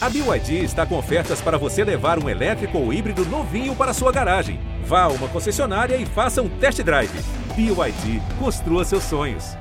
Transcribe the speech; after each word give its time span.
A 0.00 0.08
BYD 0.08 0.62
está 0.62 0.86
com 0.86 0.96
ofertas 0.96 1.40
para 1.40 1.58
você 1.58 1.82
levar 1.82 2.22
um 2.22 2.28
elétrico 2.28 2.78
ou 2.78 2.92
híbrido 2.92 3.24
novinho 3.24 3.74
para 3.74 3.92
sua 3.92 4.12
garagem. 4.12 4.60
Vá 4.84 5.02
a 5.02 5.08
uma 5.08 5.26
concessionária 5.26 5.96
e 5.96 6.06
faça 6.06 6.40
um 6.40 6.48
test 6.48 6.80
drive. 6.82 7.10
BYD, 7.56 8.22
construa 8.38 8.84
seus 8.84 9.02
sonhos. 9.02 9.56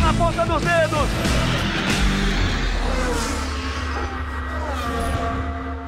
Na 0.00 0.14
ponta 0.16 0.46
dos 0.46 0.62
dedos! 0.62 1.08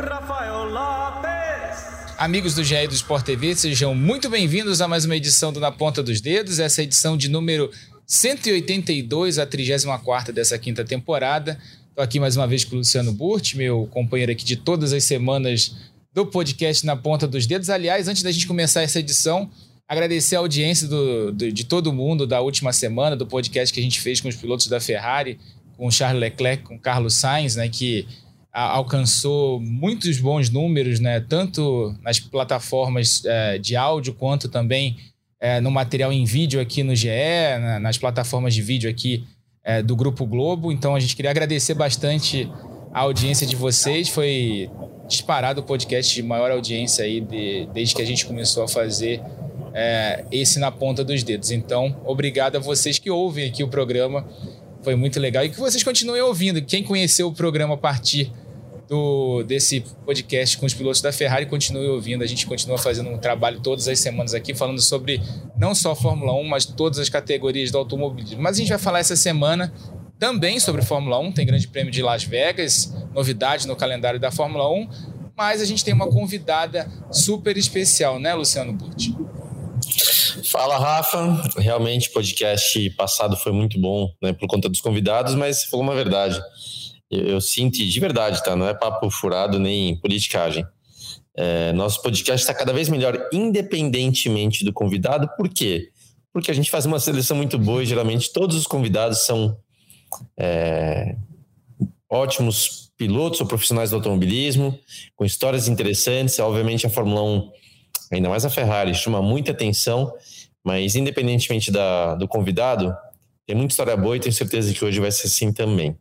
Rafael 0.00 0.64
Lopes! 0.64 2.14
Amigos 2.18 2.56
do 2.56 2.64
GE 2.64 2.88
do 2.88 2.94
Sport 2.94 3.24
TV, 3.24 3.54
sejam 3.54 3.94
muito 3.94 4.28
bem-vindos 4.28 4.80
a 4.80 4.88
mais 4.88 5.04
uma 5.04 5.14
edição 5.14 5.52
do 5.52 5.60
Na 5.60 5.70
Ponta 5.70 6.02
dos 6.02 6.20
Dedos, 6.20 6.58
essa 6.58 6.80
é 6.80 6.84
edição 6.84 7.16
de 7.16 7.28
número 7.28 7.70
182, 8.06 9.38
a 9.38 9.46
34 9.46 10.32
dessa 10.32 10.58
quinta 10.58 10.84
temporada. 10.84 11.58
Estou 11.88 12.02
aqui 12.02 12.20
mais 12.20 12.36
uma 12.36 12.46
vez 12.46 12.64
com 12.64 12.74
o 12.74 12.78
Luciano 12.78 13.12
Burti, 13.12 13.56
meu 13.56 13.86
companheiro 13.86 14.32
aqui 14.32 14.44
de 14.44 14.56
todas 14.56 14.92
as 14.92 15.04
semanas 15.04 15.74
do 16.12 16.26
podcast 16.26 16.84
Na 16.84 16.96
Ponta 16.96 17.26
dos 17.26 17.46
Dedos. 17.46 17.70
Aliás, 17.70 18.08
antes 18.08 18.22
da 18.22 18.30
gente 18.30 18.46
começar 18.46 18.82
essa 18.82 19.00
edição, 19.00 19.50
agradecer 19.88 20.36
a 20.36 20.40
audiência 20.40 20.86
do, 20.86 21.32
do, 21.32 21.52
de 21.52 21.64
todo 21.64 21.92
mundo 21.92 22.26
da 22.26 22.40
última 22.40 22.72
semana, 22.72 23.16
do 23.16 23.26
podcast 23.26 23.72
que 23.72 23.80
a 23.80 23.82
gente 23.82 24.00
fez 24.00 24.20
com 24.20 24.28
os 24.28 24.36
pilotos 24.36 24.66
da 24.66 24.80
Ferrari, 24.80 25.38
com 25.76 25.86
o 25.86 25.90
Charles 25.90 26.20
Leclerc, 26.20 26.62
com 26.64 26.76
o 26.76 26.78
Carlos 26.78 27.14
Sainz, 27.14 27.56
né, 27.56 27.68
que 27.68 28.06
a, 28.52 28.62
alcançou 28.62 29.60
muitos 29.60 30.18
bons 30.18 30.50
números, 30.50 31.00
né, 31.00 31.20
tanto 31.20 31.94
nas 32.02 32.20
plataformas 32.20 33.24
é, 33.24 33.58
de 33.58 33.76
áudio 33.76 34.14
quanto 34.14 34.48
também 34.48 34.96
é, 35.44 35.60
no 35.60 35.70
material 35.70 36.10
em 36.10 36.24
vídeo 36.24 36.58
aqui 36.58 36.82
no 36.82 36.96
GE, 36.96 37.10
na, 37.60 37.78
nas 37.78 37.98
plataformas 37.98 38.54
de 38.54 38.62
vídeo 38.62 38.88
aqui 38.88 39.26
é, 39.62 39.82
do 39.82 39.94
Grupo 39.94 40.24
Globo. 40.24 40.72
Então 40.72 40.94
a 40.94 41.00
gente 41.00 41.14
queria 41.14 41.30
agradecer 41.30 41.74
bastante 41.74 42.50
a 42.94 43.00
audiência 43.00 43.46
de 43.46 43.54
vocês. 43.54 44.08
Foi 44.08 44.70
disparado 45.06 45.60
o 45.60 45.62
podcast 45.62 46.14
de 46.14 46.22
maior 46.22 46.50
audiência 46.50 47.04
aí 47.04 47.20
de, 47.20 47.68
desde 47.74 47.94
que 47.94 48.00
a 48.00 48.06
gente 48.06 48.24
começou 48.24 48.64
a 48.64 48.68
fazer 48.68 49.20
é, 49.74 50.24
esse 50.32 50.58
na 50.58 50.70
ponta 50.70 51.04
dos 51.04 51.22
dedos. 51.22 51.50
Então, 51.50 51.94
obrigado 52.06 52.56
a 52.56 52.58
vocês 52.58 52.98
que 52.98 53.10
ouvem 53.10 53.46
aqui 53.46 53.62
o 53.62 53.68
programa. 53.68 54.26
Foi 54.80 54.94
muito 54.96 55.20
legal. 55.20 55.44
E 55.44 55.50
que 55.50 55.60
vocês 55.60 55.82
continuem 55.82 56.22
ouvindo. 56.22 56.62
Quem 56.62 56.82
conheceu 56.82 57.28
o 57.28 57.34
programa 57.34 57.74
a 57.74 57.78
partir 57.78 58.32
do, 58.88 59.42
desse 59.42 59.80
podcast 60.04 60.58
com 60.58 60.66
os 60.66 60.74
pilotos 60.74 61.00
da 61.00 61.12
Ferrari. 61.12 61.46
Continue 61.46 61.88
ouvindo, 61.88 62.22
a 62.22 62.26
gente 62.26 62.46
continua 62.46 62.78
fazendo 62.78 63.10
um 63.10 63.18
trabalho 63.18 63.60
todas 63.60 63.88
as 63.88 63.98
semanas 63.98 64.34
aqui, 64.34 64.54
falando 64.54 64.80
sobre 64.80 65.20
não 65.56 65.74
só 65.74 65.94
Fórmula 65.94 66.32
1, 66.34 66.44
mas 66.44 66.64
todas 66.64 66.98
as 66.98 67.08
categorias 67.08 67.70
do 67.70 67.78
automobilismo. 67.78 68.42
Mas 68.42 68.56
a 68.56 68.60
gente 68.60 68.68
vai 68.68 68.78
falar 68.78 68.98
essa 68.98 69.16
semana 69.16 69.72
também 70.18 70.60
sobre 70.60 70.82
Fórmula 70.82 71.18
1, 71.18 71.32
tem 71.32 71.46
Grande 71.46 71.66
Prêmio 71.68 71.92
de 71.92 72.02
Las 72.02 72.24
Vegas, 72.24 72.94
novidade 73.12 73.66
no 73.66 73.74
calendário 73.74 74.20
da 74.20 74.30
Fórmula 74.30 74.70
1, 74.70 74.88
mas 75.36 75.60
a 75.60 75.64
gente 75.64 75.84
tem 75.84 75.92
uma 75.92 76.08
convidada 76.08 76.88
super 77.10 77.56
especial, 77.56 78.18
né, 78.20 78.32
Luciano 78.34 78.72
Burti? 78.72 79.14
Fala, 80.50 80.78
Rafa. 80.78 81.42
Realmente, 81.58 82.08
o 82.08 82.12
podcast 82.12 82.90
passado 82.90 83.36
foi 83.36 83.52
muito 83.52 83.80
bom, 83.80 84.08
né, 84.22 84.32
por 84.32 84.46
conta 84.46 84.68
dos 84.68 84.80
convidados, 84.80 85.34
mas 85.34 85.64
falou 85.64 85.84
uma 85.84 85.94
verdade 85.94 86.40
eu, 87.14 87.26
eu 87.28 87.40
sinto 87.40 87.78
de 87.78 88.00
verdade, 88.00 88.42
tá? 88.42 88.56
Não 88.56 88.68
é 88.68 88.74
papo 88.74 89.10
furado 89.10 89.58
nem 89.58 89.96
politicagem. 89.96 90.66
É, 91.36 91.72
nosso 91.72 92.00
podcast 92.00 92.42
está 92.42 92.54
cada 92.54 92.72
vez 92.72 92.88
melhor, 92.88 93.28
independentemente 93.32 94.64
do 94.64 94.72
convidado. 94.72 95.28
Por 95.36 95.48
quê? 95.48 95.90
Porque 96.32 96.50
a 96.50 96.54
gente 96.54 96.70
faz 96.70 96.86
uma 96.86 97.00
seleção 97.00 97.36
muito 97.36 97.58
boa 97.58 97.82
e 97.82 97.86
geralmente 97.86 98.32
todos 98.32 98.56
os 98.56 98.66
convidados 98.66 99.24
são 99.24 99.56
é, 100.38 101.16
ótimos 102.08 102.92
pilotos 102.96 103.40
ou 103.40 103.46
profissionais 103.46 103.90
do 103.90 103.96
automobilismo, 103.96 104.78
com 105.16 105.24
histórias 105.24 105.68
interessantes. 105.68 106.38
Obviamente, 106.38 106.86
a 106.86 106.90
Fórmula 106.90 107.22
1, 107.22 107.50
ainda 108.12 108.28
mais 108.28 108.44
a 108.44 108.50
Ferrari, 108.50 108.94
chama 108.94 109.20
muita 109.20 109.50
atenção, 109.50 110.12
mas 110.64 110.94
independentemente 110.94 111.70
da, 111.70 112.14
do 112.14 112.28
convidado, 112.28 112.94
tem 113.46 113.56
muita 113.56 113.72
história 113.72 113.96
boa 113.96 114.16
e 114.16 114.20
tenho 114.20 114.32
certeza 114.32 114.72
que 114.72 114.84
hoje 114.84 115.00
vai 115.00 115.10
ser 115.10 115.26
assim 115.26 115.52
também. 115.52 115.96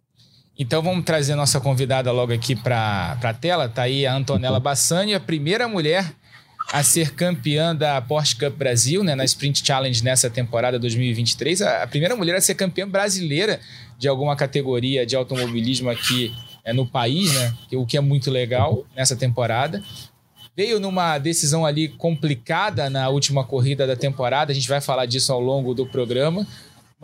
Então 0.58 0.82
vamos 0.84 1.04
trazer 1.04 1.36
nossa 1.36 1.60
convidada 1.60 2.12
logo 2.12 2.32
aqui 2.32 2.56
para 2.56 3.18
a 3.22 3.34
tela. 3.34 3.66
Está 3.66 3.84
aí 3.84 4.06
a 4.06 4.14
Antonella 4.14 4.60
Bassani, 4.60 5.16
a 5.16 5.20
primeira 5.20 5.68
mulher 5.68 6.14
a 6.72 6.82
ser 6.82 7.14
campeã 7.14 7.76
da 7.76 8.02
Porsche 8.02 8.36
Cup 8.36 8.56
Brasil, 8.56 9.04
né, 9.04 9.16
na 9.16 9.26
Sprint 9.26 9.66
Challenge 9.66 10.04
nessa 10.04 10.30
temporada 10.30 10.80
2023. 10.80 11.62
A, 11.62 11.88
primeira 11.88 12.16
mulher 12.16 12.36
a 12.36 12.42
ser 12.42 12.56
campeã 12.56 12.88
brasileira 12.88 13.60
de 13.98 14.08
alguma 14.08 14.36
categoria 14.36 15.06
de 15.06 15.16
automobilismo 15.16 15.90
aqui 15.90 16.34
é, 16.64 16.72
no 16.72 16.86
país, 16.86 17.34
né, 17.34 17.54
o 17.74 17.86
que 17.86 17.98
é 17.98 18.02
muito 18.02 18.32
legal 18.32 18.86
nessa 18.96 19.16
temporada. 19.16 19.84
Veio 20.56 20.80
numa 20.80 21.18
decisão 21.18 21.66
ali 21.66 21.90
complicada 21.90 22.90
na 22.90 23.10
última 23.10 23.44
corrida 23.44 23.86
da 23.88 23.96
temporada, 23.96 24.52
a 24.52 24.56
gente 24.56 24.70
vai 24.70 24.80
falar 24.80 25.06
disso 25.06 25.34
ao 25.34 25.40
longo 25.40 25.74
do 25.74 25.86
programa. 25.86 26.48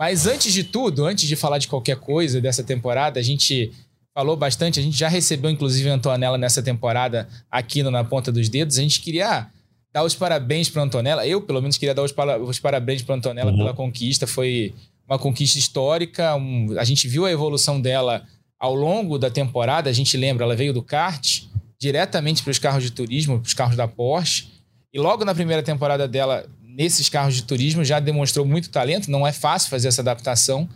Mas 0.00 0.26
antes 0.26 0.50
de 0.50 0.64
tudo, 0.64 1.04
antes 1.04 1.28
de 1.28 1.36
falar 1.36 1.58
de 1.58 1.68
qualquer 1.68 1.96
coisa 1.98 2.40
dessa 2.40 2.64
temporada, 2.64 3.20
a 3.20 3.22
gente 3.22 3.70
falou 4.14 4.34
bastante, 4.34 4.80
a 4.80 4.82
gente 4.82 4.96
já 4.96 5.08
recebeu 5.08 5.50
inclusive 5.50 5.90
a 5.90 5.92
Antonella 5.92 6.38
nessa 6.38 6.62
temporada 6.62 7.28
aqui 7.50 7.82
no 7.82 7.90
Na 7.90 8.02
Ponta 8.02 8.32
dos 8.32 8.48
Dedos. 8.48 8.78
A 8.78 8.82
gente 8.82 9.02
queria 9.02 9.48
dar 9.92 10.02
os 10.02 10.14
parabéns 10.14 10.70
para 10.70 10.82
Antonella, 10.82 11.26
eu 11.26 11.42
pelo 11.42 11.60
menos 11.60 11.76
queria 11.76 11.94
dar 11.94 12.02
os, 12.02 12.12
para, 12.12 12.42
os 12.42 12.58
parabéns 12.58 13.02
para 13.02 13.14
Antonella 13.14 13.50
uhum. 13.50 13.58
pela 13.58 13.74
conquista, 13.74 14.26
foi 14.26 14.72
uma 15.06 15.18
conquista 15.18 15.58
histórica, 15.58 16.34
um, 16.34 16.78
a 16.78 16.84
gente 16.84 17.06
viu 17.06 17.26
a 17.26 17.30
evolução 17.30 17.78
dela 17.78 18.24
ao 18.58 18.74
longo 18.74 19.18
da 19.18 19.30
temporada, 19.30 19.90
a 19.90 19.92
gente 19.92 20.16
lembra, 20.16 20.44
ela 20.44 20.56
veio 20.56 20.72
do 20.72 20.82
kart 20.82 21.42
diretamente 21.78 22.42
para 22.42 22.52
os 22.52 22.58
carros 22.58 22.82
de 22.82 22.90
turismo, 22.90 23.38
para 23.38 23.46
os 23.46 23.54
carros 23.54 23.76
da 23.76 23.86
Porsche, 23.86 24.48
e 24.94 24.98
logo 24.98 25.26
na 25.26 25.34
primeira 25.34 25.62
temporada 25.62 26.08
dela 26.08 26.48
nesses 26.74 27.08
carros 27.08 27.34
de 27.34 27.42
turismo 27.42 27.84
já 27.84 28.00
demonstrou 28.00 28.44
muito 28.44 28.70
talento, 28.70 29.10
não 29.10 29.26
é 29.26 29.32
fácil 29.32 29.70
fazer 29.70 29.88
essa 29.88 30.00
adaptação. 30.00 30.68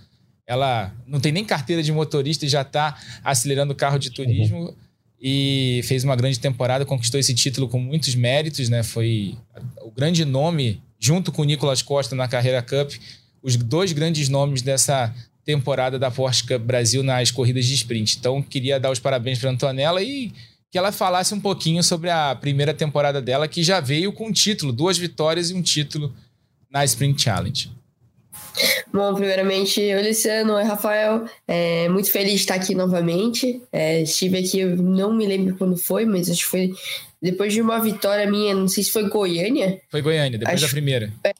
Ela 0.46 0.92
não 1.06 1.20
tem 1.20 1.32
nem 1.32 1.44
carteira 1.44 1.82
de 1.82 1.92
motorista 1.92 2.44
e 2.44 2.48
já 2.48 2.62
está 2.62 2.98
acelerando 3.22 3.72
o 3.72 3.76
carro 3.76 3.98
de 3.98 4.10
turismo 4.10 4.58
uhum. 4.58 4.74
e 5.20 5.80
fez 5.84 6.04
uma 6.04 6.14
grande 6.14 6.38
temporada, 6.38 6.84
conquistou 6.84 7.18
esse 7.18 7.34
título 7.34 7.68
com 7.68 7.78
muitos 7.78 8.14
méritos, 8.14 8.68
né? 8.68 8.82
Foi 8.82 9.36
o 9.80 9.90
grande 9.90 10.24
nome, 10.24 10.82
junto 10.98 11.32
com 11.32 11.42
o 11.42 11.44
Nicolas 11.44 11.80
Costa 11.80 12.14
na 12.14 12.28
Carreira 12.28 12.62
Cup, 12.62 12.92
os 13.42 13.56
dois 13.56 13.92
grandes 13.92 14.28
nomes 14.28 14.60
dessa 14.60 15.14
temporada 15.44 15.98
da 15.98 16.10
Porsche 16.10 16.46
Cup 16.46 16.62
Brasil 16.62 17.02
nas 17.02 17.30
corridas 17.30 17.66
de 17.66 17.74
sprint. 17.74 18.16
Então, 18.18 18.42
queria 18.42 18.80
dar 18.80 18.90
os 18.90 18.98
parabéns 18.98 19.38
para 19.38 19.50
Antonella 19.50 20.02
e 20.02 20.32
que 20.74 20.78
ela 20.78 20.90
falasse 20.90 21.32
um 21.32 21.38
pouquinho 21.38 21.84
sobre 21.84 22.10
a 22.10 22.34
primeira 22.34 22.74
temporada 22.74 23.22
dela, 23.22 23.46
que 23.46 23.62
já 23.62 23.78
veio 23.78 24.12
com 24.12 24.26
um 24.26 24.32
título, 24.32 24.72
duas 24.72 24.98
vitórias 24.98 25.50
e 25.50 25.54
um 25.54 25.62
título 25.62 26.12
na 26.68 26.84
Sprint 26.84 27.22
Challenge. 27.22 27.70
Bom, 28.92 29.14
primeiramente, 29.14 29.78
oi 29.78 30.08
Luciano, 30.08 30.54
oi 30.54 30.64
Rafael, 30.64 31.26
é, 31.46 31.88
muito 31.88 32.10
feliz 32.10 32.32
de 32.32 32.40
estar 32.40 32.56
aqui 32.56 32.74
novamente. 32.74 33.62
É, 33.70 34.02
estive 34.02 34.36
aqui, 34.36 34.58
eu 34.58 34.76
não 34.76 35.14
me 35.14 35.24
lembro 35.24 35.54
quando 35.56 35.76
foi, 35.76 36.04
mas 36.06 36.28
acho 36.28 36.40
que 36.40 36.50
foi 36.50 36.72
depois 37.22 37.52
de 37.52 37.62
uma 37.62 37.78
vitória 37.78 38.28
minha, 38.28 38.52
não 38.52 38.66
sei 38.66 38.82
se 38.82 38.90
foi 38.90 39.08
Goiânia. 39.08 39.80
Foi 39.88 40.02
Goiânia, 40.02 40.40
depois 40.40 40.56
acho, 40.56 40.66
da 40.66 40.70
primeira. 40.72 41.12
É, 41.22 41.32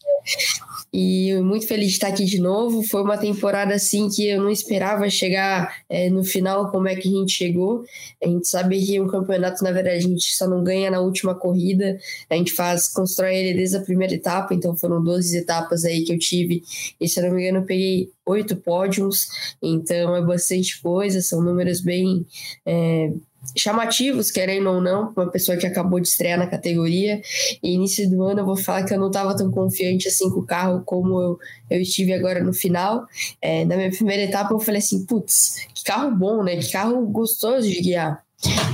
e 0.96 1.34
muito 1.42 1.66
feliz 1.66 1.88
de 1.88 1.94
estar 1.94 2.06
aqui 2.06 2.24
de 2.24 2.40
novo. 2.40 2.80
Foi 2.84 3.02
uma 3.02 3.18
temporada 3.18 3.74
assim 3.74 4.08
que 4.08 4.28
eu 4.28 4.40
não 4.40 4.48
esperava 4.48 5.10
chegar 5.10 5.82
é, 5.88 6.08
no 6.08 6.22
final 6.22 6.70
como 6.70 6.86
é 6.86 6.94
que 6.94 7.08
a 7.08 7.10
gente 7.10 7.32
chegou. 7.32 7.84
A 8.22 8.28
gente 8.28 8.46
sabe 8.46 8.80
que 8.80 9.00
um 9.00 9.08
campeonato, 9.08 9.64
na 9.64 9.72
verdade, 9.72 9.96
a 9.96 10.00
gente 10.00 10.32
só 10.36 10.46
não 10.46 10.62
ganha 10.62 10.92
na 10.92 11.00
última 11.00 11.34
corrida. 11.34 11.98
A 12.30 12.36
gente 12.36 12.52
faz, 12.52 12.86
constrói 12.86 13.34
ele 13.34 13.54
desde 13.54 13.76
a 13.76 13.80
primeira 13.80 14.14
etapa, 14.14 14.54
então 14.54 14.76
foram 14.76 15.02
12 15.02 15.36
etapas 15.36 15.84
aí 15.84 16.04
que 16.04 16.12
eu 16.12 16.18
tive. 16.18 16.62
E 17.00 17.08
se 17.08 17.18
eu 17.18 17.24
não 17.24 17.34
me 17.34 17.42
engano, 17.42 17.58
eu 17.58 17.66
peguei 17.66 18.12
oito 18.24 18.54
pódios, 18.54 19.26
então 19.60 20.14
é 20.14 20.22
bastante 20.22 20.80
coisa, 20.80 21.20
são 21.20 21.42
números 21.42 21.80
bem. 21.80 22.24
É, 22.64 23.10
chamativos, 23.56 24.30
querendo 24.30 24.70
ou 24.70 24.80
não, 24.80 25.12
uma 25.16 25.30
pessoa 25.30 25.56
que 25.56 25.66
acabou 25.66 26.00
de 26.00 26.08
estrear 26.08 26.38
na 26.38 26.46
categoria. 26.46 27.20
E 27.62 27.74
início 27.74 28.08
do 28.08 28.22
ano 28.22 28.40
eu 28.40 28.46
vou 28.46 28.56
falar 28.56 28.84
que 28.84 28.94
eu 28.94 28.98
não 28.98 29.08
estava 29.08 29.36
tão 29.36 29.50
confiante 29.50 30.08
assim 30.08 30.30
com 30.30 30.40
o 30.40 30.46
carro 30.46 30.82
como 30.84 31.20
eu, 31.20 31.38
eu 31.70 31.80
estive 31.80 32.12
agora 32.12 32.42
no 32.42 32.52
final. 32.52 33.06
É, 33.40 33.64
na 33.64 33.76
minha 33.76 33.90
primeira 33.90 34.22
etapa 34.22 34.52
eu 34.54 34.60
falei 34.60 34.78
assim, 34.78 35.04
putz, 35.04 35.66
que 35.74 35.84
carro 35.84 36.10
bom, 36.10 36.42
né? 36.42 36.56
Que 36.56 36.72
carro 36.72 37.04
gostoso 37.06 37.68
de 37.68 37.80
guiar. 37.80 38.23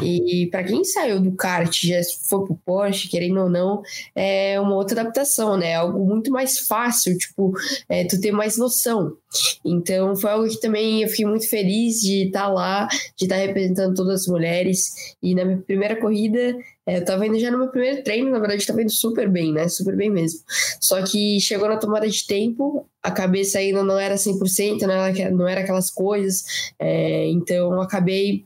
E 0.02 0.48
para 0.50 0.64
quem 0.64 0.84
saiu 0.84 1.20
do 1.20 1.32
kart, 1.32 1.74
já 1.82 2.00
foi 2.28 2.44
pro 2.44 2.58
Porsche, 2.64 3.08
querendo 3.08 3.40
ou 3.40 3.50
não, 3.50 3.82
é 4.14 4.58
uma 4.60 4.74
outra 4.74 5.00
adaptação, 5.00 5.56
né? 5.56 5.74
Algo 5.74 6.04
muito 6.06 6.30
mais 6.30 6.60
fácil, 6.60 7.16
tipo, 7.16 7.52
é, 7.88 8.04
tu 8.04 8.20
ter 8.20 8.32
mais 8.32 8.56
noção. 8.56 9.16
Então 9.64 10.16
foi 10.16 10.30
algo 10.30 10.48
que 10.48 10.60
também 10.60 11.02
eu 11.02 11.08
fiquei 11.08 11.26
muito 11.26 11.48
feliz 11.48 12.00
de 12.00 12.26
estar 12.26 12.42
tá 12.42 12.48
lá, 12.48 12.88
de 13.16 13.24
estar 13.24 13.36
tá 13.36 13.40
representando 13.40 13.94
todas 13.94 14.22
as 14.22 14.26
mulheres. 14.26 14.92
E 15.22 15.34
na 15.34 15.44
minha 15.44 15.58
primeira 15.58 15.96
corrida, 15.96 16.56
é, 16.86 16.96
eu 16.96 17.04
tava 17.04 17.26
indo 17.26 17.38
já 17.38 17.50
no 17.50 17.58
meu 17.58 17.68
primeiro 17.68 18.02
treino, 18.02 18.30
na 18.30 18.38
verdade 18.38 18.66
tava 18.66 18.82
indo 18.82 18.90
super 18.90 19.28
bem, 19.28 19.52
né? 19.52 19.68
Super 19.68 19.96
bem 19.96 20.10
mesmo. 20.10 20.40
Só 20.80 21.02
que 21.02 21.38
chegou 21.40 21.68
na 21.68 21.76
tomada 21.76 22.08
de 22.08 22.26
tempo, 22.26 22.86
a 23.02 23.10
cabeça 23.10 23.58
ainda 23.58 23.82
não 23.82 23.98
era 23.98 24.16
100%, 24.16 24.80
não 24.82 24.94
era, 24.94 25.30
não 25.30 25.48
era 25.48 25.60
aquelas 25.60 25.90
coisas. 25.90 26.72
É, 26.78 27.26
então 27.28 27.80
acabei 27.80 28.44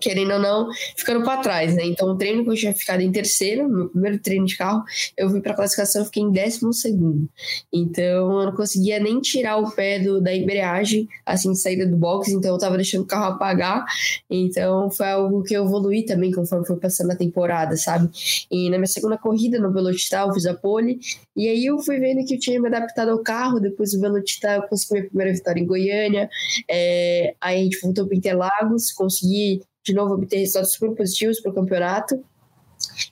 querendo 0.00 0.32
ou 0.32 0.38
não, 0.38 0.68
ficando 0.96 1.24
para 1.24 1.40
trás, 1.40 1.74
né? 1.74 1.84
Então, 1.84 2.08
o 2.08 2.16
treino 2.16 2.44
que 2.44 2.50
eu 2.50 2.54
tinha 2.54 2.74
ficado 2.74 3.00
em 3.00 3.12
terceiro, 3.12 3.68
no 3.68 3.88
primeiro 3.88 4.18
treino 4.18 4.46
de 4.46 4.56
carro, 4.56 4.82
eu 5.16 5.28
fui 5.30 5.40
para 5.40 5.54
classificação, 5.54 6.04
fiquei 6.04 6.22
em 6.22 6.30
décimo 6.30 6.72
segundo. 6.72 7.28
Então, 7.72 8.40
eu 8.40 8.46
não 8.46 8.54
conseguia 8.54 8.98
nem 8.98 9.20
tirar 9.20 9.58
o 9.58 9.70
pé 9.70 9.98
do, 9.98 10.20
da 10.20 10.34
embreagem, 10.34 11.08
assim, 11.24 11.52
de 11.52 11.60
saída 11.60 11.86
do 11.86 11.96
box, 11.96 12.32
então 12.32 12.52
eu 12.52 12.58
tava 12.58 12.76
deixando 12.76 13.02
o 13.02 13.06
carro 13.06 13.34
apagar. 13.34 13.84
Então, 14.28 14.90
foi 14.90 15.08
algo 15.10 15.42
que 15.42 15.54
eu 15.54 15.64
evolui 15.64 16.04
também 16.04 16.30
conforme 16.32 16.66
foi 16.66 16.76
passando 16.76 17.10
a 17.10 17.16
temporada, 17.16 17.76
sabe? 17.76 18.10
E 18.50 18.70
na 18.70 18.78
minha 18.78 18.86
segunda 18.86 19.18
corrida, 19.18 19.58
no 19.58 19.72
Velocitar, 19.72 20.26
eu 20.26 20.34
fiz 20.34 20.46
a 20.46 20.54
pole, 20.54 20.98
e 21.36 21.48
aí 21.48 21.66
eu 21.66 21.78
fui 21.78 21.98
vendo 21.98 22.24
que 22.24 22.34
eu 22.34 22.38
tinha 22.38 22.60
me 22.60 22.68
adaptado 22.68 23.10
ao 23.10 23.18
carro, 23.18 23.60
depois 23.60 23.92
do 23.92 24.00
Velocitar 24.00 24.56
eu 24.56 24.62
consegui 24.62 24.94
minha 24.94 25.08
primeira 25.08 25.32
vitória 25.32 25.60
em 25.60 25.66
Goiânia, 25.66 26.28
é, 26.68 27.34
aí 27.40 27.60
a 27.60 27.64
gente 27.64 27.80
voltou 27.80 28.06
para 28.06 28.16
Interlagos, 28.16 28.92
consegui 28.92 29.60
de 29.90 29.94
novo 29.94 30.14
obter 30.14 30.38
resultados 30.38 30.72
super 30.72 30.94
positivos 30.94 31.40
para 31.40 31.50
o 31.50 31.54
campeonato. 31.54 32.22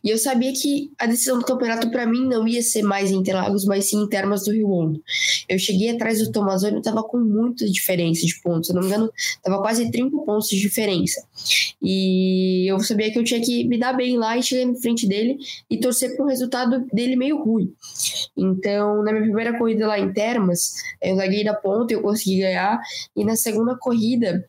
E 0.02 0.10
eu 0.10 0.18
sabia 0.18 0.52
que 0.52 0.90
a 0.98 1.06
decisão 1.06 1.38
do 1.38 1.44
campeonato 1.44 1.90
para 1.90 2.06
mim 2.06 2.26
não 2.26 2.46
ia 2.46 2.62
ser 2.62 2.82
mais 2.82 3.10
em 3.10 3.16
Interlagos, 3.16 3.64
mas 3.64 3.90
sim 3.90 4.02
em 4.02 4.08
Termas 4.08 4.44
do 4.44 4.52
Rio 4.52 4.70
Hondo. 4.70 5.02
Eu 5.48 5.58
cheguei 5.58 5.90
atrás 5.90 6.18
do 6.20 6.32
Tomazoni 6.32 6.78
estava 6.78 7.02
com 7.02 7.18
muita 7.18 7.66
diferença 7.66 8.24
de 8.24 8.40
pontos. 8.40 8.68
Se 8.68 8.74
não 8.74 8.80
me 8.80 8.88
engano, 8.88 9.10
estava 9.16 9.60
quase 9.60 9.90
30 9.90 10.16
pontos 10.24 10.48
de 10.48 10.58
diferença. 10.58 11.22
E 11.82 12.70
eu 12.70 12.78
sabia 12.80 13.12
que 13.12 13.18
eu 13.18 13.24
tinha 13.24 13.40
que 13.40 13.64
me 13.64 13.78
dar 13.78 13.92
bem 13.92 14.16
lá 14.16 14.36
e 14.36 14.42
chegar 14.42 14.62
em 14.62 14.80
frente 14.80 15.06
dele 15.06 15.36
e 15.68 15.78
torcer 15.78 16.16
para 16.16 16.24
um 16.24 16.28
resultado 16.28 16.86
dele 16.92 17.16
meio 17.16 17.42
ruim. 17.42 17.72
Então, 18.36 19.02
na 19.02 19.12
minha 19.12 19.24
primeira 19.24 19.58
corrida 19.58 19.86
lá 19.86 19.98
em 19.98 20.12
Termas, 20.12 20.74
eu 21.02 21.14
larguei 21.14 21.44
da 21.44 21.54
ponta, 21.54 21.92
eu 21.92 22.00
consegui 22.00 22.40
ganhar. 22.40 22.80
E 23.14 23.24
na 23.24 23.36
segunda 23.36 23.76
corrida, 23.76 24.48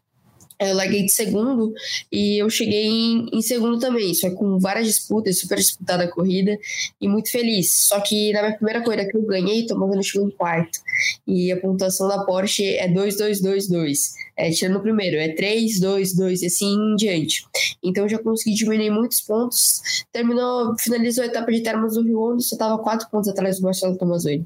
eu 0.59 0.75
larguei 0.75 1.03
de 1.03 1.11
segundo 1.11 1.73
e 2.11 2.41
eu 2.41 2.49
cheguei 2.49 2.85
em, 2.85 3.29
em, 3.31 3.41
segundo 3.41 3.79
também, 3.79 4.13
só 4.13 4.29
com 4.31 4.59
várias 4.59 4.87
disputas, 4.87 5.39
super 5.39 5.57
disputada 5.57 6.03
a 6.03 6.07
corrida 6.11 6.57
e 6.99 7.07
muito 7.07 7.31
feliz. 7.31 7.87
Só 7.87 8.01
que 8.01 8.33
na 8.33 8.41
minha 8.41 8.55
primeira 8.55 8.83
corrida 8.83 9.07
que 9.07 9.15
eu 9.15 9.21
ganhei, 9.21 9.65
tomando 9.65 10.03
chegou 10.03 10.27
em 10.27 10.31
quarto. 10.31 10.79
E 11.25 11.49
a 11.51 11.59
pontuação 11.59 12.09
da 12.09 12.25
Porsche 12.25 12.65
é 12.75 12.91
2-2-2-2. 12.91 14.11
É, 14.35 14.49
tirando 14.51 14.77
o 14.77 14.81
primeiro, 14.81 15.17
é 15.17 15.33
3-2-2 15.33 16.41
e 16.41 16.45
assim 16.45 16.73
em 16.73 16.95
diante. 16.95 17.45
Então 17.81 18.03
eu 18.03 18.09
já 18.09 18.19
consegui 18.19 18.53
diminuir 18.53 18.89
muitos 18.89 19.21
pontos. 19.21 20.03
Terminou, 20.11 20.75
finalizou 20.77 21.23
a 21.23 21.27
etapa 21.27 21.51
de 21.51 21.61
termos 21.61 21.93
do 21.93 22.03
Rio 22.03 22.19
Hondo, 22.19 22.41
só 22.41 22.55
estava 22.55 22.77
quatro 22.79 23.09
pontos 23.09 23.29
atrás 23.29 23.57
do 23.57 23.63
Marcelo 23.63 23.97
Tomazzoni. 23.97 24.45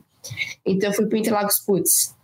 Então 0.63 0.91
eu 0.91 0.95
fui 0.95 1.07
para 1.07 1.17
Interlagos 1.17 1.59
Putz. 1.59 2.15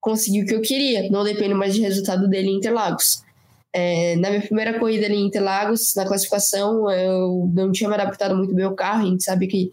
Consegui 0.00 0.42
o 0.42 0.46
que 0.46 0.54
eu 0.54 0.60
queria, 0.60 1.10
não 1.10 1.24
dependo 1.24 1.56
mais 1.56 1.74
de 1.74 1.80
resultado 1.80 2.28
dele 2.28 2.48
em 2.48 2.56
Interlagos 2.56 3.26
é, 3.72 4.16
na 4.16 4.30
minha 4.30 4.42
primeira 4.42 4.78
corrida 4.78 5.06
ali 5.06 5.16
em 5.16 5.26
Interlagos, 5.26 5.94
na 5.94 6.06
classificação, 6.06 6.90
eu 6.90 7.50
não 7.54 7.70
tinha 7.70 7.88
me 7.88 7.94
adaptado 7.94 8.36
muito 8.36 8.54
bem 8.54 8.64
ao 8.64 8.74
carro. 8.74 9.02
A 9.02 9.10
gente 9.10 9.24
sabe 9.24 9.46
que 9.46 9.70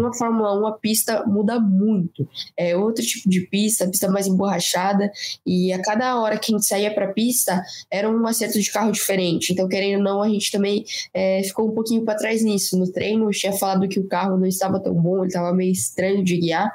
com 0.00 0.06
a 0.06 0.14
Fórmula 0.14 0.58
1 0.60 0.66
a 0.66 0.72
pista 0.72 1.24
muda 1.26 1.58
muito. 1.60 2.28
É 2.56 2.76
outro 2.76 3.04
tipo 3.04 3.28
de 3.28 3.42
pista, 3.42 3.88
pista 3.88 4.08
mais 4.10 4.26
emborrachada, 4.26 5.10
e 5.46 5.72
a 5.72 5.80
cada 5.80 6.20
hora 6.20 6.38
que 6.38 6.52
a 6.52 6.56
gente 6.56 6.66
saía 6.66 6.92
para 6.92 7.06
a 7.06 7.12
pista 7.12 7.62
era 7.90 8.08
um 8.08 8.26
acerto 8.26 8.60
de 8.60 8.70
carro 8.70 8.92
diferente. 8.92 9.52
Então, 9.52 9.68
querendo 9.68 9.98
ou 9.98 10.04
não, 10.04 10.22
a 10.22 10.28
gente 10.28 10.50
também 10.50 10.84
é, 11.12 11.42
ficou 11.42 11.68
um 11.68 11.74
pouquinho 11.74 12.04
para 12.04 12.18
trás 12.18 12.42
nisso. 12.42 12.78
No 12.78 12.90
treino, 12.90 13.26
eu 13.26 13.30
tinha 13.30 13.52
falado 13.52 13.88
que 13.88 13.98
o 13.98 14.06
carro 14.06 14.36
não 14.36 14.46
estava 14.46 14.80
tão 14.80 14.94
bom, 14.94 15.18
ele 15.18 15.28
estava 15.28 15.52
meio 15.52 15.72
estranho 15.72 16.24
de 16.24 16.36
guiar, 16.36 16.70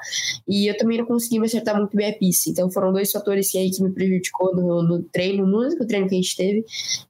e 0.46 0.66
eu 0.66 0.76
também 0.76 0.98
não 0.98 1.06
consegui 1.06 1.38
me 1.38 1.46
acertar 1.46 1.76
muito 1.76 1.96
bem 1.96 2.10
a 2.10 2.14
pista. 2.14 2.50
Então, 2.50 2.70
foram 2.70 2.92
dois 2.92 3.10
fatores 3.10 3.50
que 3.50 3.58
aí 3.58 3.70
que 3.70 3.82
me 3.82 3.90
prejudicou 3.90 4.54
no, 4.54 4.82
no 4.82 5.02
treino, 5.02 5.46
no 5.46 5.60
único 5.60 5.86
treino 5.86 6.08
que 6.08 6.14
a 6.14 6.18
gente 6.18 6.36
teve, 6.36 6.64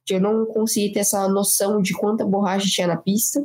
que 0.05 0.15
eu 0.15 0.21
não 0.21 0.45
consegui 0.45 0.93
ter 0.93 0.99
essa 0.99 1.27
noção 1.27 1.81
de 1.81 1.93
quanta 1.93 2.25
borracha 2.25 2.67
tinha 2.67 2.87
na 2.87 2.97
pista 2.97 3.43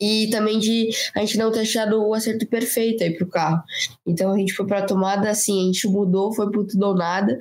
e 0.00 0.28
também 0.30 0.58
de 0.58 0.90
a 1.14 1.20
gente 1.20 1.38
não 1.38 1.50
ter 1.50 1.60
achado 1.60 2.02
o 2.02 2.14
acerto 2.14 2.46
perfeito 2.46 3.02
aí 3.02 3.16
pro 3.16 3.26
carro. 3.26 3.62
Então 4.06 4.32
a 4.32 4.38
gente 4.38 4.52
foi 4.52 4.66
para 4.66 4.80
a 4.80 4.86
tomada 4.86 5.30
assim, 5.30 5.62
a 5.62 5.66
gente 5.66 5.88
mudou, 5.88 6.32
foi 6.34 6.50
pro 6.50 6.66
tudo 6.66 6.86
ou 6.86 6.94
nada, 6.94 7.38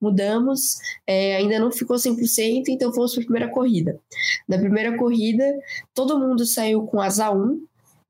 mudamos, 0.00 0.78
é, 1.06 1.36
ainda 1.36 1.58
não 1.58 1.70
ficou 1.70 1.96
100%, 1.96 2.64
então 2.68 2.92
fomos 2.92 3.12
para 3.12 3.22
a 3.22 3.26
primeira 3.26 3.50
corrida. 3.50 3.98
Na 4.48 4.58
primeira 4.58 4.96
corrida, 4.96 5.44
todo 5.94 6.18
mundo 6.18 6.46
saiu 6.46 6.82
com 6.86 7.00
asa 7.00 7.30
1, 7.30 7.62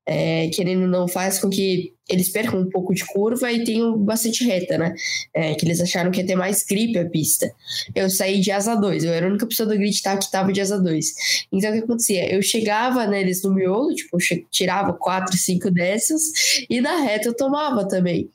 é, 0.05 0.49
querendo 0.49 0.87
não 0.87 1.07
faz 1.07 1.39
com 1.39 1.49
que 1.49 1.93
eles 2.09 2.29
percam 2.29 2.59
um 2.59 2.69
pouco 2.69 2.93
de 2.93 3.05
curva 3.05 3.51
e 3.51 3.63
tenham 3.63 3.97
bastante 3.97 4.43
reta, 4.43 4.77
né? 4.77 4.93
É, 5.33 5.53
que 5.53 5.65
eles 5.65 5.79
acharam 5.79 6.11
que 6.11 6.19
ia 6.19 6.25
ter 6.25 6.35
mais 6.35 6.63
grip 6.63 6.97
a 6.97 7.05
pista. 7.05 7.51
Eu 7.93 8.09
saí 8.09 8.39
de 8.39 8.51
asa 8.51 8.75
2, 8.75 9.03
eu 9.03 9.13
era 9.13 9.27
a 9.27 9.29
única 9.29 9.45
pessoa 9.45 9.67
do 9.69 9.75
grid 9.75 10.01
tá, 10.01 10.17
que 10.17 10.25
estava 10.25 10.51
de 10.51 10.59
asa 10.59 10.79
2. 10.79 11.13
Então 11.51 11.69
o 11.69 11.73
que 11.73 11.79
acontecia? 11.79 12.33
Eu 12.33 12.41
chegava 12.41 13.05
neles 13.05 13.43
no 13.43 13.53
miolo, 13.53 13.93
tipo, 13.93 14.17
tirava 14.49 14.93
4, 14.93 15.37
5 15.37 15.71
dessas, 15.71 16.23
e 16.69 16.81
na 16.81 16.97
reta 17.01 17.29
eu 17.29 17.35
tomava 17.35 17.87
também. 17.87 18.29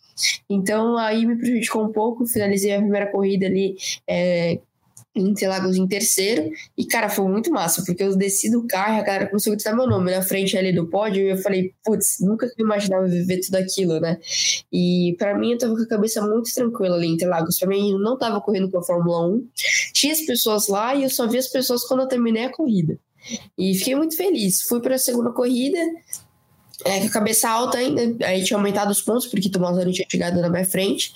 Então 0.48 0.96
aí 0.96 1.26
me 1.26 1.36
prejudicou 1.36 1.84
um 1.84 1.92
pouco, 1.92 2.26
finalizei 2.26 2.74
a 2.74 2.78
primeira 2.78 3.10
corrida 3.10 3.46
ali 3.46 3.76
é, 4.06 4.60
Interlagos 5.14 5.76
em 5.76 5.86
terceiro. 5.86 6.50
E, 6.76 6.84
cara, 6.84 7.08
foi 7.08 7.28
muito 7.28 7.50
massa, 7.50 7.84
porque 7.84 8.02
eu 8.02 8.16
desci 8.16 8.50
do 8.50 8.66
carro 8.66 8.96
e 8.96 9.00
a 9.00 9.02
galera 9.02 9.26
começou 9.28 9.52
a 9.52 9.56
gritar 9.56 9.74
meu 9.74 9.86
nome 9.86 10.10
na 10.10 10.22
frente 10.22 10.56
ali 10.56 10.72
do 10.72 10.88
pódio. 10.88 11.22
E 11.22 11.30
eu 11.30 11.36
falei, 11.36 11.72
putz, 11.84 12.16
nunca 12.20 12.50
imaginava 12.58 13.06
viver 13.06 13.40
tudo 13.40 13.56
aquilo, 13.56 14.00
né? 14.00 14.18
E 14.72 15.14
para 15.18 15.38
mim, 15.38 15.52
eu 15.52 15.58
tava 15.58 15.74
com 15.76 15.82
a 15.82 15.86
cabeça 15.86 16.20
muito 16.26 16.52
tranquila 16.52 16.96
ali 16.96 17.06
em 17.06 17.12
Interlagos. 17.12 17.58
Pra 17.58 17.68
mim, 17.68 17.92
eu 17.92 17.98
não 17.98 18.18
tava 18.18 18.40
correndo 18.40 18.70
com 18.70 18.78
a 18.78 18.82
Fórmula 18.82 19.28
1. 19.28 19.48
Tinha 19.92 20.12
as 20.12 20.20
pessoas 20.22 20.68
lá 20.68 20.94
e 20.94 21.04
eu 21.04 21.10
só 21.10 21.28
vi 21.28 21.38
as 21.38 21.48
pessoas 21.48 21.84
quando 21.84 22.00
eu 22.00 22.08
terminei 22.08 22.44
a 22.44 22.52
corrida. 22.52 22.98
E 23.56 23.74
fiquei 23.74 23.94
muito 23.94 24.16
feliz. 24.16 24.62
Fui 24.62 24.80
para 24.80 24.96
a 24.96 24.98
segunda 24.98 25.30
corrida, 25.30 25.78
é, 26.84 27.00
com 27.00 27.06
a 27.06 27.10
cabeça 27.10 27.48
alta 27.48 27.78
ainda, 27.78 28.26
aí 28.26 28.44
tinha 28.44 28.56
aumentado 28.56 28.90
os 28.90 29.00
pontos, 29.00 29.26
porque 29.26 29.48
Tomazoni 29.48 29.92
tinha 29.92 30.06
chegado 30.10 30.40
na 30.40 30.50
minha 30.50 30.64
frente, 30.64 31.12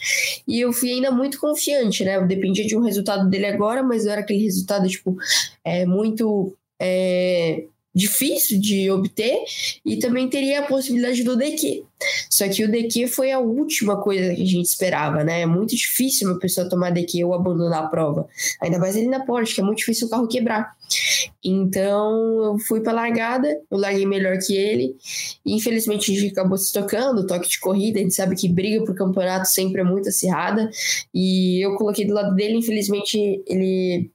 e 0.47 0.61
eu 0.61 0.73
fui 0.73 0.93
ainda 0.93 1.11
muito 1.11 1.39
confiante, 1.39 2.05
né? 2.05 2.17
Eu 2.17 2.27
dependia 2.27 2.67
de 2.67 2.77
um 2.77 2.81
resultado 2.81 3.29
dele 3.29 3.47
agora, 3.47 3.83
mas 3.83 4.07
era 4.07 4.21
aquele 4.21 4.43
resultado, 4.43 4.89
tipo, 4.89 5.17
é, 5.65 5.85
muito 5.85 6.57
é, 6.81 7.65
difícil 7.95 8.61
de 8.61 8.91
obter, 8.91 9.39
e 9.85 9.97
também 9.97 10.29
teria 10.29 10.61
a 10.61 10.67
possibilidade 10.67 11.23
do 11.25 11.37
DQ. 11.37 11.85
Só 12.31 12.49
que 12.49 12.63
o 12.63 12.71
DQ 12.71 13.09
foi 13.09 13.33
a 13.33 13.41
última 13.41 14.01
coisa 14.01 14.35
que 14.35 14.43
a 14.43 14.47
gente 14.47 14.67
esperava, 14.67 15.25
né? 15.25 15.41
É 15.41 15.47
muito 15.47 15.75
difícil 15.75 16.29
uma 16.29 16.39
pessoa 16.39 16.69
tomar 16.69 16.91
DQ 16.91 17.25
ou 17.25 17.35
abandonar 17.35 17.85
a 17.85 17.89
prova. 17.89 18.29
Ainda 18.63 18.79
mais 18.79 18.97
ele 18.97 19.09
na 19.09 19.25
Porsche, 19.25 19.57
que 19.57 19.61
é 19.61 19.65
muito 19.65 19.79
difícil 19.79 20.07
o 20.07 20.11
carro 20.11 20.29
quebrar. 20.29 20.77
Então 21.45 22.45
eu 22.45 22.59
fui 22.61 22.81
para 22.81 22.93
largada, 22.93 23.49
eu 23.71 23.79
larguei 23.79 24.07
melhor 24.07 24.39
que 24.39 24.55
ele. 24.55 24.95
E, 25.45 25.55
infelizmente 25.55 26.13
a 26.13 26.15
gente 26.15 26.33
acabou 26.33 26.57
se 26.57 26.73
tocando, 26.73 27.27
toque 27.27 27.49
de 27.49 27.59
corrida, 27.59 27.99
a 27.99 28.03
gente 28.03 28.15
sabe 28.15 28.37
que 28.37 28.49
briga 28.49 28.85
por 28.85 28.95
campeonato 28.95 29.49
sempre 29.49 29.81
é 29.81 29.85
muito 29.85 30.09
acirrada. 30.09 30.71
E 31.13 31.65
eu 31.65 31.75
coloquei 31.77 32.07
do 32.07 32.15
lado 32.15 32.35
dele, 32.35 32.57
infelizmente 32.59 33.43
ele 33.47 34.11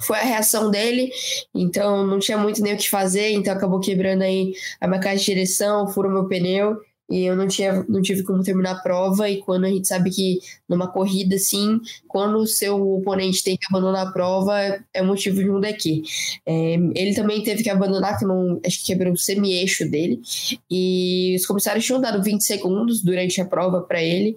foi 0.00 0.18
a 0.18 0.22
reação 0.22 0.70
dele, 0.70 1.10
então 1.54 2.06
não 2.06 2.18
tinha 2.18 2.38
muito 2.38 2.62
nem 2.62 2.74
o 2.74 2.76
que 2.76 2.88
fazer, 2.88 3.30
então 3.32 3.52
acabou 3.52 3.80
quebrando 3.80 4.22
aí 4.22 4.52
a 4.80 4.86
minha 4.86 5.00
caixa 5.00 5.18
de 5.18 5.24
direção, 5.26 5.88
furou 5.88 6.10
meu 6.10 6.26
pneu 6.26 6.78
e 7.10 7.24
eu 7.24 7.34
não, 7.34 7.48
tinha, 7.48 7.84
não 7.88 8.02
tive 8.02 8.22
como 8.22 8.42
terminar 8.42 8.72
a 8.72 8.80
prova. 8.80 9.28
E 9.30 9.38
quando 9.38 9.64
a 9.64 9.68
gente 9.68 9.88
sabe 9.88 10.10
que 10.10 10.40
numa 10.68 10.88
corrida 10.88 11.36
assim, 11.36 11.80
quando 12.06 12.36
o 12.36 12.46
seu 12.46 12.76
oponente 12.96 13.42
tem 13.42 13.56
que 13.56 13.66
abandonar 13.70 14.06
a 14.06 14.12
prova, 14.12 14.78
é 14.92 15.02
motivo 15.02 15.42
de 15.42 15.50
um 15.50 15.58
daqui. 15.58 16.02
É, 16.44 16.74
ele 16.94 17.14
também 17.14 17.42
teve 17.42 17.62
que 17.62 17.70
abandonar, 17.70 18.18
que 18.18 18.26
não 18.26 18.60
acho 18.64 18.80
que 18.80 18.86
quebrou 18.86 19.14
o 19.14 19.16
semi-eixo 19.16 19.88
dele. 19.88 20.20
E 20.70 21.34
os 21.38 21.46
comissários 21.46 21.84
tinham 21.84 22.00
dado 22.00 22.22
20 22.22 22.42
segundos 22.42 23.02
durante 23.02 23.40
a 23.40 23.46
prova 23.46 23.80
para 23.80 24.02
ele. 24.02 24.36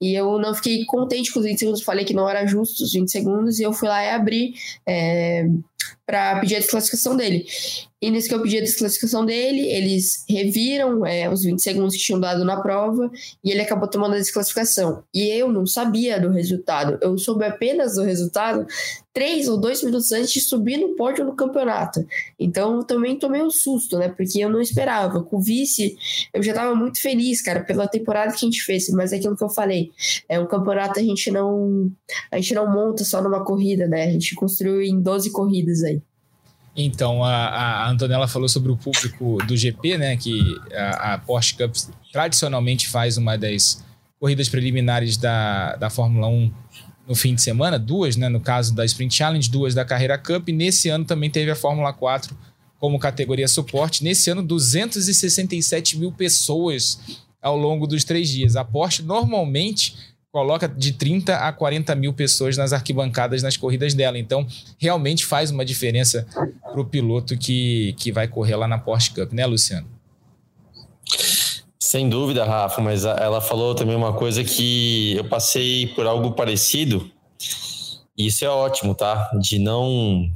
E 0.00 0.14
eu 0.14 0.38
não 0.38 0.54
fiquei 0.54 0.84
contente 0.84 1.32
com 1.32 1.40
os 1.40 1.46
20 1.46 1.58
segundos, 1.58 1.82
falei 1.82 2.04
que 2.04 2.14
não 2.14 2.28
era 2.28 2.46
justo 2.46 2.84
os 2.84 2.92
20 2.92 3.10
segundos. 3.10 3.58
E 3.58 3.62
eu 3.62 3.72
fui 3.72 3.88
lá 3.88 4.04
e 4.04 4.10
abri. 4.10 4.54
É, 4.86 5.48
para 6.06 6.40
pedir 6.40 6.56
a 6.56 6.58
desclassificação 6.58 7.16
dele. 7.16 7.46
E 8.02 8.10
nesse 8.10 8.28
que 8.28 8.34
eu 8.34 8.42
pedi 8.42 8.58
a 8.58 8.62
desclassificação 8.62 9.24
dele, 9.26 9.60
eles 9.60 10.24
reviram 10.28 11.04
é, 11.04 11.28
os 11.28 11.42
20 11.42 11.60
segundos 11.60 11.94
que 11.94 12.02
tinham 12.02 12.18
dado 12.18 12.44
na 12.44 12.60
prova 12.60 13.10
e 13.44 13.50
ele 13.50 13.60
acabou 13.60 13.86
tomando 13.88 14.14
a 14.14 14.18
desclassificação. 14.18 15.04
E 15.14 15.28
eu 15.28 15.52
não 15.52 15.66
sabia 15.66 16.18
do 16.18 16.30
resultado, 16.30 16.98
eu 17.02 17.16
soube 17.18 17.44
apenas 17.44 17.94
do 17.94 18.02
resultado 18.02 18.66
três 19.12 19.48
ou 19.48 19.60
dois 19.60 19.82
minutos 19.82 20.12
antes 20.12 20.32
de 20.32 20.40
subir 20.40 20.76
no 20.78 20.94
pódio 20.94 21.24
no 21.24 21.34
campeonato. 21.34 22.06
Então 22.38 22.76
eu 22.76 22.84
também 22.84 23.18
tomei 23.18 23.42
um 23.42 23.50
susto, 23.50 23.98
né? 23.98 24.08
Porque 24.08 24.38
eu 24.38 24.48
não 24.48 24.60
esperava. 24.60 25.22
Com 25.22 25.36
o 25.36 25.42
vice, 25.42 25.96
eu 26.32 26.42
já 26.42 26.52
estava 26.52 26.74
muito 26.74 27.00
feliz, 27.00 27.42
cara, 27.42 27.60
pela 27.60 27.88
temporada 27.88 28.32
que 28.32 28.36
a 28.44 28.48
gente 28.48 28.62
fez. 28.62 28.88
Mas 28.90 29.12
é 29.12 29.16
aquilo 29.16 29.36
que 29.36 29.44
eu 29.44 29.50
falei, 29.50 29.90
é 30.28 30.38
um 30.38 30.46
campeonato 30.46 30.98
a 30.98 31.02
gente 31.02 31.30
não 31.30 31.90
a 32.30 32.36
gente 32.36 32.54
não 32.54 32.70
monta 32.70 33.04
só 33.04 33.22
numa 33.22 33.44
corrida, 33.44 33.86
né? 33.86 34.04
A 34.04 34.10
gente 34.12 34.34
construiu 34.34 34.80
em 34.82 35.00
12 35.00 35.30
corridas 35.30 35.82
aí. 35.82 36.00
Então, 36.76 37.24
a, 37.24 37.46
a, 37.48 37.90
Antonella 37.90 38.28
falou 38.28 38.48
sobre 38.48 38.70
o 38.70 38.76
público 38.76 39.38
do 39.44 39.56
GP, 39.56 39.98
né? 39.98 40.16
Que 40.16 40.40
a, 40.72 41.14
a, 41.14 41.18
Porsche 41.18 41.56
Cup 41.56 41.74
tradicionalmente 42.12 42.88
faz 42.88 43.16
uma 43.16 43.36
das 43.36 43.84
corridas 44.20 44.48
preliminares 44.48 45.16
da, 45.16 45.76
da 45.76 45.90
Fórmula 45.90 46.28
1 46.28 46.52
no 47.10 47.16
fim 47.16 47.34
de 47.34 47.42
semana, 47.42 47.76
duas, 47.76 48.14
né? 48.14 48.28
No 48.28 48.38
caso 48.38 48.72
da 48.72 48.84
Sprint 48.84 49.16
Challenge, 49.16 49.50
duas 49.50 49.74
da 49.74 49.84
Carreira 49.84 50.16
Cup. 50.16 50.48
E 50.48 50.52
nesse 50.52 50.88
ano 50.88 51.04
também 51.04 51.28
teve 51.28 51.50
a 51.50 51.56
Fórmula 51.56 51.92
4 51.92 52.36
como 52.78 53.00
categoria 53.00 53.48
suporte. 53.48 54.04
Nesse 54.04 54.30
ano, 54.30 54.44
267 54.44 55.98
mil 55.98 56.12
pessoas 56.12 57.00
ao 57.42 57.56
longo 57.56 57.84
dos 57.84 58.04
três 58.04 58.28
dias. 58.28 58.54
A 58.54 58.64
Porsche 58.64 59.02
normalmente 59.02 59.96
coloca 60.30 60.68
de 60.68 60.92
30 60.92 61.34
a 61.34 61.52
40 61.52 61.96
mil 61.96 62.12
pessoas 62.12 62.56
nas 62.56 62.72
arquibancadas 62.72 63.42
nas 63.42 63.56
corridas 63.56 63.92
dela. 63.92 64.16
Então, 64.16 64.46
realmente 64.78 65.26
faz 65.26 65.50
uma 65.50 65.64
diferença 65.64 66.24
para 66.32 66.80
o 66.80 66.84
piloto 66.84 67.36
que, 67.36 67.92
que 67.98 68.12
vai 68.12 68.28
correr 68.28 68.54
lá 68.54 68.68
na 68.68 68.78
Porsche 68.78 69.10
Cup, 69.10 69.32
né, 69.32 69.44
Luciano? 69.44 69.88
Sem 71.90 72.08
dúvida, 72.08 72.44
Rafa, 72.44 72.80
mas 72.80 73.04
ela 73.04 73.40
falou 73.40 73.74
também 73.74 73.96
uma 73.96 74.12
coisa 74.12 74.44
que 74.44 75.16
eu 75.16 75.28
passei 75.28 75.88
por 75.88 76.06
algo 76.06 76.30
parecido. 76.30 77.10
E 78.16 78.28
isso 78.28 78.44
é 78.44 78.48
ótimo, 78.48 78.94
tá? 78.94 79.28
De 79.40 79.58
não. 79.58 80.30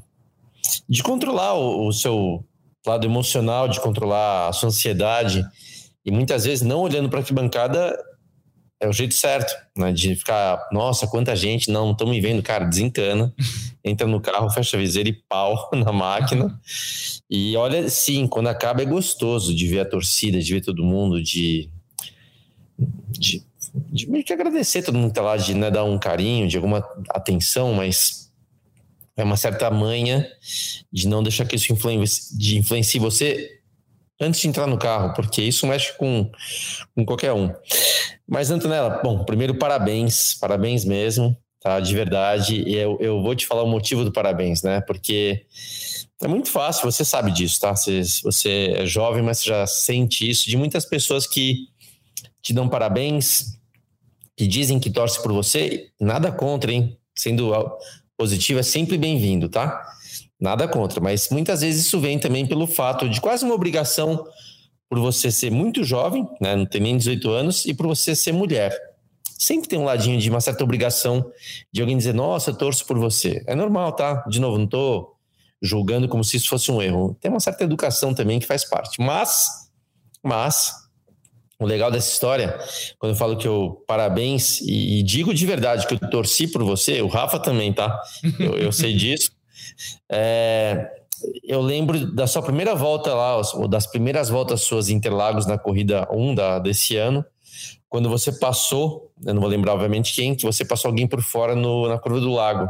de 0.89 1.01
controlar 1.01 1.55
o, 1.55 1.93
seu 1.93 2.45
lado 2.85 3.07
emocional, 3.07 3.69
de 3.69 3.79
controlar 3.79 4.49
a 4.49 4.53
sua 4.53 4.67
ansiedade. 4.67 5.47
E 6.05 6.11
muitas 6.11 6.45
vezes, 6.45 6.67
não 6.67 6.81
olhando 6.81 7.09
para 7.09 7.21
a 7.21 7.23
arquibancada, 7.23 7.97
é 8.85 8.89
o 8.89 8.93
jeito 8.93 9.15
certo, 9.15 9.51
né? 9.77 9.93
De 9.93 10.15
ficar, 10.15 10.69
nossa, 10.71 11.07
quanta 11.07 11.35
gente, 11.35 11.71
não, 11.71 11.93
estão 11.93 12.07
me 12.07 12.21
vendo, 12.21 12.43
cara, 12.43 12.67
desencana, 12.67 13.35
entra 13.83 14.07
no 14.07 14.21
carro, 14.21 14.51
fecha 14.51 14.77
a 14.77 14.81
viseira 14.81 15.09
e 15.09 15.13
pau 15.13 15.71
na 15.73 15.91
máquina. 15.91 16.61
E 17.31 17.57
olha, 17.57 17.89
sim, 17.89 18.27
quando 18.27 18.49
acaba 18.49 18.83
é 18.83 18.85
gostoso 18.85 19.55
de 19.55 19.67
ver 19.67 19.81
a 19.81 19.85
torcida, 19.89 20.39
de 20.39 20.53
ver 20.53 20.61
todo 20.61 20.85
mundo, 20.85 21.23
de. 21.23 21.71
de, 22.79 23.43
de 23.75 24.11
meio 24.11 24.23
que 24.23 24.33
agradecer 24.33 24.83
todo 24.83 24.99
mundo 24.99 25.09
que 25.09 25.15
tá 25.15 25.23
lá, 25.23 25.37
de 25.39 25.55
né, 25.55 25.71
dar 25.71 25.85
um 25.85 25.99
carinho, 25.99 26.47
de 26.47 26.57
alguma 26.57 26.87
atenção, 27.09 27.73
mas 27.73 28.31
é 29.17 29.25
uma 29.25 29.37
certa 29.39 29.71
manha 29.71 30.29
de 30.93 31.09
não 31.09 31.23
deixar 31.23 31.47
que 31.47 31.57
isso 31.57 31.73
influencie, 31.73 32.37
de 32.37 32.59
influencie 32.59 33.01
você 33.01 33.61
antes 34.21 34.41
de 34.41 34.49
entrar 34.49 34.67
no 34.67 34.79
carro, 34.79 35.13
porque 35.15 35.43
isso 35.43 35.67
mexe 35.67 35.93
com, 35.97 36.31
com 36.95 37.05
qualquer 37.05 37.33
um. 37.33 37.53
Mas, 38.27 38.51
Antonella, 38.51 39.01
bom, 39.03 39.25
primeiro, 39.25 39.55
parabéns, 39.57 40.35
parabéns 40.35 40.85
mesmo, 40.85 41.37
tá? 41.61 41.81
De 41.81 41.95
verdade. 41.95 42.63
E 42.67 42.75
eu, 42.75 42.97
eu 43.01 43.23
vou 43.23 43.35
te 43.35 43.47
falar 43.47 43.63
o 43.63 43.69
motivo 43.69 44.05
do 44.05 44.13
parabéns, 44.13 44.63
né? 44.63 44.81
Porque 44.81 45.45
é 46.23 46.29
muito 46.29 46.49
fácil, 46.49 46.91
você 46.91 47.05
sabe 47.05 47.31
disso, 47.31 47.61
tá? 47.61 47.75
Você, 47.75 48.03
você 48.23 48.75
é 48.79 48.87
jovem, 48.87 49.23
mas 49.23 49.39
você 49.39 49.49
já 49.51 49.67
sente 49.67 50.29
isso 50.29 50.49
de 50.49 50.57
muitas 50.57 50.85
pessoas 50.85 51.27
que 51.27 51.69
te 52.41 52.53
dão 52.53 52.69
parabéns, 52.69 53.59
que 54.37 54.47
dizem 54.47 54.79
que 54.79 54.91
torce 54.91 55.23
por 55.23 55.33
você. 55.33 55.89
Nada 56.01 56.31
contra, 56.33 56.73
hein? 56.73 56.97
Sendo 57.17 57.53
positivo, 58.17 58.61
é 58.61 58.63
sempre 58.63 58.97
bem-vindo, 58.97 59.49
tá? 59.49 59.83
Nada 60.45 60.69
contra, 60.69 61.01
mas 61.01 61.31
muitas 61.31 61.63
vezes 61.63 61.87
isso 61.87 61.99
vem 61.99 62.19
também 62.19 62.47
pelo 62.47 62.67
fato 62.67 63.09
de 63.09 63.19
quase 63.19 63.47
uma 63.47 63.55
obrigação 63.55 64.27
por 64.91 64.99
você 64.99 65.31
ser 65.31 65.51
muito 65.51 65.83
jovem, 65.83 66.29
né, 66.39 66.55
não 66.55 66.67
tem 66.67 66.83
nem 66.83 66.99
18 66.99 67.31
anos, 67.31 67.65
e 67.65 67.73
por 67.73 67.87
você 67.87 68.15
ser 68.15 68.33
mulher. 68.33 68.79
Sempre 69.39 69.71
tem 69.71 69.79
um 69.79 69.85
ladinho 69.85 70.21
de 70.21 70.29
uma 70.29 70.43
certa 70.43 70.63
obrigação 70.63 71.33
de 71.73 71.81
alguém 71.81 71.97
dizer, 71.97 72.13
nossa, 72.13 72.51
eu 72.51 72.55
torço 72.55 72.85
por 72.85 72.99
você. 72.99 73.43
É 73.47 73.55
normal, 73.55 73.93
tá? 73.93 74.23
De 74.29 74.39
novo, 74.39 74.59
não 74.59 74.67
estou 74.67 75.17
julgando 75.63 76.07
como 76.11 76.23
se 76.23 76.37
isso 76.37 76.51
fosse 76.51 76.71
um 76.71 76.83
erro. 76.83 77.17
Tem 77.19 77.31
uma 77.31 77.41
certa 77.41 77.65
educação 77.65 78.13
também 78.13 78.39
que 78.39 78.47
faz 78.47 78.67
parte. 78.67 79.01
Mas, 79.01 79.49
mas, 80.23 80.75
o 81.59 81.65
legal 81.65 81.91
dessa 81.91 82.11
história, 82.11 82.59
quando 82.99 83.13
eu 83.13 83.17
falo 83.17 83.39
que 83.39 83.49
eu 83.49 83.83
parabéns, 83.87 84.61
e, 84.61 84.99
e 84.99 85.03
digo 85.03 85.33
de 85.33 85.47
verdade 85.47 85.87
que 85.87 85.95
eu 85.95 86.11
torci 86.11 86.47
por 86.47 86.63
você, 86.63 87.01
o 87.01 87.09
Rafa 87.09 87.39
também, 87.39 87.73
tá? 87.73 87.99
Eu, 88.39 88.59
eu 88.59 88.73
sei 88.73 88.95
disso. 88.95 89.34
É, 90.11 90.91
eu 91.43 91.61
lembro 91.61 92.13
da 92.13 92.27
sua 92.27 92.43
primeira 92.43 92.75
volta 92.75 93.15
lá, 93.15 93.37
ou 93.55 93.69
das 93.69 93.87
primeiras 93.87 94.29
voltas 94.29 94.63
suas 94.63 94.89
Interlagos 94.89 95.47
na 95.47 95.59
corrida 95.59 96.09
1 96.11 96.35
da, 96.35 96.59
desse 96.59 96.97
ano, 96.97 97.25
quando 97.89 98.09
você 98.09 98.33
passou, 98.33 99.13
eu 99.25 99.33
não 99.33 99.41
vou 99.41 99.49
lembrar 99.49 99.75
obviamente 99.75 100.15
quem, 100.15 100.35
que 100.35 100.45
você 100.45 100.65
passou 100.65 100.89
alguém 100.89 101.07
por 101.07 101.23
fora 101.23 101.55
no, 101.55 101.89
na 101.89 101.99
curva 101.99 102.21
do 102.21 102.33
lago. 102.33 102.69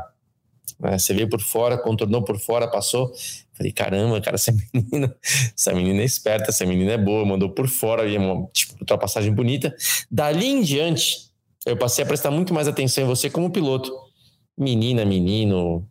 Né? 0.78 0.98
Você 0.98 1.14
veio 1.14 1.28
por 1.28 1.40
fora, 1.40 1.78
contornou 1.78 2.22
por 2.22 2.38
fora, 2.38 2.68
passou. 2.68 3.10
Falei, 3.54 3.72
caramba, 3.72 4.20
cara, 4.20 4.34
essa 4.34 4.52
menina, 4.74 5.16
essa 5.56 5.72
menina 5.72 6.02
é 6.02 6.04
esperta, 6.04 6.50
essa 6.50 6.66
menina 6.66 6.92
é 6.92 6.98
boa, 6.98 7.24
mandou 7.24 7.48
por 7.50 7.68
fora, 7.68 8.06
uma 8.18 8.46
tipo, 8.52 8.74
ultrapassagem 8.80 9.32
bonita. 9.32 9.74
Dali 10.10 10.46
em 10.46 10.62
diante, 10.62 11.30
eu 11.64 11.76
passei 11.76 12.04
a 12.04 12.06
prestar 12.06 12.30
muito 12.30 12.52
mais 12.52 12.68
atenção 12.68 13.04
em 13.04 13.06
você 13.06 13.30
como 13.30 13.50
piloto. 13.50 13.90
Menina, 14.56 15.04
menino, 15.04 15.88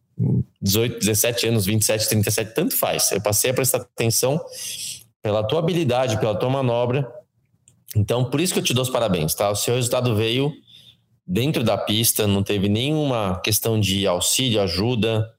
18, 0.63 0.99
17 0.99 1.47
anos, 1.47 1.65
27, 1.65 2.07
37, 2.07 2.53
tanto 2.53 2.75
faz. 2.75 3.11
Eu 3.11 3.21
passei 3.21 3.51
a 3.51 3.53
prestar 3.53 3.79
atenção 3.79 4.39
pela 5.21 5.45
tua 5.45 5.59
habilidade, 5.59 6.17
pela 6.19 6.33
tua 6.33 6.49
manobra. 6.49 7.05
Então, 7.95 8.23
por 8.29 8.39
isso 8.39 8.53
que 8.53 8.59
eu 8.59 8.63
te 8.63 8.73
dou 8.73 8.83
os 8.83 8.89
parabéns, 8.89 9.35
tá? 9.35 9.51
O 9.51 9.55
seu 9.55 9.75
resultado 9.75 10.15
veio 10.15 10.53
dentro 11.27 11.63
da 11.63 11.77
pista, 11.77 12.25
não 12.25 12.41
teve 12.41 12.69
nenhuma 12.69 13.41
questão 13.43 13.79
de 13.79 14.07
auxílio, 14.07 14.61
ajuda, 14.61 15.29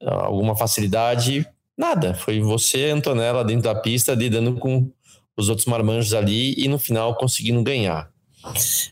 alguma 0.00 0.56
facilidade, 0.56 1.46
nada. 1.76 2.14
Foi 2.14 2.40
você, 2.40 2.90
Antonella, 2.90 3.44
dentro 3.44 3.64
da 3.64 3.74
pista, 3.74 4.14
lidando 4.14 4.54
com 4.54 4.88
os 5.36 5.48
outros 5.48 5.66
marmanjos 5.66 6.14
ali 6.14 6.54
e 6.56 6.68
no 6.68 6.78
final 6.78 7.16
conseguindo 7.16 7.62
ganhar. 7.62 8.08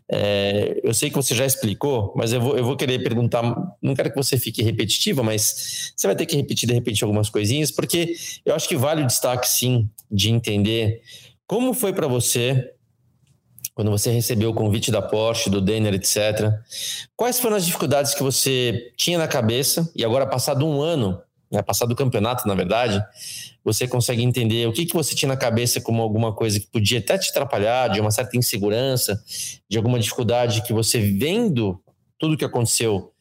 É, 0.09 0.81
eu 0.83 0.93
sei 0.93 1.11
que 1.11 1.17
você 1.17 1.35
já 1.35 1.47
explicou, 1.47 2.13
mas 2.17 2.33
eu 2.33 2.41
vou, 2.41 2.57
eu 2.57 2.65
vou 2.65 2.77
querer 2.77 3.03
perguntar. 3.03 3.43
Não 3.81 3.95
quero 3.95 4.11
que 4.11 4.17
você 4.17 4.39
fique 4.39 4.63
repetitiva, 4.63 5.23
mas 5.23 5.93
você 5.97 6.07
vai 6.07 6.17
ter 6.17 6.27
que 6.27 6.37
repetir 6.37 6.69
de 6.69 6.75
repente 6.75 7.03
algumas 7.03 7.31
coisinhas, 7.31 7.71
porque 7.71 8.15
eu 8.45 8.55
acho 8.55 8.69
que 8.69 8.77
vale 8.77 9.03
o 9.03 9.07
destaque, 9.07 9.49
sim, 9.49 9.89
de 10.11 10.31
entender 10.31 11.03
como 11.47 11.73
foi 11.73 11.93
para 11.93 12.07
você 12.07 12.73
quando 13.75 13.93
você 13.93 14.11
recebeu 14.11 14.51
o 14.51 14.55
convite 14.55 14.91
da 14.91 15.01
Porsche, 15.01 15.49
do 15.49 15.61
Denner, 15.61 15.95
etc. 15.95 16.53
Quais 17.15 17.39
foram 17.39 17.55
as 17.55 17.65
dificuldades 17.65 18.13
que 18.13 18.25
você 18.25 18.93
tinha 18.97 19.17
na 19.17 19.29
cabeça 19.29 19.89
e 19.95 20.05
agora, 20.05 20.27
passado 20.27 20.67
um 20.67 20.83
ano, 20.83 21.23
né, 21.51 21.63
passado 21.63 21.93
o 21.93 21.97
campeonato, 21.97 22.47
na 22.47 22.55
verdade, 22.55 23.03
você 23.65 23.89
consegue 23.89 24.23
entender 24.23 24.67
o 24.69 24.73
que, 24.73 24.87
que 24.87 24.95
você 24.95 25.15
tinha 25.15 25.29
na 25.29 25.37
cabeça 25.37 25.81
como 25.81 26.03
alguma 26.03 26.35
coisa 26.35 26.61
que 26.61 26.67
podia 26.67 26.99
até 26.99 27.17
te 27.19 27.31
atrapalhar, 27.31 27.89
de 27.89 28.01
uma 28.01 28.11
certa 28.11 28.37
insegurança, 28.37 29.23
de 29.69 29.77
alguma 29.77 29.99
dificuldade 29.99 30.63
que 30.63 30.73
você 30.73 31.01
vendo 31.01 31.81
tudo 32.19 32.35
o 32.35 32.37
que 32.37 32.45
aconteceu, 32.45 33.13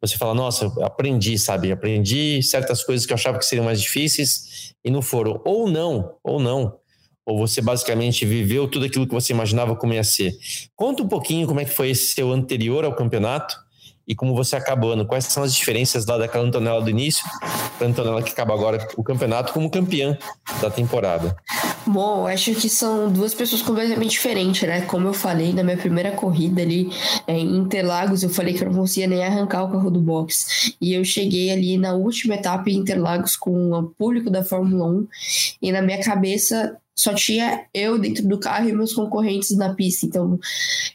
você 0.00 0.18
fala, 0.18 0.34
nossa, 0.34 0.66
aprendi, 0.82 1.38
sabe? 1.38 1.72
Aprendi 1.72 2.42
certas 2.42 2.84
coisas 2.84 3.06
que 3.06 3.12
eu 3.12 3.14
achava 3.14 3.38
que 3.38 3.46
seriam 3.46 3.64
mais 3.64 3.80
difíceis 3.80 4.74
e 4.84 4.90
não 4.90 5.00
foram. 5.00 5.40
Ou 5.46 5.68
não, 5.68 6.16
ou 6.22 6.38
não. 6.38 6.76
Ou 7.24 7.38
você 7.38 7.62
basicamente 7.62 8.26
viveu 8.26 8.68
tudo 8.68 8.84
aquilo 8.84 9.06
que 9.06 9.14
você 9.14 9.32
imaginava 9.32 9.74
como 9.74 9.94
ia 9.94 10.04
ser. 10.04 10.36
Conta 10.76 11.02
um 11.02 11.08
pouquinho 11.08 11.46
como 11.46 11.60
é 11.60 11.64
que 11.64 11.70
foi 11.70 11.88
esse 11.88 12.12
seu 12.12 12.30
anterior 12.32 12.84
ao 12.84 12.94
campeonato 12.94 13.56
e 14.06 14.14
como 14.14 14.34
você 14.34 14.56
acabando. 14.56 15.06
Quais 15.06 15.24
são 15.26 15.42
as 15.42 15.54
diferenças 15.54 16.06
lá 16.06 16.18
daquela 16.18 16.44
Antonella 16.44 16.80
do 16.80 16.90
início 16.90 17.24
para 17.78 17.86
a 17.86 17.90
Antonella 17.90 18.22
que 18.22 18.30
acaba 18.30 18.54
agora 18.54 18.86
o 18.96 19.02
campeonato 19.02 19.52
como 19.52 19.70
campeã 19.70 20.16
da 20.60 20.70
temporada? 20.70 21.36
Bom, 21.86 22.26
acho 22.26 22.54
que 22.54 22.68
são 22.68 23.12
duas 23.12 23.34
pessoas 23.34 23.60
completamente 23.60 24.12
diferentes, 24.12 24.62
né? 24.62 24.82
Como 24.82 25.08
eu 25.08 25.12
falei 25.12 25.52
na 25.52 25.62
minha 25.62 25.76
primeira 25.76 26.12
corrida 26.12 26.62
ali 26.62 26.90
é, 27.26 27.36
em 27.36 27.56
Interlagos, 27.56 28.22
eu 28.22 28.30
falei 28.30 28.54
que 28.54 28.62
eu 28.62 28.70
não 28.70 28.80
conseguia 28.80 29.06
nem 29.06 29.22
arrancar 29.22 29.64
o 29.64 29.70
carro 29.70 29.90
do 29.90 30.00
box. 30.00 30.74
E 30.80 30.94
eu 30.94 31.04
cheguei 31.04 31.50
ali 31.50 31.76
na 31.76 31.92
última 31.92 32.34
etapa 32.34 32.70
em 32.70 32.76
Interlagos 32.76 33.36
com 33.36 33.72
o 33.72 33.82
público 33.98 34.30
da 34.30 34.42
Fórmula 34.42 34.86
1 34.86 35.08
e 35.60 35.72
na 35.72 35.82
minha 35.82 36.02
cabeça 36.02 36.76
só 36.96 37.12
tinha 37.12 37.66
eu 37.74 37.98
dentro 37.98 38.26
do 38.26 38.38
carro 38.38 38.68
e 38.68 38.72
meus 38.72 38.94
concorrentes 38.94 39.56
na 39.56 39.74
pista. 39.74 40.06
Então, 40.06 40.38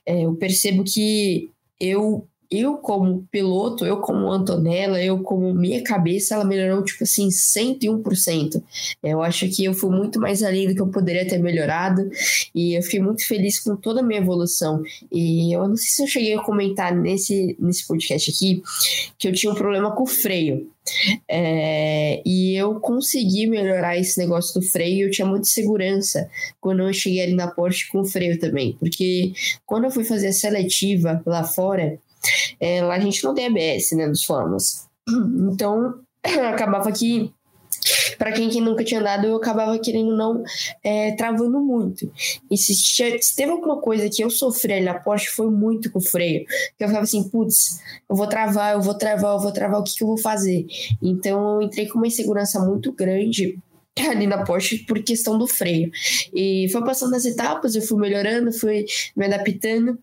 é, 0.06 0.26
eu 0.26 0.34
percebo 0.36 0.84
que 0.84 1.52
eu 1.80 2.28
eu 2.52 2.78
como 2.78 3.28
piloto, 3.32 3.86
eu 3.86 3.98
como 3.98 4.32
Antonella, 4.32 5.02
eu 5.02 5.20
como 5.22 5.54
minha 5.54 5.84
cabeça, 5.84 6.34
ela 6.34 6.44
melhorou, 6.44 6.84
tipo 6.84 7.04
assim, 7.04 7.28
101%. 7.28 8.62
Eu 9.04 9.22
acho 9.22 9.48
que 9.50 9.64
eu 9.64 9.74
fui 9.74 9.92
muito 9.92 10.20
mais 10.20 10.42
além 10.42 10.68
do 10.68 10.74
que 10.74 10.82
eu 10.82 10.88
poderia 10.88 11.28
ter 11.28 11.38
melhorado 11.38 12.10
e 12.54 12.74
eu 12.74 12.82
fiquei 12.82 13.00
muito 13.00 13.26
feliz 13.28 13.60
com 13.60 13.76
toda 13.76 14.00
a 14.02 14.04
minha 14.04 14.20
evolução. 14.20 14.82
E 15.12 15.54
eu 15.54 15.68
não 15.68 15.76
sei 15.76 15.88
se 15.88 16.04
eu 16.04 16.08
cheguei 16.08 16.34
a 16.34 16.42
comentar 16.42 16.96
nesse, 16.96 17.56
nesse 17.60 17.86
podcast 17.88 18.32
aqui 18.32 18.64
que 19.18 19.28
eu 19.28 19.34
tinha 19.34 19.52
um 19.52 19.56
problema 19.56 19.92
com 19.96 20.04
o 20.04 20.08
freio. 20.08 20.68
É, 21.28 22.22
e 22.26 22.56
eu 22.56 22.80
consegui 22.80 23.46
melhorar 23.46 23.98
esse 23.98 24.18
negócio 24.18 24.60
do 24.60 24.66
freio. 24.66 25.08
Eu 25.08 25.12
tinha 25.12 25.28
muita 25.28 25.46
segurança 25.46 26.28
quando 26.60 26.82
eu 26.82 26.94
cheguei 26.94 27.22
ali 27.22 27.34
na 27.36 27.48
Porsche 27.48 27.88
com 27.92 28.02
o 28.02 28.06
freio 28.06 28.40
também, 28.40 28.76
porque 28.80 29.34
quando 29.68 29.84
eu 29.84 29.92
fui 29.92 30.04
fazer 30.04 30.28
a 30.28 30.34
seletiva 30.34 31.22
lá 31.26 31.44
fora, 31.44 32.00
é, 32.60 32.82
lá 32.82 32.96
a 32.96 33.00
gente 33.00 33.24
não 33.24 33.34
tem 33.34 33.48
ABS, 33.48 33.92
né, 33.94 34.08
dos 34.08 34.24
Fórmulas. 34.24 34.88
Então, 35.52 35.96
acabava 36.54 36.92
que 36.92 37.34
para 38.18 38.34
quem, 38.34 38.50
nunca 38.62 38.84
tinha 38.84 39.00
andado, 39.00 39.26
eu 39.26 39.38
acabava 39.38 39.80
querendo 39.80 40.16
não 40.16 40.44
é, 40.84 41.14
travando 41.14 41.60
muito. 41.62 42.12
E 42.52 42.58
se, 42.58 42.76
se, 42.76 43.36
teve 43.36 43.52
alguma 43.52 43.78
coisa 43.78 44.10
que 44.10 44.22
eu 44.22 44.30
sofri 44.30 44.74
ali 44.74 44.86
na 44.86 45.00
Porsche, 45.00 45.28
foi 45.28 45.50
muito 45.50 45.90
com 45.90 46.00
o 46.00 46.02
freio. 46.06 46.46
Eu 46.78 46.88
ficava 46.88 47.04
assim, 47.04 47.30
putz, 47.30 47.80
eu 48.10 48.16
vou 48.16 48.28
travar, 48.28 48.74
eu 48.74 48.82
vou 48.82 48.94
travar, 48.94 49.36
eu 49.36 49.40
vou 49.40 49.54
travar, 49.54 49.80
o 49.80 49.84
que, 49.84 49.96
que 49.96 50.04
eu 50.04 50.08
vou 50.08 50.18
fazer? 50.18 50.66
Então 51.02 51.56
eu 51.56 51.62
entrei 51.62 51.88
com 51.88 51.98
uma 51.98 52.08
insegurança 52.08 52.60
muito 52.60 52.92
grande 52.92 53.58
ali 54.10 54.28
na 54.28 54.44
Porsche 54.44 54.80
por 54.80 55.02
questão 55.04 55.38
do 55.38 55.48
freio. 55.48 55.92
E 56.34 56.68
foi 56.72 56.84
passando 56.84 57.16
as 57.16 57.26
etapas, 57.26 57.76
eu 57.76 57.82
fui 57.82 58.00
melhorando, 58.00 58.52
fui 58.52 58.86
me 59.16 59.26
adaptando. 59.26 59.98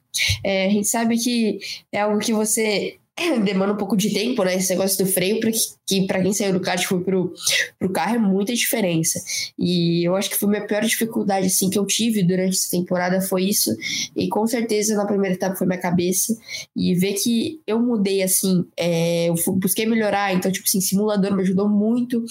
É, 0.44 0.66
a 0.66 0.70
gente 0.70 0.88
sabe 0.88 1.18
que 1.18 1.58
é 1.92 2.00
algo 2.00 2.18
que 2.18 2.32
você 2.32 2.98
demanda 3.44 3.72
um 3.72 3.76
pouco 3.76 3.96
de 3.96 4.12
tempo, 4.12 4.44
né? 4.44 4.56
Esse 4.56 4.70
negócio 4.70 5.04
do 5.04 5.10
freio, 5.10 5.40
porque 5.40 5.58
que 5.86 6.06
para 6.06 6.20
quem 6.20 6.32
saiu 6.32 6.52
do 6.52 6.60
kart 6.60 6.84
foi 6.84 7.00
pro, 7.00 7.32
pro 7.78 7.90
carro 7.90 8.16
é 8.16 8.18
muita 8.18 8.52
diferença. 8.52 9.20
E 9.58 10.06
eu 10.06 10.16
acho 10.16 10.28
que 10.28 10.36
foi 10.36 10.48
a 10.48 10.50
minha 10.50 10.66
pior 10.66 10.82
dificuldade 10.82 11.46
assim 11.46 11.70
que 11.70 11.78
eu 11.78 11.86
tive 11.86 12.22
durante 12.22 12.56
essa 12.56 12.70
temporada 12.70 13.20
foi 13.20 13.44
isso. 13.44 13.70
E 14.14 14.28
com 14.28 14.46
certeza 14.46 14.96
na 14.96 15.06
primeira 15.06 15.34
etapa 15.34 15.54
foi 15.54 15.66
minha 15.66 15.78
cabeça 15.78 16.36
e 16.74 16.94
ver 16.94 17.14
que 17.14 17.60
eu 17.66 17.80
mudei 17.80 18.22
assim, 18.22 18.66
é, 18.76 19.28
eu 19.28 19.34
busquei 19.54 19.86
melhorar, 19.86 20.34
então 20.34 20.50
tipo 20.50 20.66
assim, 20.66 20.80
simulador 20.80 21.34
me 21.34 21.42
ajudou 21.42 21.68
muito 21.68 22.24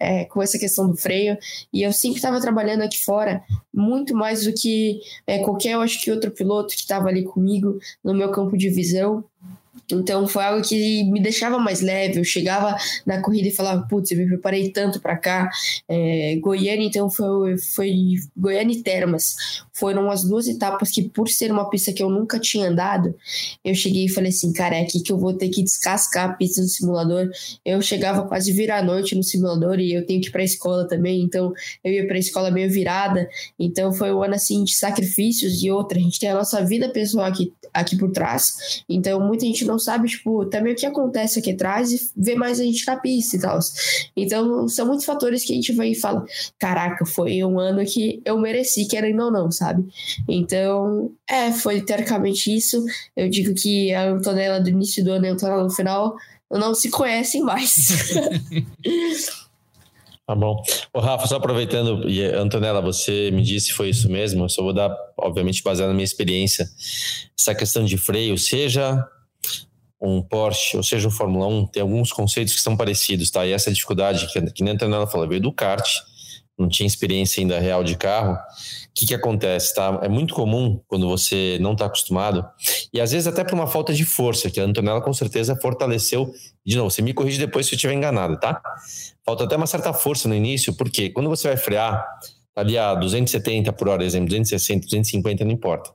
é, 0.00 0.24
com 0.24 0.42
essa 0.42 0.58
questão 0.58 0.90
do 0.90 0.96
freio 0.96 1.38
e 1.72 1.82
eu 1.82 1.92
sempre 1.92 2.16
estava 2.16 2.40
trabalhando 2.40 2.82
aqui 2.82 3.02
fora 3.04 3.42
muito 3.72 4.14
mais 4.14 4.44
do 4.44 4.52
que 4.52 5.00
é, 5.26 5.38
qualquer, 5.38 5.72
eu 5.72 5.80
acho 5.80 6.02
que 6.02 6.10
outro 6.10 6.30
piloto 6.30 6.74
que 6.74 6.80
estava 6.80 7.08
ali 7.08 7.22
comigo 7.22 7.78
no 8.02 8.14
meu 8.14 8.30
campo 8.30 8.56
de 8.56 8.68
visão. 8.68 9.24
Então 9.90 10.26
foi 10.26 10.44
algo 10.44 10.62
que 10.66 11.04
me 11.04 11.20
deixava 11.20 11.58
mais 11.58 11.80
leve. 11.80 12.18
Eu 12.18 12.24
chegava 12.24 12.76
na 13.04 13.20
corrida 13.22 13.48
e 13.48 13.54
falava, 13.54 13.86
putz, 13.88 14.10
eu 14.10 14.18
me 14.18 14.26
preparei 14.26 14.70
tanto 14.70 15.00
para 15.00 15.16
cá. 15.16 15.48
É, 15.88 16.36
Goiânia, 16.40 16.86
então 16.86 17.10
foi, 17.10 17.56
foi 17.58 17.92
Goiânia 18.36 18.74
e 18.74 18.82
Termas. 18.82 19.36
Foram 19.78 20.10
as 20.10 20.24
duas 20.24 20.46
etapas 20.46 20.90
que, 20.90 21.02
por 21.08 21.28
ser 21.28 21.50
uma 21.50 21.68
pista 21.68 21.92
que 21.92 22.02
eu 22.02 22.08
nunca 22.08 22.38
tinha 22.38 22.68
andado, 22.68 23.14
eu 23.64 23.74
cheguei 23.74 24.06
e 24.06 24.08
falei 24.08 24.30
assim, 24.30 24.52
cara, 24.52 24.76
é 24.76 24.82
aqui 24.82 25.00
que 25.00 25.12
eu 25.12 25.18
vou 25.18 25.34
ter 25.34 25.48
que 25.48 25.62
descascar 25.62 26.30
a 26.30 26.32
pista 26.32 26.60
do 26.60 26.68
simulador. 26.68 27.30
Eu 27.64 27.80
chegava 27.82 28.26
quase 28.26 28.52
virar 28.52 28.78
a 28.78 28.82
noite 28.82 29.14
no 29.14 29.22
simulador 29.22 29.78
e 29.78 29.92
eu 29.92 30.06
tenho 30.06 30.20
que 30.20 30.28
ir 30.28 30.32
para 30.32 30.42
a 30.42 30.44
escola 30.44 30.86
também, 30.86 31.22
então 31.22 31.52
eu 31.84 31.92
ia 31.92 32.06
para 32.06 32.16
a 32.16 32.20
escola 32.20 32.50
meio 32.50 32.70
virada. 32.70 33.28
Então 33.58 33.92
foi 33.92 34.12
um 34.12 34.22
ano 34.22 34.34
assim 34.34 34.64
de 34.64 34.74
sacrifícios 34.74 35.62
e 35.62 35.70
outra. 35.70 35.98
A 35.98 36.02
gente 36.02 36.18
tem 36.18 36.30
a 36.30 36.34
nossa 36.34 36.64
vida 36.64 36.88
pessoal 36.88 37.26
aqui, 37.26 37.52
aqui 37.72 37.96
por 37.96 38.10
trás. 38.10 38.82
Então 38.88 39.20
muita 39.20 39.44
gente 39.44 39.64
não 39.64 39.78
sabe, 39.78 40.08
tipo, 40.08 40.46
também 40.46 40.72
o 40.72 40.76
que 40.76 40.86
acontece 40.86 41.38
aqui 41.38 41.52
atrás 41.52 41.92
e 41.92 42.10
vê 42.16 42.34
mais 42.34 42.60
a 42.60 42.64
gente 42.64 42.86
na 42.86 42.96
pista 42.96 43.36
e 43.36 43.40
tal. 43.40 43.58
Então, 44.16 44.68
são 44.68 44.86
muitos 44.86 45.04
fatores 45.04 45.44
que 45.44 45.52
a 45.52 45.56
gente 45.56 45.72
vai 45.72 45.90
e 45.90 45.94
fala: 45.94 46.24
caraca, 46.58 47.04
foi 47.04 47.42
um 47.44 47.58
ano 47.58 47.84
que 47.84 48.20
eu 48.24 48.38
mereci, 48.38 48.86
querendo 48.86 49.22
ou 49.22 49.30
não, 49.30 49.50
sabe? 49.50 49.65
Então, 50.28 51.10
é, 51.28 51.52
foi 51.52 51.80
teoricamente 51.80 52.54
isso. 52.54 52.84
Eu 53.16 53.28
digo 53.28 53.54
que 53.54 53.92
a 53.92 54.10
Antonella 54.10 54.60
do 54.60 54.68
início 54.68 55.04
do 55.04 55.12
ano 55.12 55.26
e 55.26 55.28
a 55.28 55.32
Antonella 55.32 55.64
no 55.64 55.70
final 55.70 56.16
não 56.50 56.74
se 56.74 56.90
conhecem 56.90 57.42
mais. 57.42 57.88
Tá 60.26 60.34
bom. 60.34 60.60
O 60.92 60.98
Rafa, 60.98 61.24
só 61.28 61.36
aproveitando, 61.36 62.10
e 62.10 62.20
Antonella, 62.24 62.82
você 62.82 63.30
me 63.30 63.42
disse 63.42 63.72
foi 63.72 63.90
isso 63.90 64.10
mesmo, 64.10 64.44
eu 64.44 64.48
só 64.48 64.60
vou 64.60 64.72
dar, 64.72 64.92
obviamente, 65.16 65.62
baseado 65.62 65.90
na 65.90 65.94
minha 65.94 66.04
experiência, 66.04 66.68
essa 67.38 67.54
questão 67.54 67.84
de 67.84 67.96
freio, 67.96 68.36
seja 68.36 69.06
um 70.00 70.20
Porsche, 70.20 70.76
ou 70.76 70.82
seja, 70.82 71.06
um 71.06 71.12
Fórmula 71.12 71.46
1, 71.46 71.66
tem 71.68 71.80
alguns 71.80 72.12
conceitos 72.12 72.54
que 72.54 72.60
são 72.60 72.76
parecidos, 72.76 73.30
tá? 73.30 73.46
E 73.46 73.52
essa 73.52 73.72
dificuldade, 73.72 74.26
que, 74.32 74.40
que 74.50 74.64
nem 74.64 74.72
a 74.72 74.74
Antonella 74.74 75.06
falou, 75.06 75.28
veio 75.28 75.40
do 75.40 75.52
kart, 75.52 75.88
não 76.58 76.68
tinha 76.68 76.86
experiência 76.86 77.40
ainda 77.40 77.58
real 77.60 77.84
de 77.84 77.96
carro. 77.96 78.36
Que, 78.96 79.06
que 79.06 79.14
acontece, 79.14 79.74
tá? 79.74 80.00
É 80.02 80.08
muito 80.08 80.34
comum 80.34 80.80
quando 80.88 81.06
você 81.06 81.58
não 81.60 81.72
está 81.72 81.84
acostumado, 81.84 82.42
e 82.92 83.00
às 83.00 83.12
vezes 83.12 83.26
até 83.26 83.44
por 83.44 83.52
uma 83.52 83.66
falta 83.66 83.92
de 83.92 84.06
força, 84.06 84.50
que 84.50 84.58
a 84.58 84.64
Antonella 84.64 85.02
com 85.02 85.12
certeza 85.12 85.54
fortaleceu. 85.54 86.32
De 86.64 86.76
novo, 86.76 86.90
você 86.90 87.02
me 87.02 87.12
corrige 87.12 87.38
depois 87.38 87.66
se 87.66 87.74
eu 87.74 87.76
estiver 87.76 87.92
enganado, 87.92 88.40
tá? 88.40 88.60
Falta 89.24 89.44
até 89.44 89.54
uma 89.54 89.66
certa 89.66 89.92
força 89.92 90.28
no 90.28 90.34
início, 90.34 90.74
porque 90.74 91.10
quando 91.10 91.28
você 91.28 91.48
vai 91.48 91.58
frear, 91.58 92.06
ali 92.56 92.78
a 92.78 92.94
270 92.94 93.70
por 93.74 93.88
hora, 93.88 94.02
exemplo, 94.02 94.28
260, 94.30 94.86
250, 94.86 95.44
não 95.44 95.52
importa. 95.52 95.90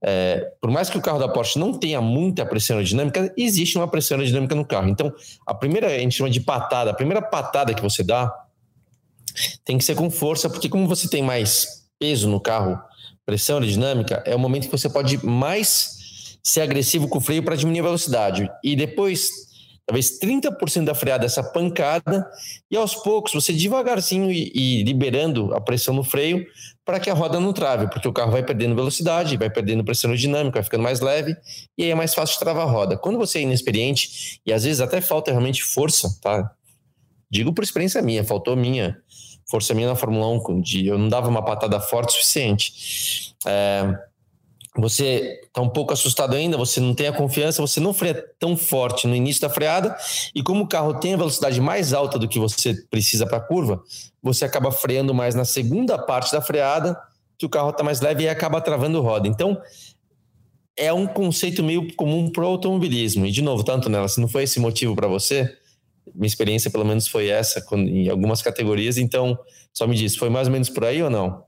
É, 0.00 0.52
por 0.60 0.70
mais 0.70 0.88
que 0.88 0.96
o 0.96 1.02
carro 1.02 1.18
da 1.18 1.28
Porsche 1.28 1.58
não 1.58 1.76
tenha 1.76 2.00
muita 2.00 2.46
pressão 2.46 2.76
aerodinâmica, 2.76 3.34
existe 3.36 3.76
uma 3.76 3.88
pressão 3.88 4.16
aerodinâmica 4.16 4.54
no 4.54 4.64
carro. 4.64 4.88
Então, 4.88 5.12
a 5.44 5.52
primeira, 5.52 5.88
a 5.88 5.98
gente 5.98 6.14
chama 6.14 6.30
de 6.30 6.40
patada, 6.40 6.92
a 6.92 6.94
primeira 6.94 7.20
patada 7.20 7.74
que 7.74 7.82
você 7.82 8.04
dá 8.04 8.32
tem 9.64 9.76
que 9.76 9.84
ser 9.84 9.96
com 9.96 10.08
força, 10.08 10.48
porque 10.48 10.68
como 10.68 10.86
você 10.86 11.08
tem 11.08 11.22
mais 11.22 11.81
peso 12.02 12.28
no 12.28 12.40
carro, 12.40 12.82
pressão 13.24 13.58
aerodinâmica, 13.58 14.24
é 14.26 14.34
o 14.34 14.38
momento 14.38 14.64
que 14.64 14.76
você 14.76 14.90
pode 14.90 15.24
mais 15.24 16.36
ser 16.42 16.62
agressivo 16.62 17.06
com 17.06 17.18
o 17.18 17.20
freio 17.20 17.44
para 17.44 17.54
diminuir 17.54 17.78
a 17.78 17.84
velocidade. 17.84 18.50
E 18.64 18.74
depois 18.74 19.30
talvez 19.86 20.18
30% 20.18 20.84
da 20.84 20.96
freada 20.96 21.24
essa 21.24 21.44
pancada, 21.44 22.28
e 22.68 22.76
aos 22.76 22.96
poucos 22.96 23.32
você 23.32 23.52
devagarzinho 23.52 24.32
e, 24.32 24.50
e 24.52 24.82
liberando 24.82 25.54
a 25.54 25.60
pressão 25.60 25.94
no 25.94 26.02
freio 26.02 26.44
para 26.84 26.98
que 26.98 27.08
a 27.08 27.14
roda 27.14 27.38
não 27.38 27.52
trave, 27.52 27.88
porque 27.88 28.08
o 28.08 28.12
carro 28.12 28.32
vai 28.32 28.42
perdendo 28.42 28.74
velocidade, 28.74 29.36
vai 29.36 29.48
perdendo 29.48 29.84
pressão 29.84 30.12
dinâmica, 30.16 30.54
vai 30.54 30.64
ficando 30.64 30.82
mais 30.82 30.98
leve, 30.98 31.36
e 31.78 31.84
aí 31.84 31.90
é 31.90 31.94
mais 31.94 32.14
fácil 32.14 32.34
de 32.34 32.40
travar 32.40 32.66
a 32.66 32.70
roda. 32.70 32.96
Quando 32.96 33.16
você 33.16 33.38
é 33.38 33.42
inexperiente, 33.42 34.40
e 34.44 34.52
às 34.52 34.64
vezes 34.64 34.80
até 34.80 35.00
falta 35.00 35.30
realmente 35.30 35.62
força, 35.62 36.18
tá? 36.20 36.50
Digo 37.30 37.52
por 37.52 37.62
experiência 37.62 38.02
minha, 38.02 38.24
faltou 38.24 38.56
minha 38.56 39.00
força 39.52 39.74
minha 39.74 39.86
na 39.86 39.94
Fórmula 39.94 40.26
1, 40.28 40.62
de, 40.62 40.86
eu 40.86 40.96
não 40.96 41.10
dava 41.10 41.28
uma 41.28 41.44
patada 41.44 41.78
forte 41.78 42.08
o 42.08 42.12
suficiente. 42.12 43.34
É, 43.46 43.98
você 44.74 45.42
está 45.44 45.60
um 45.60 45.68
pouco 45.68 45.92
assustado 45.92 46.34
ainda, 46.34 46.56
você 46.56 46.80
não 46.80 46.94
tem 46.94 47.06
a 47.06 47.12
confiança, 47.12 47.60
você 47.60 47.78
não 47.78 47.92
freia 47.92 48.14
tão 48.38 48.56
forte 48.56 49.06
no 49.06 49.14
início 49.14 49.42
da 49.42 49.50
freada, 49.50 49.94
e 50.34 50.42
como 50.42 50.64
o 50.64 50.66
carro 50.66 50.94
tem 50.94 51.12
a 51.12 51.18
velocidade 51.18 51.60
mais 51.60 51.92
alta 51.92 52.18
do 52.18 52.26
que 52.26 52.38
você 52.38 52.74
precisa 52.90 53.26
para 53.26 53.36
a 53.36 53.40
curva, 53.40 53.82
você 54.22 54.46
acaba 54.46 54.72
freando 54.72 55.12
mais 55.12 55.34
na 55.34 55.44
segunda 55.44 55.98
parte 55.98 56.32
da 56.32 56.40
freada, 56.40 56.98
que 57.36 57.44
o 57.44 57.50
carro 57.50 57.70
está 57.70 57.84
mais 57.84 58.00
leve 58.00 58.24
e 58.24 58.28
acaba 58.30 58.58
travando 58.58 59.02
roda. 59.02 59.28
Então, 59.28 59.60
é 60.74 60.90
um 60.90 61.06
conceito 61.06 61.62
meio 61.62 61.94
comum 61.94 62.30
para 62.30 62.42
o 62.42 62.46
automobilismo. 62.46 63.26
E, 63.26 63.30
de 63.30 63.42
novo, 63.42 63.62
tanto 63.62 63.90
nela, 63.90 64.08
se 64.08 64.18
não 64.18 64.28
foi 64.28 64.44
esse 64.44 64.58
motivo 64.58 64.96
para 64.96 65.08
você, 65.08 65.54
minha 66.14 66.26
experiência 66.26 66.70
pelo 66.70 66.84
menos 66.84 67.06
foi 67.06 67.28
essa 67.28 67.64
em 67.76 68.08
algumas 68.08 68.42
categorias, 68.42 68.98
então, 68.98 69.38
só 69.72 69.86
me 69.86 69.94
diz, 69.94 70.16
foi 70.16 70.30
mais 70.30 70.48
ou 70.48 70.52
menos 70.52 70.68
por 70.68 70.84
aí 70.84 71.02
ou 71.02 71.10
não? 71.10 71.44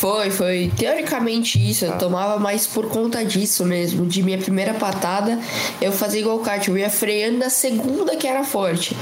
Foi, 0.00 0.30
foi 0.30 0.72
teoricamente 0.78 1.58
isso. 1.58 1.84
Eu 1.84 1.98
tomava 1.98 2.40
mais 2.40 2.66
por 2.66 2.88
conta 2.88 3.22
disso 3.22 3.66
mesmo. 3.66 4.06
De 4.06 4.22
minha 4.22 4.38
primeira 4.38 4.72
patada, 4.72 5.38
eu 5.78 5.92
fazia 5.92 6.20
igual 6.20 6.38
o 6.38 6.40
kart. 6.40 6.66
Eu 6.66 6.78
ia 6.78 6.88
freando 6.88 7.36
na 7.36 7.50
segunda 7.50 8.16
que 8.16 8.26
era 8.26 8.42
forte. 8.42 8.96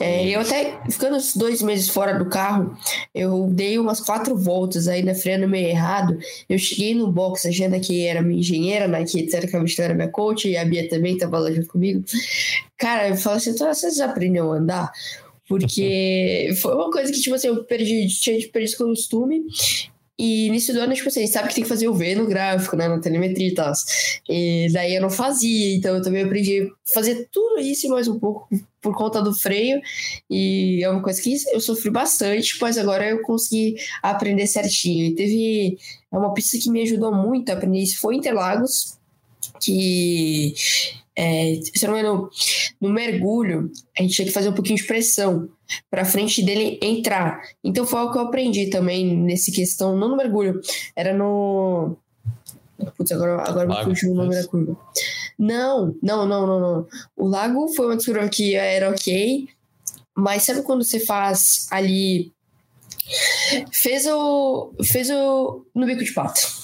É, 0.00 0.28
eu 0.28 0.40
até, 0.40 0.76
ficando 0.90 1.14
uns 1.14 1.36
dois 1.36 1.62
meses 1.62 1.88
fora 1.88 2.18
do 2.18 2.28
carro, 2.28 2.76
eu 3.14 3.46
dei 3.52 3.78
umas 3.78 4.00
quatro 4.00 4.36
voltas 4.36 4.88
ainda 4.88 5.14
freando 5.14 5.46
meio 5.46 5.68
errado. 5.68 6.18
Eu 6.48 6.58
cheguei 6.58 6.96
no 6.96 7.12
box, 7.12 7.46
a 7.46 7.52
Jana, 7.52 7.78
que 7.78 8.04
era 8.04 8.20
minha 8.20 8.40
engenheira, 8.40 8.88
né? 8.88 9.04
Que 9.04 9.22
teoricamente 9.22 9.80
era 9.80 9.94
minha 9.94 10.08
coach, 10.08 10.48
e 10.48 10.56
a 10.56 10.64
Bia 10.64 10.88
também 10.88 11.16
tava 11.16 11.38
lá 11.38 11.52
junto 11.52 11.68
comigo. 11.68 12.02
Cara, 12.76 13.08
eu 13.08 13.16
falei 13.16 13.38
assim: 13.38 13.50
então, 13.50 13.72
vocês 13.72 14.00
aprenderam 14.00 14.52
a 14.52 14.56
andar? 14.56 14.90
Porque 15.46 16.50
foi 16.60 16.74
uma 16.74 16.90
coisa 16.90 17.12
que, 17.12 17.20
tipo 17.20 17.36
assim, 17.36 17.46
eu 17.46 17.62
perdi, 17.62 18.08
tinha 18.08 18.36
perdido 18.36 18.64
esse 18.64 18.76
costume. 18.76 19.44
E 20.20 20.48
início 20.48 20.74
do 20.74 20.80
ano, 20.80 20.92
tipo 20.92 21.08
assim, 21.08 21.26
sabe 21.26 21.48
que 21.48 21.54
tem 21.54 21.64
que 21.64 21.68
fazer 21.68 21.88
o 21.88 21.94
V 21.94 22.14
no 22.14 22.26
gráfico, 22.26 22.76
né? 22.76 22.86
Na 22.86 22.98
telemetria 22.98 23.48
e 23.48 23.54
tal. 23.54 23.72
E 24.28 24.68
daí 24.70 24.94
eu 24.94 25.00
não 25.00 25.08
fazia, 25.08 25.74
então 25.74 25.96
eu 25.96 26.02
também 26.02 26.22
aprendi 26.22 26.60
a 26.60 26.92
fazer 26.92 27.26
tudo 27.32 27.58
isso 27.58 27.86
e 27.86 27.88
mais 27.88 28.06
um 28.06 28.18
pouco 28.18 28.46
por 28.82 28.94
conta 28.94 29.22
do 29.22 29.34
freio. 29.34 29.80
E 30.28 30.84
é 30.84 30.90
uma 30.90 31.00
coisa 31.00 31.22
que 31.22 31.34
eu 31.50 31.58
sofri 31.58 31.90
bastante, 31.90 32.58
mas 32.60 32.76
agora 32.76 33.08
eu 33.08 33.22
consegui 33.22 33.76
aprender 34.02 34.46
certinho. 34.46 35.06
E 35.06 35.14
teve 35.14 35.78
é 36.12 36.18
uma 36.18 36.34
pista 36.34 36.58
que 36.58 36.70
me 36.70 36.82
ajudou 36.82 37.14
muito 37.14 37.48
a 37.48 37.54
aprender 37.54 37.78
isso 37.78 37.98
foi 37.98 38.16
Interlagos, 38.16 38.98
que 39.58 40.54
é, 41.22 41.60
se 41.62 41.86
não 41.86 41.92
me 41.92 42.00
engano, 42.00 42.30
no 42.80 42.88
mergulho, 42.88 43.70
a 43.98 44.00
gente 44.00 44.14
tinha 44.14 44.26
que 44.26 44.32
fazer 44.32 44.48
um 44.48 44.54
pouquinho 44.54 44.78
de 44.78 44.86
pressão 44.86 45.50
para 45.90 46.02
frente 46.02 46.42
dele 46.42 46.80
entrar. 46.80 47.42
Então 47.62 47.86
foi 47.86 47.98
algo 47.98 48.10
que 48.10 48.18
eu 48.18 48.22
aprendi 48.22 48.70
também 48.70 49.14
nesse 49.14 49.52
questão, 49.52 49.94
não 49.94 50.08
no 50.08 50.16
mergulho, 50.16 50.58
era 50.96 51.12
no. 51.12 51.94
Putz, 52.96 53.12
agora, 53.12 53.42
agora 53.42 53.68
me 53.68 53.84
fugiu 53.84 54.12
o 54.12 54.14
nome 54.14 54.34
da 54.34 54.48
curva. 54.48 54.74
Não, 55.38 55.94
não, 56.02 56.24
não, 56.26 56.46
não, 56.46 56.58
não. 56.58 56.86
O 57.14 57.28
lago 57.28 57.68
foi 57.68 57.84
uma 57.84 57.98
curva 58.02 58.26
que 58.30 58.54
era 58.54 58.88
ok, 58.88 59.46
mas 60.16 60.44
sabe 60.44 60.62
quando 60.62 60.82
você 60.82 61.00
faz 61.00 61.66
ali. 61.70 62.32
Fez 63.70 64.06
o. 64.06 64.72
Fez 64.82 65.10
o. 65.10 65.66
No 65.74 65.84
bico 65.84 66.02
de 66.02 66.14
pato. 66.14 66.59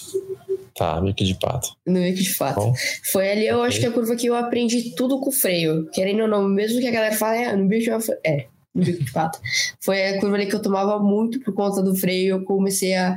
Tá, 0.77 1.01
bico 1.01 1.25
de 1.25 1.35
pato. 1.35 1.71
No 1.87 2.01
bico 2.01 2.23
de 2.23 2.35
pato. 2.35 2.61
Bom, 2.61 2.75
Foi 3.11 3.31
ali, 3.31 3.47
eu 3.47 3.57
okay. 3.59 3.69
acho 3.69 3.81
que 3.81 3.87
a 3.87 3.91
curva 3.91 4.15
que 4.15 4.27
eu 4.27 4.37
aprendi 4.37 4.95
tudo 4.95 5.19
com 5.19 5.31
o 5.31 5.33
freio. 5.33 5.89
Querendo 5.91 6.23
ou 6.23 6.29
não, 6.29 6.47
mesmo 6.47 6.81
que 6.81 6.87
a 6.87 6.91
galera 6.91 7.15
fale, 7.17 7.45
é, 7.45 7.57
no 7.57 7.67
bico 7.67 7.85
de. 7.85 8.13
É, 8.25 8.47
no 8.75 8.85
bico 8.85 9.03
de 9.03 9.11
pato. 9.11 9.41
Foi 9.81 10.07
a 10.07 10.21
curva 10.21 10.37
ali 10.37 10.47
que 10.47 10.55
eu 10.55 10.61
tomava 10.61 10.99
muito 10.99 11.41
por 11.41 11.55
conta 11.55 11.83
do 11.83 11.97
freio 11.97 12.25
e 12.25 12.29
eu 12.29 12.45
comecei 12.45 12.95
a, 12.95 13.17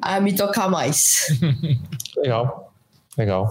a 0.00 0.18
me 0.18 0.34
tocar 0.34 0.70
mais. 0.70 1.26
Legal. 2.16 2.63
Legal. 3.16 3.48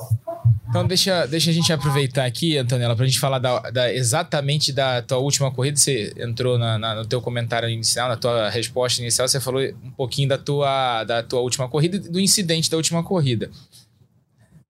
Então 0.70 0.86
deixa, 0.86 1.26
deixa 1.28 1.52
a 1.52 1.54
gente 1.54 1.72
aproveitar 1.72 2.26
aqui, 2.26 2.58
Antonella, 2.58 2.96
para 2.96 3.06
a 3.06 3.08
gente 3.08 3.20
falar 3.20 3.40
da, 3.40 3.60
da, 3.70 3.94
exatamente 3.94 4.74
da 4.74 5.02
tua 5.02 5.20
última 5.20 5.52
corrida. 5.52 5.78
Você 5.78 6.14
entrou 6.18 6.58
na, 6.58 6.78
na, 6.78 6.96
no 6.96 7.06
teu 7.06 7.22
comentário 7.22 7.70
inicial, 7.70 8.10
na 8.10 8.18
tua 8.18 8.50
resposta 8.50 9.02
inicial, 9.02 9.28
você 9.28 9.40
falou 9.40 9.62
um 9.84 9.92
pouquinho 9.92 10.30
da 10.30 10.38
tua, 10.38 11.04
da 11.04 11.24
tua 11.24 11.42
última 11.42 11.70
corrida 11.70 12.00
do 12.00 12.20
incidente 12.20 12.70
da 12.70 12.78
última 12.78 13.04
corrida. 13.04 13.50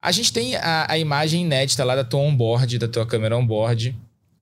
A 0.01 0.11
gente 0.11 0.33
tem 0.33 0.55
a, 0.57 0.85
a 0.89 0.97
imagem 0.97 1.43
inédita 1.43 1.83
lá 1.83 1.95
da 1.95 2.03
tua 2.03 2.19
onboard, 2.19 2.77
da 2.77 2.87
tua 2.87 3.05
câmera 3.05 3.37
onboard, 3.37 3.95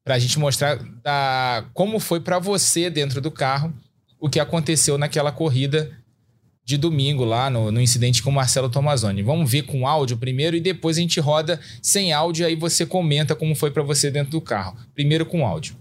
para 0.04 0.16
a 0.16 0.20
gente 0.20 0.40
mostrar 0.40 0.80
da, 1.04 1.64
como 1.74 2.00
foi 2.00 2.20
para 2.20 2.40
você 2.40 2.90
dentro 2.90 3.22
do 3.22 3.30
carro 3.30 3.72
o 4.20 4.30
que 4.30 4.40
aconteceu 4.40 4.98
naquela 4.98 5.32
corrida 5.32 5.92
de 6.72 6.78
domingo 6.78 7.26
lá 7.26 7.50
no, 7.50 7.70
no 7.70 7.82
incidente 7.82 8.24
com 8.24 8.30
o 8.30 8.34
Marcelo 8.34 8.70
Tomazoni. 8.70 9.22
Vamos 9.22 9.52
ver 9.52 9.64
com 9.64 9.86
áudio 9.86 10.18
primeiro 10.18 10.56
e 10.56 10.62
depois 10.62 10.98
a 10.98 11.02
gente 11.02 11.20
roda 11.20 11.60
sem 11.82 12.14
áudio 12.14 12.46
aí 12.46 12.56
você 12.56 12.86
comenta 12.86 13.36
como 13.36 13.54
foi 13.56 13.72
para 13.72 13.84
você 13.84 14.10
dentro 14.10 14.32
do 14.32 14.40
carro. 14.40 14.78
Primeiro 14.96 15.26
com 15.26 15.46
áudio. 15.46 15.76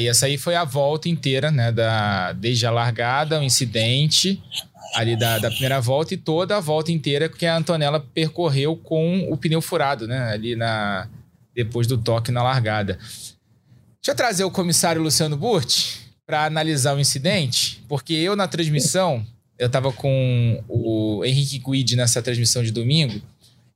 Aí, 0.00 0.08
essa 0.08 0.24
aí 0.24 0.38
foi 0.38 0.54
a 0.54 0.64
volta 0.64 1.10
inteira, 1.10 1.50
né? 1.50 1.70
Da, 1.70 2.32
desde 2.32 2.66
a 2.66 2.70
largada, 2.70 3.38
o 3.38 3.42
incidente 3.42 4.42
ali 4.94 5.16
da, 5.16 5.38
da 5.38 5.50
primeira 5.50 5.78
volta 5.78 6.14
e 6.14 6.16
toda 6.16 6.56
a 6.56 6.60
volta 6.60 6.90
inteira 6.90 7.28
que 7.28 7.46
a 7.46 7.56
Antonella 7.56 8.00
percorreu 8.00 8.76
com 8.76 9.30
o 9.30 9.36
pneu 9.36 9.60
furado, 9.60 10.08
né? 10.08 10.32
Ali 10.32 10.56
na, 10.56 11.06
depois 11.54 11.86
do 11.86 11.98
toque 11.98 12.32
na 12.32 12.42
largada. 12.42 12.94
Deixa 12.94 14.12
eu 14.12 14.14
trazer 14.14 14.44
o 14.44 14.50
comissário 14.50 15.02
Luciano 15.02 15.36
Burti 15.36 16.00
para 16.26 16.46
analisar 16.46 16.96
o 16.96 17.00
incidente, 17.00 17.84
porque 17.86 18.14
eu 18.14 18.34
na 18.34 18.48
transmissão, 18.48 19.24
eu 19.58 19.66
estava 19.66 19.92
com 19.92 20.64
o 20.66 21.22
Henrique 21.26 21.58
Guide 21.58 21.94
nessa 21.94 22.22
transmissão 22.22 22.62
de 22.62 22.72
domingo. 22.72 23.20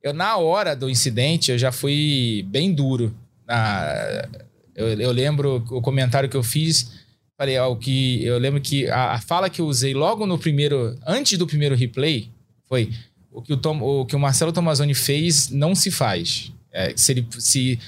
Eu, 0.03 0.15
na 0.15 0.39
hora 0.39 0.75
do 0.75 0.89
incidente, 0.89 1.51
eu 1.51 1.59
já 1.59 1.71
fui 1.71 2.45
bem 2.49 2.73
duro 2.73 3.15
na, 3.47 4.27
eu, 4.75 4.89
eu 4.89 5.13
lembro 5.13 5.65
o 5.71 5.81
comentário 5.81 6.29
que 6.29 6.37
eu 6.37 6.43
fiz. 6.43 6.91
Falei, 7.37 7.59
ó, 7.59 7.71
o 7.71 7.77
que 7.77 8.25
eu 8.25 8.39
lembro 8.39 8.61
que 8.61 8.89
a, 8.89 9.13
a, 9.13 9.21
fala 9.21 9.51
que 9.51 9.61
eu 9.61 9.67
usei 9.67 9.93
logo 9.93 10.27
no 10.27 10.39
primeiro, 10.39 10.97
antes 11.07 11.37
do 11.37 11.47
primeiro 11.47 11.75
replay, 11.75 12.31
foi 12.69 12.93
o 13.31 13.43
que 13.43 13.53
o, 13.53 13.57
Tom, 13.57 13.81
o, 13.81 14.07
que 14.07 14.15
o 14.15 14.21
Marcelo 14.21 14.53
Tomazoni 14.53 14.95
fez 14.95 15.51
não 15.51 15.75
se 15.75 15.91
faz. 15.91 16.53
É, 16.73 16.93
se, 16.97 17.13
ele, 17.13 17.27
se 17.39 17.79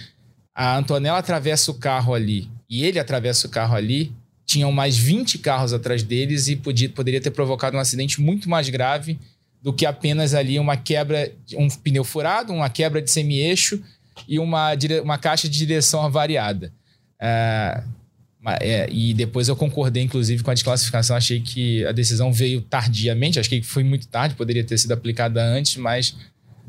a 0.54 0.76
Antonella 0.76 1.18
atravessa 1.18 1.70
o 1.70 1.74
carro 1.74 2.14
ali 2.14 2.48
e 2.68 2.84
ele 2.84 2.98
atravessa 2.98 3.46
o 3.46 3.50
carro 3.50 3.76
ali, 3.76 4.12
tinham 4.44 4.70
mais 4.72 4.96
20 4.96 5.38
carros 5.38 5.72
atrás 5.72 6.02
deles 6.02 6.48
e 6.48 6.56
podia, 6.56 6.88
poderia 6.88 7.20
ter 7.20 7.30
provocado 7.30 7.76
um 7.76 7.80
acidente 7.80 8.20
muito 8.20 8.48
mais 8.48 8.68
grave 8.68 9.18
do 9.60 9.72
que 9.72 9.84
apenas 9.84 10.34
ali 10.34 10.58
uma 10.58 10.76
quebra, 10.76 11.32
um 11.54 11.68
pneu 11.68 12.04
furado, 12.04 12.52
uma 12.52 12.70
quebra 12.70 13.02
de 13.02 13.10
semi-eixo 13.10 13.82
e 14.28 14.38
uma, 14.38 14.70
uma 15.02 15.18
caixa 15.18 15.48
de 15.48 15.58
direção 15.58 16.02
avariada. 16.02 16.72
É, 17.20 17.82
É, 18.60 18.88
e 18.90 19.12
depois 19.12 19.48
eu 19.48 19.56
concordei, 19.56 20.02
inclusive, 20.04 20.42
com 20.42 20.50
a 20.50 20.54
desclassificação. 20.54 21.16
Achei 21.16 21.40
que 21.40 21.84
a 21.84 21.92
decisão 21.92 22.32
veio 22.32 22.60
tardiamente, 22.60 23.40
achei 23.40 23.60
que 23.60 23.66
foi 23.66 23.82
muito 23.82 24.06
tarde, 24.06 24.36
poderia 24.36 24.62
ter 24.62 24.78
sido 24.78 24.92
aplicada 24.92 25.42
antes, 25.42 25.76
mas 25.76 26.16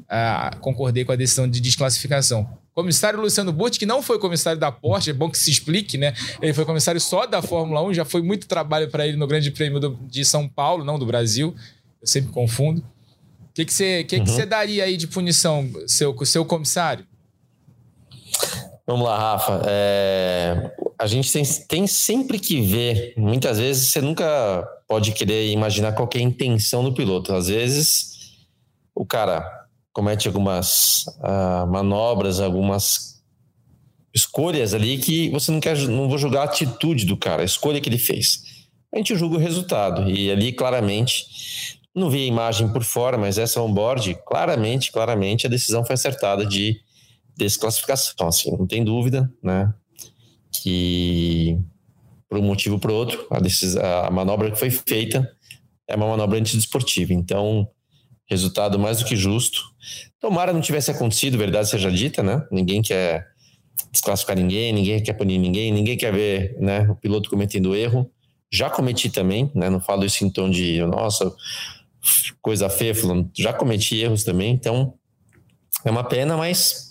ah, 0.10 0.58
concordei 0.60 1.06
com 1.06 1.12
a 1.12 1.16
decisão 1.16 1.48
de 1.48 1.60
desclassificação. 1.60 2.50
Comissário 2.74 3.20
Luciano 3.20 3.52
Burti, 3.52 3.80
que 3.80 3.86
não 3.86 4.02
foi 4.02 4.20
comissário 4.20 4.60
da 4.60 4.72
Porsche, 4.72 5.10
é 5.10 5.14
bom 5.14 5.30
que 5.30 5.38
se 5.38 5.50
explique, 5.50 5.98
né? 5.98 6.14
Ele 6.42 6.54
foi 6.54 6.64
comissário 6.64 7.02
só 7.02 7.26
da 7.26 7.42
Fórmula 7.42 7.84
1, 7.84 7.96
já 7.96 8.06
foi 8.06 8.22
muito 8.22 8.48
trabalho 8.48 8.90
para 8.90 9.08
ele 9.08 9.18
no 9.18 9.26
Grande 9.26 9.52
Prêmio 9.52 9.80
do, 9.80 10.00
de 10.08 10.24
São 10.24 10.48
Paulo, 10.48 10.84
não 10.84 11.00
do 11.00 11.06
Brasil. 11.06 11.56
Eu 12.00 12.08
sempre 12.08 12.32
confundo. 12.32 12.82
O 12.82 13.54
que, 13.54 13.66
que, 13.66 13.74
você, 13.74 14.04
que, 14.04 14.18
uhum. 14.18 14.24
que 14.24 14.30
você 14.30 14.46
daria 14.46 14.84
aí 14.84 14.96
de 14.96 15.08
punição, 15.08 15.68
seu, 15.88 16.16
seu 16.26 16.46
comissário? 16.46 17.06
Vamos 18.88 19.06
lá, 19.06 19.18
Rafa. 19.20 19.62
É, 19.68 20.72
a 20.98 21.06
gente 21.08 21.30
tem, 21.34 21.44
tem, 21.68 21.86
sempre 21.86 22.40
que 22.40 22.62
ver. 22.62 23.14
Muitas 23.18 23.60
vezes 23.60 23.90
você 23.90 24.00
nunca 24.00 24.66
pode 24.88 25.12
querer 25.12 25.52
imaginar 25.52 25.92
qual 25.92 26.10
é 26.16 26.20
a 26.20 26.22
intenção 26.22 26.86
do 26.86 26.94
piloto. 26.94 27.34
Às 27.34 27.48
vezes 27.48 28.38
o 28.96 29.06
cara 29.06 29.46
comete 29.92 30.30
algumas 30.30 31.06
uh, 31.18 31.68
manobras, 31.68 32.40
algumas 32.40 33.22
escolhas 34.14 34.74
ali 34.74 34.98
que 34.98 35.30
você 35.32 35.52
não 35.52 35.60
quer, 35.60 35.78
não 35.80 36.08
vou 36.08 36.18
julgar 36.18 36.42
a 36.42 36.46
atitude 36.46 37.06
do 37.06 37.18
cara, 37.18 37.42
a 37.42 37.46
escolha 37.46 37.82
que 37.82 37.90
ele 37.90 37.98
fez. 37.98 38.42
A 38.94 38.98
gente 38.98 39.18
julga 39.18 39.36
o 39.36 39.40
resultado 39.40 40.10
e 40.10 40.32
ali 40.32 40.54
claramente 40.54 41.26
não 41.94 42.10
vi 42.10 42.24
a 42.24 42.28
imagem 42.28 42.72
por 42.72 42.84
fora, 42.84 43.18
mas 43.18 43.38
essa 43.38 43.62
on-board, 43.62 44.18
claramente, 44.26 44.94
claramente 44.94 45.46
a 45.46 45.50
decisão 45.50 45.84
foi 45.84 45.96
acertada 45.96 46.46
de 46.46 46.80
desclassificação, 47.38 48.28
assim, 48.28 48.52
não 48.58 48.68
tem 48.68 48.84
dúvida, 48.84 49.32
né? 49.44 49.74
Que 50.64 51.58
por 52.30 52.38
um 52.38 52.44
motivo 52.44 52.76
ou 52.76 52.82
por 52.82 52.92
outro, 52.92 53.26
a, 53.32 53.40
decisão, 53.40 53.82
a 53.84 54.12
manobra 54.12 54.52
que 54.52 54.60
foi 54.60 54.70
feita 54.70 55.30
é 55.88 55.96
uma 55.96 56.08
manobra 56.08 56.38
antidesportiva. 56.38 57.14
Então, 57.14 57.70
resultado 58.30 58.78
mais 58.78 59.00
do 59.00 59.06
que 59.06 59.16
justo. 59.16 59.62
Tomara 60.20 60.52
não 60.52 60.62
tivesse 60.62 60.92
acontecido, 60.92 61.38
verdade 61.38 61.70
seja 61.70 61.92
dita, 61.92 62.22
né? 62.22 62.46
Ninguém 62.52 62.82
quer 62.82 63.26
desclassificar 63.92 64.36
ninguém, 64.36 64.74
ninguém 64.74 65.02
quer 65.02 65.14
punir 65.14 65.38
ninguém, 65.38 65.72
ninguém 65.72 65.98
quer 65.98 66.12
ver 66.12 66.58
né, 66.60 66.90
o 66.90 66.96
piloto 66.96 67.30
cometendo 67.30 67.76
erro. 67.76 68.12
Já 68.52 68.70
cometi 68.70 69.10
também, 69.10 69.52
né? 69.56 69.70
Não 69.70 69.80
falo 69.80 70.06
isso 70.06 70.26
em 70.26 70.30
tom 70.30 70.50
de, 70.50 70.82
nossa, 70.86 71.34
coisa 72.42 72.70
feia, 72.70 72.94
já 73.38 73.54
cometi 73.54 73.98
erros 73.98 74.24
também, 74.24 74.54
então 74.54 74.94
é 75.86 75.92
uma 75.92 76.04
pena, 76.04 76.38
mas 76.38 76.87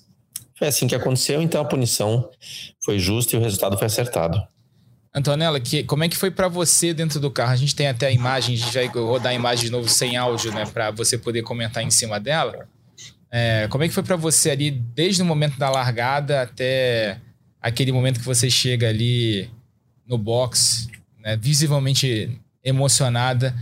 foi 0.57 0.69
assim 0.69 0.87
que 0.87 0.95
aconteceu, 0.95 1.42
então 1.42 1.61
a 1.61 1.64
punição 1.64 2.31
foi 2.83 2.99
justa 2.99 3.37
e 3.37 3.38
o 3.38 3.42
resultado 3.42 3.77
foi 3.77 3.87
acertado. 3.87 4.42
Antonella, 5.14 5.59
que, 5.59 5.83
como 5.83 6.05
é 6.05 6.09
que 6.09 6.16
foi 6.16 6.31
para 6.31 6.49
você 6.49 6.92
dentro 6.92 7.19
do 7.19 7.31
carro? 7.31 7.53
A 7.53 7.57
gente 7.57 7.75
tem 7.75 7.88
até 7.88 8.07
a 8.07 8.11
imagem, 8.11 8.55
a 8.55 8.59
gente 8.59 8.75
vai 8.75 8.87
rodar 8.87 9.33
a 9.33 9.35
imagem 9.35 9.66
de 9.66 9.71
novo 9.71 9.88
sem 9.88 10.16
áudio, 10.16 10.53
né, 10.53 10.66
para 10.66 10.90
você 10.90 11.16
poder 11.16 11.42
comentar 11.42 11.83
em 11.83 11.90
cima 11.90 12.21
dela. 12.21 12.69
É, 13.31 13.66
como 13.69 13.83
é 13.83 13.88
que 13.88 13.95
foi 13.95 14.03
para 14.03 14.16
você 14.16 14.51
ali, 14.51 14.71
desde 14.71 15.23
o 15.23 15.25
momento 15.25 15.59
da 15.59 15.71
largada 15.71 16.42
até 16.42 17.19
aquele 17.61 17.92
momento 17.92 18.21
que 18.21 18.27
você 18.27 18.51
chega 18.51 18.88
ali 18.88 19.51
no 20.07 20.19
box, 20.19 20.88
né, 21.19 21.37
visivelmente 21.37 22.38
emocionada 22.62 23.55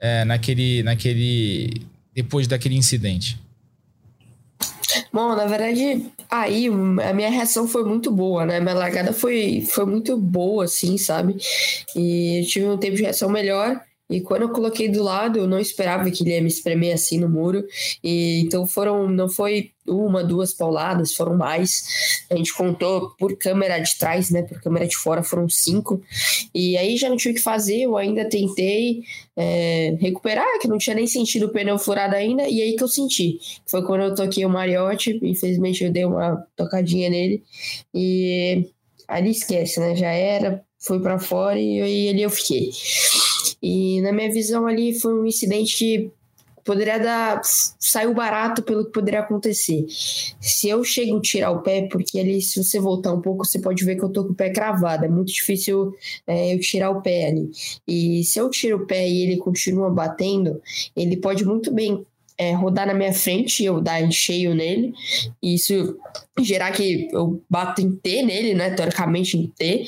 é, 0.00 0.24
naquele, 0.24 0.82
naquele, 0.82 1.86
depois 2.14 2.46
daquele 2.46 2.76
incidente? 2.76 3.38
Bom, 5.12 5.34
na 5.34 5.46
verdade, 5.46 6.10
aí 6.30 6.66
a 6.68 7.12
minha 7.12 7.30
reação 7.30 7.66
foi 7.66 7.84
muito 7.84 8.10
boa, 8.12 8.44
né? 8.44 8.60
Minha 8.60 8.74
largada 8.74 9.12
foi, 9.12 9.62
foi 9.62 9.86
muito 9.86 10.16
boa, 10.16 10.64
assim, 10.64 10.98
sabe? 10.98 11.36
E 11.96 12.40
eu 12.42 12.46
tive 12.46 12.66
um 12.66 12.78
tempo 12.78 12.96
de 12.96 13.02
reação 13.02 13.28
melhor. 13.28 13.80
E 14.08 14.20
quando 14.20 14.42
eu 14.42 14.50
coloquei 14.50 14.88
do 14.88 15.02
lado, 15.02 15.38
eu 15.38 15.46
não 15.46 15.58
esperava 15.58 16.10
que 16.10 16.22
ele 16.22 16.30
ia 16.30 16.42
me 16.42 16.48
espremer 16.48 16.94
assim 16.94 17.18
no 17.18 17.28
muro. 17.28 17.64
E 18.02 18.40
então 18.40 18.66
foram, 18.66 19.08
não 19.08 19.28
foi 19.28 19.70
uma, 19.86 20.22
duas 20.22 20.52
pauladas, 20.52 21.14
foram 21.14 21.36
mais. 21.36 21.84
A 22.30 22.36
gente 22.36 22.52
contou 22.54 23.10
por 23.18 23.36
câmera 23.36 23.78
de 23.78 23.96
trás, 23.96 24.30
né? 24.30 24.42
Por 24.42 24.60
câmera 24.60 24.86
de 24.86 24.96
fora 24.96 25.22
foram 25.22 25.48
cinco. 25.48 26.02
E 26.54 26.76
aí 26.76 26.96
já 26.96 27.08
não 27.08 27.16
tive 27.16 27.32
o 27.32 27.36
que 27.36 27.42
fazer, 27.42 27.82
eu 27.82 27.96
ainda 27.96 28.28
tentei 28.28 29.02
é, 29.36 29.96
recuperar, 30.00 30.58
que 30.60 30.68
não 30.68 30.78
tinha 30.78 30.94
nem 30.94 31.06
sentido 31.06 31.46
o 31.46 31.50
pneu 31.50 31.78
furado 31.78 32.14
ainda. 32.14 32.46
E 32.48 32.60
aí 32.60 32.76
que 32.76 32.84
eu 32.84 32.88
senti. 32.88 33.38
Foi 33.66 33.82
quando 33.84 34.02
eu 34.02 34.14
toquei 34.14 34.44
o 34.44 34.50
Mariotti, 34.50 35.18
infelizmente 35.22 35.82
eu 35.82 35.90
dei 35.90 36.04
uma 36.04 36.46
tocadinha 36.56 37.08
nele. 37.08 37.42
E 37.94 38.66
ali 39.08 39.30
esquece, 39.30 39.80
né? 39.80 39.96
Já 39.96 40.10
era, 40.10 40.62
foi 40.78 41.00
para 41.00 41.18
fora 41.18 41.58
e 41.58 41.80
aí 41.80 42.08
ali 42.10 42.22
eu 42.22 42.30
fiquei. 42.30 42.70
E 43.64 43.98
na 44.02 44.12
minha 44.12 44.30
visão 44.30 44.66
ali 44.66 44.92
foi 45.00 45.14
um 45.14 45.24
incidente 45.24 45.78
que 45.78 46.10
poderia 46.62 46.98
dar. 46.98 47.40
saiu 47.42 48.12
barato 48.12 48.62
pelo 48.62 48.84
que 48.84 48.92
poderia 48.92 49.20
acontecer. 49.20 49.86
Se 49.88 50.68
eu 50.68 50.84
chego 50.84 51.16
a 51.16 51.20
tirar 51.22 51.50
o 51.50 51.62
pé, 51.62 51.88
porque 51.90 52.18
ali, 52.18 52.42
se 52.42 52.62
você 52.62 52.78
voltar 52.78 53.14
um 53.14 53.22
pouco, 53.22 53.42
você 53.42 53.58
pode 53.58 53.82
ver 53.82 53.96
que 53.96 54.02
eu 54.02 54.10
tô 54.10 54.24
com 54.24 54.32
o 54.32 54.34
pé 54.34 54.50
cravado. 54.50 55.06
É 55.06 55.08
muito 55.08 55.32
difícil 55.32 55.94
é, 56.26 56.54
eu 56.54 56.60
tirar 56.60 56.90
o 56.90 57.00
pé 57.00 57.28
ali. 57.28 57.50
E 57.88 58.22
se 58.24 58.38
eu 58.38 58.50
tiro 58.50 58.82
o 58.82 58.86
pé 58.86 59.08
e 59.08 59.22
ele 59.22 59.38
continua 59.38 59.88
batendo, 59.88 60.60
ele 60.94 61.16
pode 61.16 61.42
muito 61.46 61.72
bem 61.72 62.04
é, 62.36 62.52
rodar 62.52 62.86
na 62.86 62.94
minha 62.94 63.12
frente 63.12 63.62
e 63.62 63.66
eu 63.66 63.80
dar 63.80 64.00
em 64.00 64.10
cheio 64.10 64.54
nele. 64.54 64.92
E 65.42 65.54
isso 65.54 65.96
gerar 66.40 66.72
que 66.72 67.08
eu 67.12 67.42
bato 67.48 67.80
em 67.80 67.92
T 67.92 68.22
nele, 68.22 68.54
né? 68.54 68.70
Teoricamente 68.70 69.36
em 69.36 69.46
T. 69.46 69.86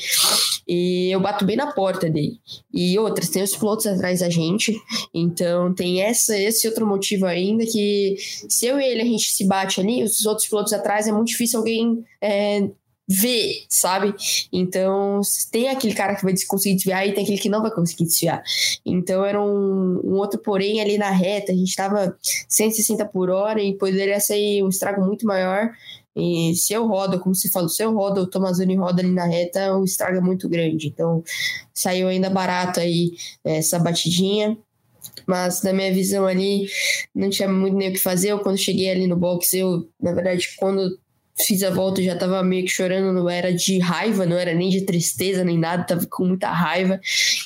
E 0.69 1.11
eu 1.11 1.21
bato 1.21 1.45
bem 1.45 1.57
na 1.57 1.73
porta 1.73 2.09
dele. 2.09 2.39
E 2.73 2.99
outras, 2.99 3.29
tem 3.29 3.43
os 3.43 3.57
pilotos 3.57 3.87
atrás 3.87 4.21
da 4.21 4.31
gente. 4.31 4.77
Então 5.13 5.75
tem 5.75 6.03
essa, 6.03 6.39
esse 6.39 6.67
outro 6.69 6.87
motivo 6.87 7.27
ainda 7.27 7.65
que 7.65 8.17
se 8.49 8.67
eu 8.67 8.79
e 8.79 8.85
ele 8.85 9.03
a 9.03 9.07
gente 9.07 9.29
se 9.29 9.45
bate 9.47 9.81
ali, 9.81 10.03
os 10.03 10.25
outros 10.25 10.49
pilotos 10.49 10.73
atrás 10.73 11.07
é 11.07 11.13
muito 11.13 11.29
difícil 11.29 11.59
alguém 11.59 12.05
é, 12.21 12.69
ver, 13.09 13.64
sabe? 13.69 14.14
Então, 14.53 15.21
tem 15.51 15.69
aquele 15.69 15.95
cara 15.95 16.16
que 16.16 16.25
vai 16.25 16.35
conseguir 16.49 16.75
desviar 16.75 17.07
e 17.07 17.12
tem 17.12 17.23
aquele 17.23 17.38
que 17.38 17.49
não 17.49 17.62
vai 17.62 17.71
conseguir 17.71 18.05
desviar. 18.05 18.42
Então, 18.85 19.25
era 19.25 19.40
um, 19.40 20.01
um 20.05 20.14
outro 20.14 20.40
porém 20.40 20.81
ali 20.81 20.99
na 20.99 21.11
reta, 21.11 21.53
a 21.53 21.55
gente 21.55 21.75
tava 21.77 22.16
160 22.49 23.05
por 23.07 23.31
hora 23.31 23.62
e 23.62 23.75
poderia 23.75 24.19
ser 24.21 24.62
um 24.62 24.69
estrago 24.69 25.05
muito 25.05 25.27
maior. 25.27 25.71
E 26.16 26.55
se 26.55 26.73
eu 26.73 26.87
rodo, 26.87 27.21
como 27.21 27.35
se 27.35 27.51
falou, 27.51 27.69
se 27.69 27.83
eu 27.83 27.92
rodo, 27.92 28.23
o 28.23 28.27
Tomazoni 28.27 28.75
roda 28.75 29.03
ali 29.03 29.12
na 29.12 29.27
reta, 29.27 29.77
o 29.77 29.85
estrago 29.85 30.16
é 30.16 30.21
muito 30.21 30.49
grande. 30.49 30.88
Então, 30.88 31.23
saiu 31.75 32.09
ainda 32.09 32.31
barato 32.31 32.81
aí 32.81 33.12
essa 33.45 33.79
batidinha. 33.79 34.57
Mas 35.27 35.62
na 35.62 35.73
minha 35.73 35.92
visão 35.92 36.27
ali, 36.27 36.69
não 37.14 37.29
tinha 37.31 37.49
muito 37.49 37.77
nem 37.77 37.90
o 37.90 37.92
que 37.92 37.99
fazer. 37.99 38.31
Eu, 38.31 38.40
quando 38.40 38.57
cheguei 38.57 38.90
ali 38.90 39.07
no 39.07 39.16
box, 39.16 39.53
eu, 39.55 39.88
na 40.01 40.12
verdade, 40.12 40.49
quando 40.57 40.99
fiz 41.38 41.62
a 41.62 41.70
volta 41.70 42.03
já 42.03 42.16
tava 42.16 42.42
meio 42.42 42.64
que 42.64 42.70
chorando, 42.70 43.12
não 43.12 43.29
era 43.29 43.53
de 43.53 43.79
raiva, 43.79 44.25
não 44.25 44.37
era 44.38 44.55
nem 44.55 44.70
de 44.70 44.83
tristeza 44.83 45.44
nem 45.44 45.59
nada, 45.59 45.85
tava 45.85 46.07
com 46.07 46.25
muita 46.25 46.51
raiva, 46.51 46.99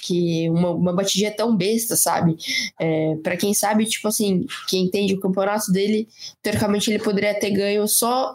que 0.03 0.49
uma, 0.51 0.71
uma 0.71 0.93
batidinha 0.93 1.31
tão 1.31 1.57
besta, 1.57 1.97
sabe? 1.97 2.37
É, 2.79 3.17
para 3.23 3.37
quem 3.37 3.53
sabe, 3.53 3.87
tipo 3.87 4.07
assim, 4.07 4.47
quem 4.69 4.85
entende 4.85 5.15
o 5.15 5.21
campeonato 5.21 5.73
dele, 5.73 6.09
teoricamente 6.43 6.91
ele 6.91 7.03
poderia 7.03 7.39
ter 7.39 7.51
ganho 7.51 7.87
só 7.89 8.33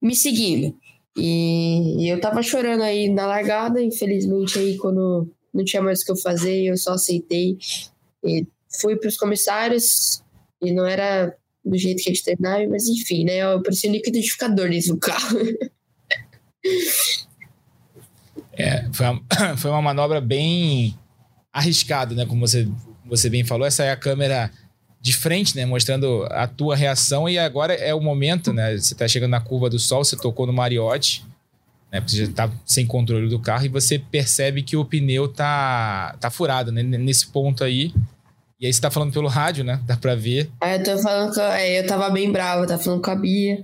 me 0.00 0.14
seguindo. 0.14 0.74
E, 1.16 2.04
e 2.04 2.08
eu 2.08 2.20
tava 2.20 2.42
chorando 2.42 2.82
aí 2.82 3.08
na 3.08 3.26
largada, 3.26 3.82
infelizmente 3.82 4.58
aí 4.58 4.76
quando 4.76 5.28
não 5.52 5.64
tinha 5.64 5.82
mais 5.82 6.02
o 6.02 6.04
que 6.04 6.12
eu 6.12 6.16
fazer, 6.16 6.64
eu 6.64 6.76
só 6.76 6.92
aceitei. 6.92 7.58
E 8.24 8.46
fui 8.80 8.96
para 8.96 9.08
os 9.08 9.16
comissários 9.16 10.22
e 10.62 10.72
não 10.72 10.86
era 10.86 11.34
do 11.66 11.76
jeito 11.76 12.02
que 12.02 12.08
eles 12.08 12.22
terminaram, 12.22 12.68
mas 12.70 12.86
enfim, 12.86 13.24
né? 13.24 13.38
Eu 13.38 13.62
parecia 13.62 13.90
um 13.90 13.92
liquidificador 13.92 14.70
dentro 14.70 14.96
carro. 14.98 15.38
É, 18.58 18.86
foi 18.90 19.06
uma, 19.06 19.22
foi 19.58 19.70
uma 19.70 19.82
manobra 19.82 20.20
bem 20.20 20.98
arriscada, 21.52 22.14
né? 22.14 22.24
Como 22.24 22.40
você, 22.40 22.66
você 23.04 23.28
bem 23.28 23.44
falou, 23.44 23.66
essa 23.66 23.84
é 23.84 23.92
a 23.92 23.96
câmera 23.96 24.50
de 25.00 25.12
frente, 25.12 25.54
né? 25.54 25.66
Mostrando 25.66 26.26
a 26.30 26.46
tua 26.46 26.74
reação 26.74 27.28
e 27.28 27.38
agora 27.38 27.74
é 27.74 27.94
o 27.94 28.00
momento, 28.00 28.52
né? 28.52 28.76
Você 28.76 28.94
tá 28.94 29.06
chegando 29.06 29.30
na 29.32 29.40
curva 29.40 29.68
do 29.68 29.78
sol, 29.78 30.04
você 30.04 30.16
tocou 30.16 30.46
no 30.46 30.52
Mariotti, 30.52 31.24
né? 31.92 32.00
Você 32.00 32.26
já 32.26 32.32
tá 32.32 32.50
sem 32.64 32.86
controle 32.86 33.28
do 33.28 33.38
carro 33.38 33.66
e 33.66 33.68
você 33.68 33.98
percebe 33.98 34.62
que 34.62 34.76
o 34.76 34.84
pneu 34.84 35.28
tá, 35.28 36.16
tá 36.18 36.30
furado, 36.30 36.72
né? 36.72 36.82
Nesse 36.82 37.26
ponto 37.26 37.62
aí, 37.62 37.92
e 38.58 38.66
aí 38.66 38.72
você 38.72 38.80
tá 38.80 38.90
falando 38.90 39.12
pelo 39.12 39.28
rádio, 39.28 39.64
né? 39.64 39.80
Dá 39.86 39.96
pra 39.96 40.14
ver. 40.14 40.50
É, 40.62 40.76
eu 40.76 40.82
tô 40.82 40.98
falando 40.98 41.34
que 41.34 41.40
é, 41.40 41.80
eu 41.80 41.86
tava 41.86 42.08
bem 42.10 42.32
brava, 42.32 42.66
tava 42.66 42.82
falando 42.82 43.02
com 43.02 43.10
a 43.10 43.14
Bia. 43.14 43.62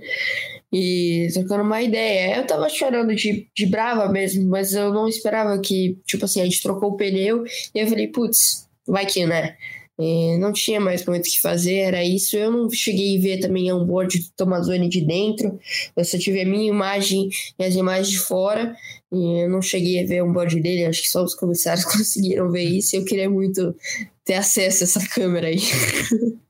E 0.71 1.27
trocando 1.33 1.63
uma 1.63 1.81
ideia. 1.81 2.37
Eu 2.37 2.47
tava 2.47 2.67
chorando 2.67 3.15
de, 3.15 3.47
de 3.55 3.65
brava 3.65 4.09
mesmo, 4.09 4.49
mas 4.49 4.73
eu 4.73 4.91
não 4.91 5.07
esperava 5.07 5.59
que, 5.59 5.99
tipo 6.05 6.25
assim, 6.25 6.41
a 6.41 6.45
gente 6.45 6.61
trocou 6.61 6.91
o 6.91 6.97
pneu 6.97 7.43
e 7.75 7.79
eu 7.79 7.87
falei, 7.87 8.07
putz, 8.07 8.67
vai 8.87 9.05
que, 9.05 9.25
né? 9.25 9.55
É, 9.99 10.37
não 10.39 10.51
tinha 10.51 10.79
mais 10.79 11.05
muito 11.05 11.27
o 11.27 11.29
que 11.29 11.39
fazer, 11.39 11.75
era 11.75 12.03
isso. 12.03 12.35
Eu 12.35 12.51
não 12.51 12.69
cheguei 12.69 13.17
a 13.17 13.21
ver 13.21 13.37
também 13.39 13.71
onboard 13.71 14.17
do 14.17 14.25
Tomazoni 14.35 14.89
de 14.89 15.01
dentro, 15.01 15.59
eu 15.95 16.03
só 16.03 16.17
tive 16.17 16.41
a 16.41 16.45
minha 16.45 16.67
imagem 16.67 17.29
e 17.59 17.63
as 17.63 17.75
imagens 17.75 18.09
de 18.09 18.19
fora, 18.19 18.75
e 19.11 19.43
eu 19.43 19.49
não 19.49 19.61
cheguei 19.61 20.03
a 20.03 20.07
ver 20.07 20.23
onboard 20.23 20.59
dele, 20.59 20.85
acho 20.85 21.01
que 21.01 21.09
só 21.09 21.23
os 21.23 21.35
comissários 21.35 21.85
conseguiram 21.91 22.51
ver 22.51 22.63
isso. 22.63 22.95
Eu 22.95 23.05
queria 23.05 23.29
muito 23.29 23.75
ter 24.25 24.35
acesso 24.35 24.83
a 24.83 24.85
essa 24.85 25.07
câmera 25.07 25.47
aí. 25.47 25.59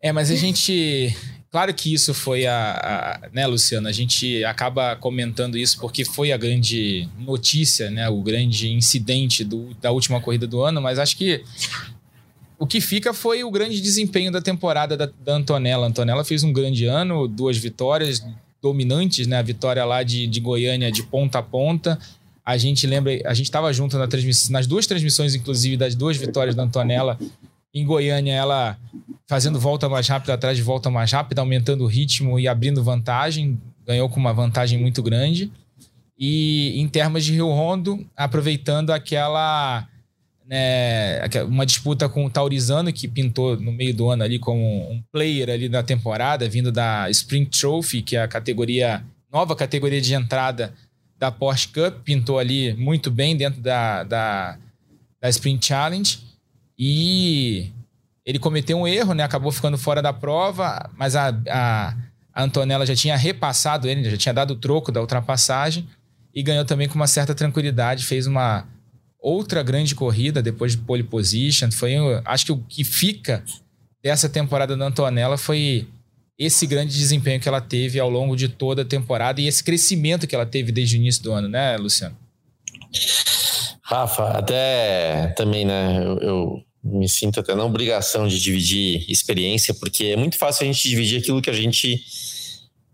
É, 0.00 0.12
mas 0.12 0.30
a 0.30 0.36
gente. 0.36 1.12
Claro 1.50 1.72
que 1.74 1.92
isso 1.92 2.12
foi 2.12 2.46
a, 2.46 3.20
a, 3.24 3.28
né, 3.32 3.46
Luciano? 3.46 3.88
A 3.88 3.92
gente 3.92 4.44
acaba 4.44 4.94
comentando 4.94 5.56
isso 5.56 5.80
porque 5.80 6.04
foi 6.04 6.30
a 6.30 6.36
grande 6.36 7.08
notícia, 7.18 7.90
né? 7.90 8.08
O 8.08 8.22
grande 8.22 8.70
incidente 8.70 9.42
do, 9.42 9.74
da 9.80 9.90
última 9.90 10.20
corrida 10.20 10.46
do 10.46 10.60
ano, 10.60 10.80
mas 10.80 10.98
acho 10.98 11.16
que 11.16 11.42
o 12.58 12.66
que 12.66 12.80
fica 12.80 13.14
foi 13.14 13.44
o 13.44 13.50
grande 13.50 13.80
desempenho 13.80 14.32
da 14.32 14.42
temporada 14.42 14.96
da, 14.96 15.08
da 15.24 15.34
Antonella. 15.34 15.86
A 15.86 15.88
Antonella 15.88 16.24
fez 16.24 16.42
um 16.42 16.52
grande 16.52 16.86
ano, 16.86 17.28
duas 17.28 17.56
vitórias 17.56 18.24
dominantes, 18.60 19.26
né? 19.26 19.38
A 19.38 19.42
vitória 19.42 19.84
lá 19.84 20.02
de, 20.02 20.26
de 20.26 20.40
Goiânia 20.40 20.90
de 20.90 21.02
ponta 21.04 21.38
a 21.38 21.42
ponta. 21.42 21.98
A 22.44 22.56
gente 22.56 22.86
lembra, 22.86 23.12
a 23.26 23.34
gente 23.34 23.46
estava 23.46 23.72
junto 23.72 23.96
na 23.98 24.08
transmissão, 24.08 24.52
nas 24.52 24.66
duas 24.66 24.86
transmissões, 24.86 25.34
inclusive, 25.34 25.76
das 25.76 25.94
duas 25.94 26.16
vitórias 26.16 26.54
da 26.54 26.62
Antonella. 26.62 27.18
Em 27.72 27.84
Goiânia, 27.84 28.32
ela 28.32 28.78
fazendo 29.28 29.60
volta 29.60 29.88
mais 29.88 30.08
rápida 30.08 30.34
atrás 30.34 30.56
de 30.56 30.62
volta 30.62 30.90
mais 30.90 31.12
rápida, 31.12 31.42
aumentando 31.42 31.84
o 31.84 31.86
ritmo 31.86 32.40
e 32.40 32.48
abrindo 32.48 32.82
vantagem. 32.82 33.60
Ganhou 33.86 34.08
com 34.08 34.18
uma 34.18 34.32
vantagem 34.32 34.80
muito 34.80 35.02
grande. 35.02 35.52
E 36.18 36.80
em 36.80 36.88
termos 36.88 37.24
de 37.24 37.32
Rio 37.32 37.50
Rondo, 37.50 38.04
aproveitando 38.16 38.90
aquela. 38.90 39.86
Né, 40.48 41.20
uma 41.46 41.66
disputa 41.66 42.08
com 42.08 42.24
o 42.24 42.30
Taurizano, 42.30 42.90
que 42.90 43.06
pintou 43.06 43.60
no 43.60 43.70
meio 43.70 43.94
do 43.94 44.08
ano 44.08 44.22
ali 44.22 44.38
como 44.38 44.90
um 44.90 45.02
player 45.12 45.50
ali 45.50 45.68
da 45.68 45.82
temporada, 45.82 46.48
vindo 46.48 46.72
da 46.72 47.10
Spring 47.10 47.44
Trophy, 47.44 48.00
que 48.00 48.16
é 48.16 48.22
a 48.22 48.28
categoria 48.28 49.04
nova 49.30 49.54
categoria 49.54 50.00
de 50.00 50.14
entrada 50.14 50.72
da 51.18 51.30
Porsche 51.30 51.68
Cup, 51.68 52.02
pintou 52.04 52.38
ali 52.38 52.74
muito 52.74 53.10
bem 53.10 53.36
dentro 53.36 53.60
da, 53.60 54.04
da, 54.04 54.56
da 55.20 55.28
Sprint 55.28 55.66
Challenge. 55.66 56.18
E 56.78 57.70
ele 58.24 58.38
cometeu 58.38 58.78
um 58.78 58.86
erro, 58.86 59.14
né? 59.14 59.24
Acabou 59.24 59.50
ficando 59.50 59.76
fora 59.76 60.00
da 60.00 60.12
prova, 60.12 60.88
mas 60.96 61.16
a, 61.16 61.28
a, 61.48 61.94
a 62.32 62.42
Antonella 62.44 62.86
já 62.86 62.94
tinha 62.94 63.16
repassado 63.16 63.88
ele, 63.88 64.08
já 64.08 64.16
tinha 64.16 64.32
dado 64.32 64.52
o 64.52 64.56
troco 64.56 64.92
da 64.92 65.00
ultrapassagem 65.00 65.88
e 66.32 66.42
ganhou 66.42 66.64
também 66.64 66.88
com 66.88 66.94
uma 66.94 67.08
certa 67.08 67.34
tranquilidade. 67.34 68.06
Fez 68.06 68.26
uma 68.26 68.64
outra 69.20 69.62
grande 69.62 69.94
corrida 69.94 70.42
depois 70.42 70.72
de 70.72 70.78
pole 70.78 71.02
position. 71.02 71.70
Foi, 71.70 71.94
acho 72.24 72.46
que 72.46 72.52
o 72.52 72.58
que 72.58 72.84
fica 72.84 73.42
dessa 74.02 74.28
temporada 74.28 74.76
da 74.76 74.86
Antonella 74.86 75.36
foi 75.36 75.86
esse 76.38 76.66
grande 76.66 76.96
desempenho 76.96 77.40
que 77.40 77.48
ela 77.48 77.60
teve 77.60 77.98
ao 77.98 78.08
longo 78.08 78.36
de 78.36 78.48
toda 78.48 78.82
a 78.82 78.84
temporada 78.84 79.40
e 79.40 79.48
esse 79.48 79.62
crescimento 79.64 80.26
que 80.26 80.34
ela 80.34 80.46
teve 80.46 80.70
desde 80.70 80.96
o 80.96 80.98
início 80.98 81.22
do 81.24 81.32
ano, 81.32 81.48
né, 81.48 81.76
Luciano? 81.76 82.16
Rafa, 83.82 84.30
até 84.38 85.28
também, 85.36 85.64
né? 85.64 86.00
Eu, 86.04 86.18
eu 86.18 86.62
me 86.84 87.08
sinto 87.08 87.40
até 87.40 87.54
na 87.54 87.64
obrigação 87.64 88.28
de 88.28 88.40
dividir 88.40 89.04
experiência, 89.10 89.74
porque 89.74 90.06
é 90.06 90.16
muito 90.16 90.38
fácil 90.38 90.64
a 90.64 90.72
gente 90.72 90.88
dividir 90.88 91.18
aquilo 91.18 91.42
que 91.42 91.50
a 91.50 91.54
gente 91.54 92.04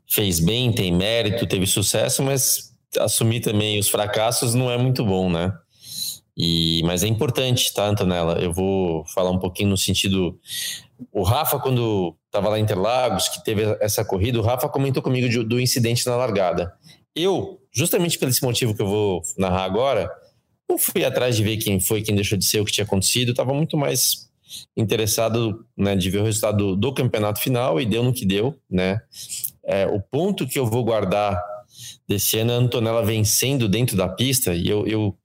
fez 0.08 0.40
bem, 0.40 0.72
tem 0.72 0.92
mérito, 0.92 1.46
teve 1.46 1.66
sucesso, 1.66 2.22
mas 2.22 2.72
assumir 2.98 3.40
também 3.40 3.78
os 3.78 3.88
fracassos 3.88 4.54
não 4.54 4.70
é 4.70 4.78
muito 4.78 5.04
bom, 5.04 5.30
né? 5.30 5.52
E, 6.36 6.82
mas 6.84 7.04
é 7.04 7.06
importante, 7.06 7.72
tá, 7.72 7.86
Antonella? 7.86 8.38
Eu 8.40 8.52
vou 8.52 9.04
falar 9.14 9.30
um 9.30 9.38
pouquinho 9.38 9.70
no 9.70 9.76
sentido. 9.76 10.38
O 11.12 11.22
Rafa, 11.22 11.58
quando 11.58 12.16
estava 12.26 12.48
lá 12.48 12.58
em 12.58 12.62
Interlagos, 12.62 13.28
que 13.28 13.44
teve 13.44 13.62
essa 13.80 14.04
corrida, 14.04 14.38
o 14.38 14.42
Rafa 14.42 14.68
comentou 14.68 15.02
comigo 15.02 15.28
de, 15.28 15.44
do 15.44 15.60
incidente 15.60 16.04
na 16.06 16.16
largada. 16.16 16.74
Eu, 17.14 17.60
justamente 17.72 18.18
pelo 18.18 18.30
esse 18.30 18.42
motivo 18.42 18.74
que 18.74 18.82
eu 18.82 18.86
vou 18.86 19.22
narrar 19.38 19.64
agora, 19.64 20.10
não 20.68 20.76
fui 20.76 21.04
atrás 21.04 21.36
de 21.36 21.44
ver 21.44 21.58
quem 21.58 21.78
foi, 21.78 22.02
quem 22.02 22.14
deixou 22.14 22.36
de 22.36 22.44
ser, 22.44 22.60
o 22.60 22.64
que 22.64 22.72
tinha 22.72 22.84
acontecido. 22.84 23.30
Estava 23.30 23.54
muito 23.54 23.76
mais 23.76 24.28
interessado 24.76 25.64
né, 25.76 25.94
de 25.94 26.10
ver 26.10 26.18
o 26.18 26.24
resultado 26.24 26.56
do, 26.56 26.76
do, 26.76 26.94
campeonato 26.94 27.40
final 27.40 27.80
e 27.80 27.86
deu 27.86 28.02
no 28.02 28.12
que 28.12 28.26
deu. 28.26 28.58
Né? 28.68 29.00
É, 29.64 29.86
o 29.86 30.00
ponto 30.00 30.46
que 30.46 30.58
eu 30.58 30.66
vou 30.66 30.84
guardar 30.84 31.40
desse 32.08 32.38
ano 32.38 32.52
é 32.52 32.54
a 32.54 32.58
Antonella 32.58 33.04
vencendo 33.04 33.68
dentro 33.68 33.96
da 33.96 34.08
pista 34.08 34.54
e 34.54 34.68
eu, 34.68 34.86
eu, 34.86 35.16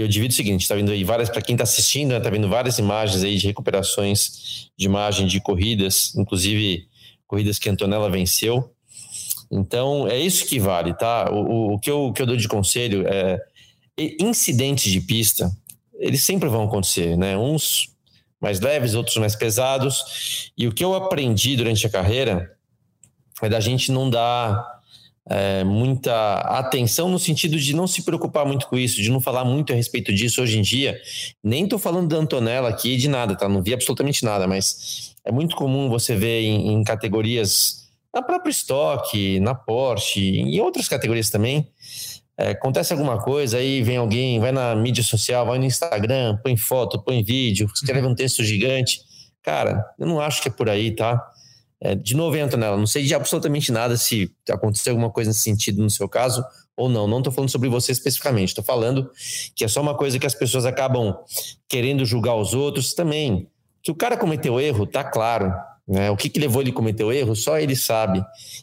eu 0.00 0.08
divido 0.08 0.32
o 0.32 0.36
seguinte: 0.36 0.62
está 0.62 0.74
vindo 0.74 0.90
aí 0.90 1.04
várias, 1.04 1.28
para 1.28 1.42
quem 1.42 1.54
está 1.54 1.64
assistindo, 1.64 2.14
está 2.14 2.30
né, 2.30 2.36
vendo 2.36 2.48
várias 2.48 2.78
imagens 2.78 3.22
aí 3.22 3.36
de 3.36 3.46
recuperações 3.46 4.70
de 4.76 4.86
imagem 4.86 5.26
de 5.26 5.40
corridas, 5.40 6.14
inclusive 6.14 6.86
corridas 7.26 7.58
que 7.58 7.68
a 7.68 7.72
Antonella 7.72 8.10
venceu. 8.10 8.72
Então 9.50 10.06
é 10.06 10.18
isso 10.18 10.46
que 10.46 10.58
vale, 10.58 10.94
tá? 10.94 11.30
O, 11.32 11.36
o, 11.36 11.74
o 11.74 11.78
que, 11.78 11.90
eu, 11.90 12.06
o 12.06 12.12
que 12.12 12.22
eu 12.22 12.26
dou 12.26 12.36
de 12.36 12.48
conselho 12.48 13.06
é 13.06 13.38
incidentes 14.20 14.92
de 14.92 15.00
pista, 15.00 15.50
eles 15.94 16.22
sempre 16.22 16.48
vão 16.48 16.64
acontecer, 16.64 17.16
né? 17.16 17.36
Uns 17.36 17.88
mais 18.40 18.60
leves, 18.60 18.94
outros 18.94 19.16
mais 19.16 19.34
pesados. 19.34 20.52
E 20.56 20.68
o 20.68 20.72
que 20.72 20.84
eu 20.84 20.94
aprendi 20.94 21.56
durante 21.56 21.86
a 21.86 21.90
carreira 21.90 22.56
é 23.42 23.48
da 23.48 23.60
gente 23.60 23.90
não 23.90 24.08
dar 24.08 24.77
é, 25.28 25.62
muita 25.64 26.38
atenção 26.38 27.08
no 27.08 27.18
sentido 27.18 27.58
de 27.58 27.74
não 27.74 27.86
se 27.86 28.02
preocupar 28.02 28.46
muito 28.46 28.66
com 28.66 28.76
isso, 28.76 29.02
de 29.02 29.10
não 29.10 29.20
falar 29.20 29.44
muito 29.44 29.72
a 29.72 29.76
respeito 29.76 30.12
disso 30.12 30.42
hoje 30.42 30.58
em 30.58 30.62
dia. 30.62 30.98
Nem 31.42 31.64
estou 31.64 31.78
falando 31.78 32.08
da 32.08 32.16
Antonella 32.16 32.68
aqui 32.68 32.96
de 32.96 33.08
nada, 33.08 33.36
tá? 33.36 33.48
Não 33.48 33.62
vi 33.62 33.74
absolutamente 33.74 34.24
nada, 34.24 34.46
mas 34.46 35.14
é 35.24 35.30
muito 35.30 35.54
comum 35.54 35.88
você 35.88 36.14
ver 36.14 36.42
em, 36.42 36.72
em 36.72 36.82
categorias 36.82 37.88
na 38.14 38.22
própria 38.22 38.50
estoque, 38.50 39.38
na 39.40 39.54
Porsche, 39.54 40.40
em 40.40 40.60
outras 40.60 40.88
categorias 40.88 41.28
também, 41.28 41.68
é, 42.38 42.50
acontece 42.50 42.92
alguma 42.92 43.20
coisa, 43.20 43.58
aí 43.58 43.82
vem 43.82 43.96
alguém, 43.96 44.38
vai 44.38 44.52
na 44.52 44.74
mídia 44.76 45.02
social, 45.02 45.44
vai 45.44 45.58
no 45.58 45.64
Instagram, 45.64 46.38
põe 46.42 46.56
foto, 46.56 47.02
põe 47.02 47.22
vídeo, 47.22 47.68
escreve 47.74 48.06
um 48.06 48.14
texto 48.14 48.44
gigante. 48.44 49.00
Cara, 49.42 49.84
eu 49.98 50.06
não 50.06 50.20
acho 50.20 50.40
que 50.40 50.48
é 50.48 50.50
por 50.50 50.68
aí, 50.68 50.92
tá? 50.92 51.20
É, 51.80 51.94
de 51.94 52.16
novo, 52.16 52.36
entra 52.36 52.58
nela. 52.58 52.76
Não 52.76 52.86
sei 52.86 53.04
de 53.04 53.14
absolutamente 53.14 53.70
nada 53.70 53.96
se 53.96 54.30
aconteceu 54.50 54.92
alguma 54.92 55.10
coisa 55.10 55.30
nesse 55.30 55.40
sentido 55.40 55.82
no 55.82 55.90
seu 55.90 56.08
caso 56.08 56.44
ou 56.76 56.88
não. 56.88 57.06
Não 57.06 57.18
estou 57.18 57.32
falando 57.32 57.50
sobre 57.50 57.68
você 57.68 57.92
especificamente. 57.92 58.48
Estou 58.48 58.64
falando 58.64 59.10
que 59.54 59.64
é 59.64 59.68
só 59.68 59.80
uma 59.80 59.96
coisa 59.96 60.18
que 60.18 60.26
as 60.26 60.34
pessoas 60.34 60.64
acabam 60.64 61.16
querendo 61.68 62.04
julgar 62.04 62.34
os 62.36 62.54
outros 62.54 62.94
também. 62.94 63.48
Que 63.82 63.90
o 63.90 63.94
cara 63.94 64.16
cometeu 64.16 64.60
erro, 64.60 64.86
tá 64.86 65.04
claro. 65.04 65.52
Né? 65.86 66.10
O 66.10 66.16
que, 66.16 66.28
que 66.28 66.38
levou 66.38 66.60
ele 66.60 66.70
a 66.70 66.74
cometer 66.74 67.04
o 67.04 67.12
erro, 67.12 67.34
só 67.34 67.58
ele 67.58 67.74
sabe. 67.74 68.22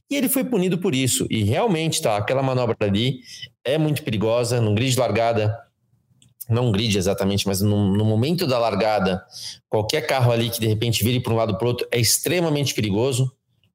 E 0.09 0.15
ele 0.15 0.29
foi 0.29 0.43
punido 0.43 0.77
por 0.77 0.93
isso. 0.93 1.25
E 1.29 1.43
realmente, 1.43 2.01
tá, 2.01 2.17
aquela 2.17 2.43
manobra 2.43 2.75
ali 2.81 3.19
é 3.63 3.77
muito 3.77 4.03
perigosa. 4.03 4.61
No 4.61 4.75
grid 4.75 4.91
de 4.91 4.99
largada, 4.99 5.57
não 6.49 6.71
grid 6.71 6.97
exatamente, 6.97 7.47
mas 7.47 7.61
no, 7.61 7.91
no, 7.93 8.05
momento 8.05 8.45
da 8.45 8.59
largada, 8.59 9.23
qualquer 9.69 10.01
carro 10.01 10.31
ali 10.31 10.49
que 10.49 10.59
de 10.59 10.67
repente 10.67 11.03
vire 11.03 11.19
para 11.19 11.33
um 11.33 11.35
lado 11.35 11.57
para 11.57 11.65
o 11.65 11.67
outro 11.67 11.87
é 11.91 11.99
extremamente 11.99 12.73
perigoso. 12.73 13.31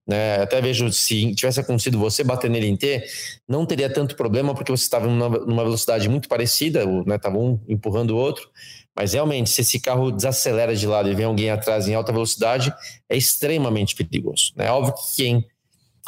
Né? 0.06 0.36
Até 0.42 0.60
vejo 0.60 0.90
se 0.92 1.34
tivesse 1.34 1.60
acontecido 1.60 1.98
você 1.98 2.24
bater 2.24 2.50
nele 2.50 2.66
em 2.66 2.76
T, 2.76 3.04
não 3.48 3.66
teria 3.66 3.92
tanto 3.92 4.16
problema 4.16 4.54
porque 4.54 4.72
você 4.72 4.84
estava 4.84 5.06
numa, 5.06 5.28
numa 5.28 5.62
velocidade 5.62 6.08
muito 6.08 6.28
parecida, 6.28 6.84
né? 7.06 7.18
um 7.28 7.60
empurrando 7.68 8.12
o 8.12 8.16
outro. 8.16 8.48
Mas 8.96 9.12
realmente, 9.12 9.50
se 9.50 9.60
esse 9.60 9.80
carro 9.80 10.10
desacelera 10.10 10.74
de 10.74 10.86
lado 10.86 11.08
e 11.08 11.14
vem 11.14 11.24
alguém 11.24 11.50
atrás 11.50 11.88
em 11.88 11.94
alta 11.94 12.12
velocidade, 12.12 12.74
é 13.08 13.16
extremamente 13.16 13.94
perigoso. 13.94 14.52
É 14.58 14.70
óbvio 14.70 14.94
que 14.94 15.16
quem 15.16 15.46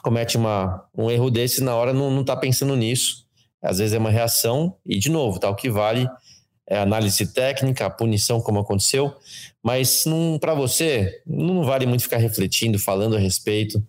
comete 0.02 0.36
uma, 0.36 0.84
um 0.96 1.10
erro 1.10 1.30
desse 1.30 1.62
na 1.62 1.74
hora 1.74 1.92
não 1.92 2.20
está 2.20 2.36
pensando 2.36 2.74
nisso. 2.74 3.24
Às 3.62 3.78
vezes 3.78 3.94
é 3.94 3.98
uma 3.98 4.10
reação, 4.10 4.76
e 4.84 4.98
de 4.98 5.08
novo, 5.08 5.38
tá, 5.38 5.48
o 5.48 5.54
que 5.54 5.70
vale 5.70 6.08
é 6.68 6.78
análise 6.78 7.26
técnica, 7.26 7.86
a 7.86 7.90
punição, 7.90 8.40
como 8.40 8.60
aconteceu, 8.60 9.14
mas 9.62 10.04
para 10.40 10.54
você 10.54 11.20
não 11.26 11.64
vale 11.64 11.86
muito 11.86 12.02
ficar 12.02 12.18
refletindo, 12.18 12.78
falando 12.78 13.16
a 13.16 13.18
respeito. 13.18 13.82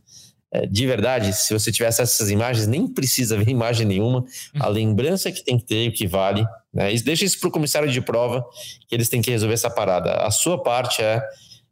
É, 0.52 0.68
de 0.68 0.86
verdade, 0.86 1.34
se 1.34 1.52
você 1.52 1.72
tivesse 1.72 2.02
essas 2.02 2.30
imagens, 2.30 2.68
nem 2.68 2.88
precisa 2.88 3.38
ver 3.38 3.50
imagem 3.50 3.88
nenhuma. 3.88 4.24
A 4.60 4.68
lembrança 4.68 5.32
que 5.32 5.44
tem 5.44 5.58
que 5.58 5.66
ter, 5.66 5.90
o 5.90 5.94
que 5.94 6.06
vale, 6.06 6.46
né? 6.74 6.94
deixa 7.04 7.26
isso 7.26 7.40
para 7.40 7.50
o 7.50 7.52
comissário 7.52 7.92
de 7.92 8.02
prova, 8.02 8.46
que 8.88 8.94
eles 8.94 9.10
têm 9.10 9.22
que 9.22 9.32
resolver 9.32 9.56
essa 9.56 9.70
parada. 9.70 10.12
A 10.18 10.30
sua 10.30 10.62
parte 10.62 11.02
é 11.02 11.24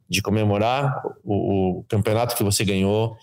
de 0.08 0.20
comemorar 0.20 1.02
o, 1.24 1.78
o, 1.78 1.84
campeonato 1.84 2.36
que 2.36 2.44
você 2.44 2.64
ganhou, 2.64 3.16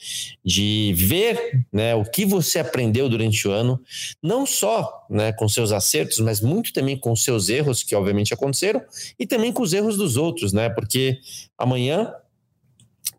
de 0.43 0.93
ver 0.95 1.65
né, 1.71 1.93
o 1.93 2.03
que 2.03 2.25
você 2.25 2.59
aprendeu 2.59 3.07
durante 3.07 3.47
o 3.47 3.51
ano, 3.51 3.79
não 4.21 4.45
só 4.45 5.05
né, 5.09 5.31
com 5.31 5.47
seus 5.47 5.71
acertos, 5.71 6.19
mas 6.19 6.41
muito 6.41 6.73
também 6.73 6.97
com 6.97 7.15
seus 7.15 7.49
erros, 7.49 7.83
que 7.83 7.95
obviamente 7.95 8.33
aconteceram, 8.33 8.81
e 9.19 9.27
também 9.27 9.53
com 9.53 9.61
os 9.61 9.73
erros 9.73 9.97
dos 9.97 10.17
outros, 10.17 10.51
né? 10.51 10.69
Porque 10.69 11.19
amanhã 11.57 12.11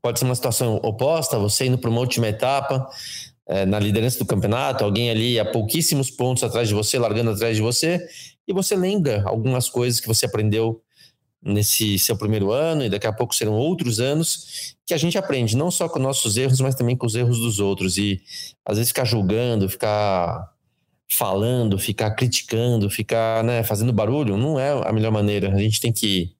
pode 0.03 0.19
ser 0.19 0.25
uma 0.25 0.35
situação 0.35 0.77
oposta, 0.83 1.39
você 1.39 1.67
indo 1.67 1.79
para 1.79 1.91
uma 1.91 2.01
última 2.01 2.29
etapa, 2.29 2.89
é, 3.47 3.67
na 3.67 3.79
liderança 3.79 4.19
do 4.19 4.27
campeonato, 4.27 4.85
alguém 4.85 5.11
ali 5.11 5.39
a 5.39 5.45
pouquíssimos 5.45 6.11
pontos 6.11 6.43
atrás 6.43 6.69
de 6.69 6.75
você, 6.75 6.99
largando 6.99 7.31
atrás 7.31 7.57
de 7.57 7.63
você, 7.63 8.07
e 8.47 8.53
você 8.53 8.75
lembra 8.75 9.23
algumas 9.27 9.69
coisas 9.69 10.01
que 10.01 10.09
você 10.09 10.27
aprendeu 10.27 10.81
nesse 11.43 11.99
seu 11.99 12.17
primeiro 12.17 12.53
ano, 12.53 12.85
e 12.85 12.91
daqui 12.91 13.07
a 13.07 13.13
pouco 13.13 13.35
serão 13.35 13.55
outros 13.55 13.99
anos, 13.99 14.75
que 14.87 14.93
a 14.93 14.99
gente 14.99 15.17
aprende 15.17 15.57
não 15.57 15.71
só 15.71 15.89
com 15.89 15.99
nossos 15.99 16.37
erros, 16.37 16.61
mas 16.61 16.75
também 16.75 16.97
com 16.97 17.07
os 17.07 17.15
erros 17.15 17.39
dos 17.39 17.59
outros. 17.59 17.97
E 17.97 18.21
às 18.65 18.77
vezes 18.77 18.91
ficar 18.91 19.05
julgando, 19.05 19.69
ficar 19.69 20.51
falando, 21.11 21.79
ficar 21.79 22.11
criticando, 22.13 22.89
ficar 22.91 23.43
né, 23.43 23.63
fazendo 23.65 23.93
barulho, 23.93 24.37
não 24.37 24.59
é 24.61 24.71
a 24.87 24.93
melhor 24.93 25.11
maneira. 25.11 25.53
A 25.53 25.59
gente 25.59 25.81
tem 25.81 25.93
que 25.93 26.31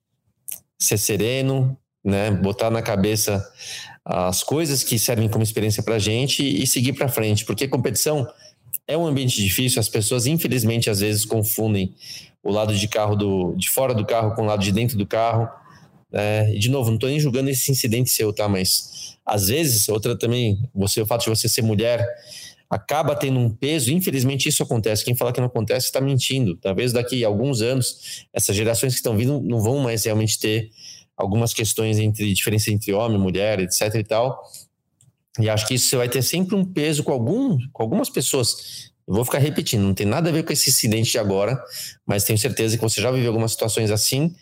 ser 0.79 0.97
sereno, 0.97 1.77
né, 2.03 2.31
botar 2.31 2.69
na 2.69 2.81
cabeça 2.81 3.43
as 4.03 4.43
coisas 4.43 4.83
que 4.83 4.97
servem 4.97 5.29
como 5.29 5.43
experiência 5.43 5.83
para 5.83 5.99
gente 5.99 6.43
e 6.43 6.65
seguir 6.65 6.93
para 6.93 7.07
frente, 7.07 7.45
porque 7.45 7.67
competição 7.67 8.27
é 8.87 8.97
um 8.97 9.05
ambiente 9.05 9.41
difícil, 9.41 9.79
as 9.79 9.87
pessoas 9.87 10.25
infelizmente 10.25 10.89
às 10.89 10.99
vezes 10.99 11.23
confundem 11.23 11.93
o 12.43 12.51
lado 12.51 12.75
de 12.75 12.87
carro 12.87 13.15
do, 13.15 13.53
de 13.55 13.69
fora 13.69 13.93
do 13.93 14.05
carro 14.05 14.35
com 14.35 14.43
o 14.43 14.45
lado 14.45 14.63
de 14.63 14.71
dentro 14.71 14.97
do 14.97 15.05
carro. 15.05 15.47
É, 16.13 16.53
e 16.53 16.59
de 16.59 16.69
novo, 16.69 16.89
não 16.89 16.95
estou 16.95 17.09
nem 17.09 17.19
julgando 17.19 17.49
esse 17.49 17.71
incidente 17.71 18.09
seu, 18.09 18.33
tá? 18.33 18.47
Mas 18.47 19.17
às 19.25 19.47
vezes, 19.47 19.87
outra 19.87 20.17
também, 20.17 20.57
você, 20.73 21.01
o 21.01 21.05
fato 21.05 21.23
de 21.23 21.29
você 21.29 21.47
ser 21.47 21.61
mulher 21.61 22.05
acaba 22.69 23.15
tendo 23.15 23.37
um 23.37 23.49
peso. 23.49 23.91
Infelizmente, 23.91 24.47
isso 24.47 24.63
acontece. 24.63 25.03
Quem 25.03 25.15
fala 25.15 25.33
que 25.33 25.39
não 25.39 25.47
acontece 25.47 25.87
está 25.87 25.99
mentindo. 25.99 26.55
Talvez 26.55 26.93
daqui 26.93 27.23
a 27.23 27.27
alguns 27.27 27.61
anos, 27.61 28.25
essas 28.33 28.55
gerações 28.55 28.93
que 28.93 28.99
estão 28.99 29.15
vindo 29.15 29.41
não 29.41 29.59
vão 29.59 29.79
mais 29.79 30.05
realmente 30.05 30.39
ter 30.39 30.69
algumas 31.17 31.53
questões 31.53 31.99
entre 31.99 32.33
diferença 32.33 32.71
entre 32.71 32.93
homem, 32.93 33.19
mulher, 33.19 33.59
etc. 33.59 33.95
e 33.95 34.03
tal. 34.03 34.41
E 35.39 35.49
acho 35.49 35.67
que 35.67 35.75
isso 35.75 35.97
vai 35.97 36.09
ter 36.09 36.21
sempre 36.21 36.55
um 36.55 36.65
peso 36.65 37.03
com, 37.03 37.11
algum, 37.11 37.57
com 37.71 37.83
algumas 37.83 38.09
pessoas. 38.09 38.90
Vou 39.07 39.25
ficar 39.25 39.39
repetindo, 39.39 39.81
não 39.81 39.93
tem 39.93 40.05
nada 40.05 40.29
a 40.29 40.31
ver 40.31 40.43
com 40.43 40.53
esse 40.53 40.69
incidente 40.69 41.11
de 41.11 41.19
agora, 41.19 41.61
mas 42.05 42.23
tenho 42.23 42.37
certeza 42.37 42.77
que 42.77 42.83
você 42.83 43.01
já 43.01 43.11
viveu 43.11 43.29
algumas 43.29 43.51
situações 43.51 43.91
assim. 43.91 44.33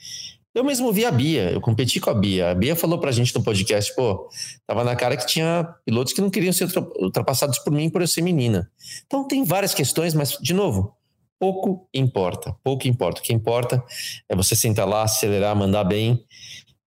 Eu 0.54 0.64
mesmo 0.64 0.92
vi 0.92 1.06
a 1.06 1.12
Bia, 1.12 1.52
eu 1.52 1.62
competi 1.62 2.00
com 2.00 2.10
a 2.10 2.14
Bia. 2.14 2.52
A 2.52 2.56
Bia 2.56 2.76
falou 2.76 3.00
pra 3.00 3.12
gente 3.12 3.34
no 3.36 3.44
podcast, 3.44 3.94
pô, 3.96 4.28
tava 4.66 4.84
na 4.84 4.96
cara 4.96 5.16
que 5.16 5.26
tinha 5.26 5.64
pilotos 5.86 6.12
que 6.12 6.22
não 6.22 6.30
queriam 6.30 6.52
ser 6.52 6.68
ultrapassados 7.00 7.60
por 7.60 7.72
mim 7.72 7.90
por 7.90 8.02
eu 8.02 8.08
ser 8.08 8.22
menina. 8.22 8.70
Então 9.06 9.28
tem 9.28 9.44
várias 9.44 9.74
questões, 9.74 10.14
mas, 10.14 10.38
de 10.42 10.54
novo, 10.54 10.96
pouco 11.40 11.88
importa, 11.94 12.56
pouco 12.64 12.88
importa. 12.88 13.22
O 13.22 13.24
que 13.24 13.32
importa 13.32 13.84
é 14.28 14.36
você 14.36 14.56
sentar 14.56 14.88
lá, 14.88 15.04
acelerar, 15.04 15.56
mandar 15.56 15.84
bem. 15.84 16.26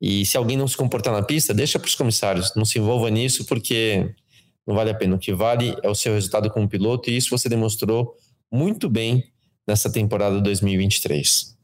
E 0.01 0.27
se 0.27 0.37
alguém 0.37 0.57
não 0.57 0.67
se 0.67 0.77
comportar 0.77 1.13
na 1.13 1.23
pista, 1.23 1.55
deixa 1.55 1.79
para 1.79 1.87
os 1.87 1.95
comissários, 1.95 2.53
não 2.57 2.65
se 2.65 2.81
envolva 2.81 3.09
nisso, 3.09 3.45
porque 3.45 4.13
não 4.67 4.75
vale 4.75 4.91
a 4.91 4.95
pena. 4.95 5.17
O 5.17 5.19
que 5.19 5.33
vale 5.33 5.77
é 5.83 5.89
o 5.89 5.95
seu 5.95 6.15
resultado 6.15 6.51
como 6.51 6.69
piloto, 6.69 7.11
e 7.11 7.17
isso 7.17 7.31
você 7.31 7.49
demonstrou 7.49 8.17
muito 8.51 8.89
bem 8.89 9.25
nessa 9.67 9.91
temporada 9.91 10.41
2023. 10.41 11.57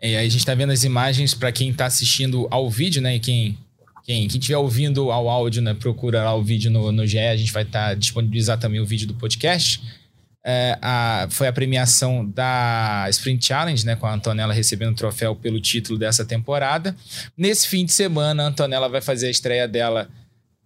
É, 0.00 0.16
aí 0.16 0.26
a 0.26 0.28
gente 0.28 0.38
está 0.38 0.54
vendo 0.54 0.72
as 0.72 0.84
imagens 0.84 1.34
para 1.34 1.52
quem 1.52 1.70
está 1.70 1.86
assistindo 1.86 2.46
ao 2.50 2.70
vídeo, 2.70 3.00
né? 3.00 3.16
E 3.16 3.20
quem 3.20 3.58
quem 4.04 4.26
estiver 4.26 4.58
ouvindo 4.58 5.10
ao 5.10 5.30
áudio, 5.30 5.62
né? 5.62 5.72
Procura 5.72 6.22
lá 6.22 6.34
o 6.34 6.42
vídeo 6.42 6.70
no, 6.70 6.92
no 6.92 7.06
GE, 7.06 7.18
a 7.18 7.36
gente 7.36 7.50
vai 7.50 7.62
estar 7.62 7.88
tá 7.88 7.94
disponibilizar 7.94 8.58
também 8.58 8.78
o 8.78 8.84
vídeo 8.84 9.06
do 9.06 9.14
podcast. 9.14 9.80
É, 10.46 10.78
a, 10.82 11.26
foi 11.30 11.48
a 11.48 11.52
premiação 11.54 12.28
da 12.28 13.06
Sprint 13.08 13.46
Challenge, 13.46 13.86
né? 13.86 13.96
Com 13.96 14.06
a 14.06 14.12
Antonella 14.12 14.52
recebendo 14.52 14.92
o 14.92 14.94
troféu 14.94 15.34
pelo 15.34 15.58
título 15.58 15.98
dessa 15.98 16.22
temporada. 16.22 16.94
Nesse 17.34 17.66
fim 17.66 17.86
de 17.86 17.92
semana, 17.92 18.42
a 18.42 18.46
Antonella 18.48 18.90
vai 18.90 19.00
fazer 19.00 19.28
a 19.28 19.30
estreia 19.30 19.66
dela 19.66 20.10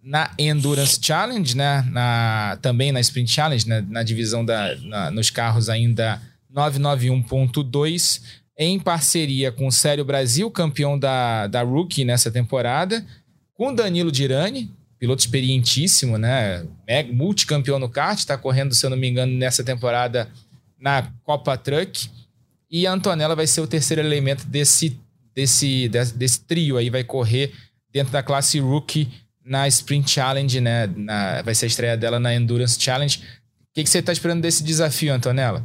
na 0.01 0.31
Endurance 0.37 0.97
Challenge, 1.01 1.55
né? 1.55 1.85
Na, 1.91 2.57
também 2.61 2.91
na 2.91 2.99
Sprint 2.99 3.31
Challenge, 3.31 3.67
né? 3.67 3.85
na 3.89 4.03
divisão 4.03 4.43
da, 4.43 4.75
na, 4.77 5.11
nos 5.11 5.29
carros 5.29 5.69
ainda 5.69 6.21
991.2, 6.53 8.21
em 8.57 8.79
parceria 8.79 9.51
com 9.51 9.67
o 9.67 9.71
Sério 9.71 10.03
Brasil, 10.03 10.49
campeão 10.51 10.97
da, 10.97 11.47
da 11.47 11.61
Rookie 11.61 12.03
nessa 12.03 12.31
temporada, 12.31 13.05
com 13.53 13.73
Danilo 13.73 14.11
Dirani, 14.11 14.71
piloto 14.97 15.21
experientíssimo, 15.21 16.17
né? 16.17 16.65
Multicampeão 17.11 17.79
no 17.79 17.89
kart, 17.89 18.17
está 18.17 18.37
correndo, 18.37 18.73
se 18.73 18.85
eu 18.85 18.89
não 18.89 18.97
me 18.97 19.07
engano, 19.07 19.33
nessa 19.33 19.63
temporada 19.63 20.29
na 20.79 21.11
Copa 21.23 21.57
Truck. 21.57 22.09
E 22.69 22.85
a 22.85 22.91
Antonella 22.91 23.35
vai 23.35 23.47
ser 23.47 23.61
o 23.61 23.67
terceiro 23.67 24.01
elemento 24.01 24.45
desse, 24.45 24.99
desse, 25.33 25.87
desse, 25.89 26.17
desse 26.17 26.41
trio 26.41 26.77
aí, 26.77 26.89
vai 26.89 27.03
correr 27.03 27.53
dentro 27.91 28.11
da 28.11 28.21
classe 28.21 28.59
Rookie 28.59 29.09
na 29.43 29.67
Sprint 29.67 30.09
Challenge, 30.09 30.61
né? 30.61 30.87
Na, 30.87 31.41
vai 31.41 31.55
ser 31.55 31.65
a 31.65 31.67
estreia 31.67 31.97
dela 31.97 32.19
na 32.19 32.33
Endurance 32.33 32.79
Challenge. 32.79 33.19
O 33.19 33.73
que, 33.73 33.83
que 33.83 33.89
você 33.89 33.99
está 33.99 34.11
esperando 34.11 34.41
desse 34.41 34.63
desafio, 34.63 35.13
Antonella? 35.13 35.63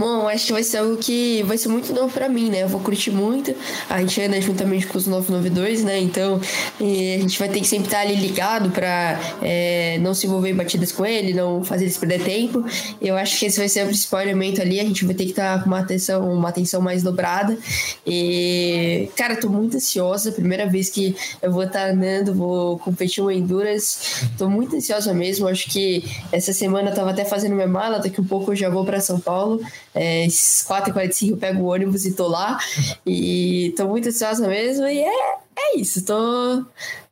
Bom, 0.00 0.26
acho 0.26 0.46
que 0.46 0.52
vai 0.54 0.62
ser 0.62 0.78
algo 0.78 0.96
que 0.96 1.42
vai 1.42 1.58
ser 1.58 1.68
muito 1.68 1.92
novo 1.92 2.10
para 2.10 2.26
mim, 2.26 2.48
né? 2.48 2.62
Eu 2.62 2.68
vou 2.68 2.80
curtir 2.80 3.10
muito. 3.10 3.54
A 3.86 4.00
gente 4.00 4.18
anda 4.22 4.40
juntamente 4.40 4.86
com 4.86 4.96
os 4.96 5.06
992, 5.06 5.84
né? 5.84 6.00
Então 6.00 6.40
a 6.80 7.20
gente 7.20 7.38
vai 7.38 7.50
ter 7.50 7.60
que 7.60 7.66
sempre 7.66 7.84
estar 7.84 8.00
ali 8.00 8.14
ligado 8.14 8.70
para 8.70 9.20
é, 9.42 9.98
não 10.00 10.14
se 10.14 10.26
envolver 10.26 10.48
em 10.52 10.54
batidas 10.54 10.90
com 10.90 11.04
ele, 11.04 11.34
não 11.34 11.62
fazer 11.62 11.84
eles 11.84 11.98
perder 11.98 12.24
tempo. 12.24 12.64
Eu 12.98 13.14
acho 13.14 13.38
que 13.38 13.44
esse 13.44 13.58
vai 13.58 13.68
ser 13.68 13.82
o 13.82 13.88
principal 13.88 14.22
elemento 14.22 14.62
ali. 14.62 14.80
A 14.80 14.84
gente 14.84 15.04
vai 15.04 15.14
ter 15.14 15.24
que 15.24 15.32
estar 15.32 15.62
com 15.62 15.66
uma 15.66 15.80
atenção, 15.80 16.32
uma 16.32 16.48
atenção 16.48 16.80
mais 16.80 17.02
dobrada. 17.02 17.58
E, 18.06 19.10
cara, 19.14 19.36
tô 19.36 19.50
muito 19.50 19.76
ansiosa. 19.76 20.32
Primeira 20.32 20.66
vez 20.66 20.88
que 20.88 21.14
eu 21.42 21.52
vou 21.52 21.64
estar 21.64 21.90
andando, 21.90 22.34
vou 22.34 22.78
competir 22.78 23.22
um 23.22 23.30
Endurance. 23.30 24.26
Tô 24.38 24.48
muito 24.48 24.74
ansiosa 24.76 25.12
mesmo. 25.12 25.46
Acho 25.46 25.68
que 25.68 26.02
essa 26.32 26.54
semana 26.54 26.88
eu 26.88 26.94
tava 26.94 27.10
até 27.10 27.26
fazendo 27.26 27.54
minha 27.54 27.68
mala. 27.68 27.98
Daqui 27.98 28.18
um 28.18 28.24
pouco 28.24 28.52
eu 28.52 28.56
já 28.56 28.70
vou 28.70 28.86
para 28.86 28.98
São 28.98 29.20
Paulo. 29.20 29.59
É, 29.94 30.26
4h45 30.26 31.30
eu 31.30 31.36
pego 31.36 31.62
o 31.62 31.66
ônibus 31.66 32.04
e 32.06 32.12
tô 32.12 32.28
lá. 32.28 32.58
E 33.06 33.72
tô 33.76 33.86
muito 33.86 34.08
ansiosa 34.08 34.46
mesmo. 34.46 34.86
E 34.86 35.00
é, 35.00 35.38
é 35.56 35.78
isso, 35.78 36.04
tô, 36.04 36.64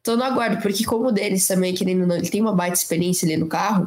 tô 0.02 0.16
no 0.16 0.24
aguardo, 0.24 0.62
porque 0.62 0.84
como 0.84 1.08
o 1.08 1.12
Denis 1.12 1.46
também, 1.46 1.74
querendo 1.74 2.06
não, 2.06 2.16
ele 2.16 2.30
tem 2.30 2.40
uma 2.40 2.54
baita 2.54 2.76
experiência 2.76 3.26
ali 3.26 3.36
no 3.36 3.46
carro, 3.46 3.86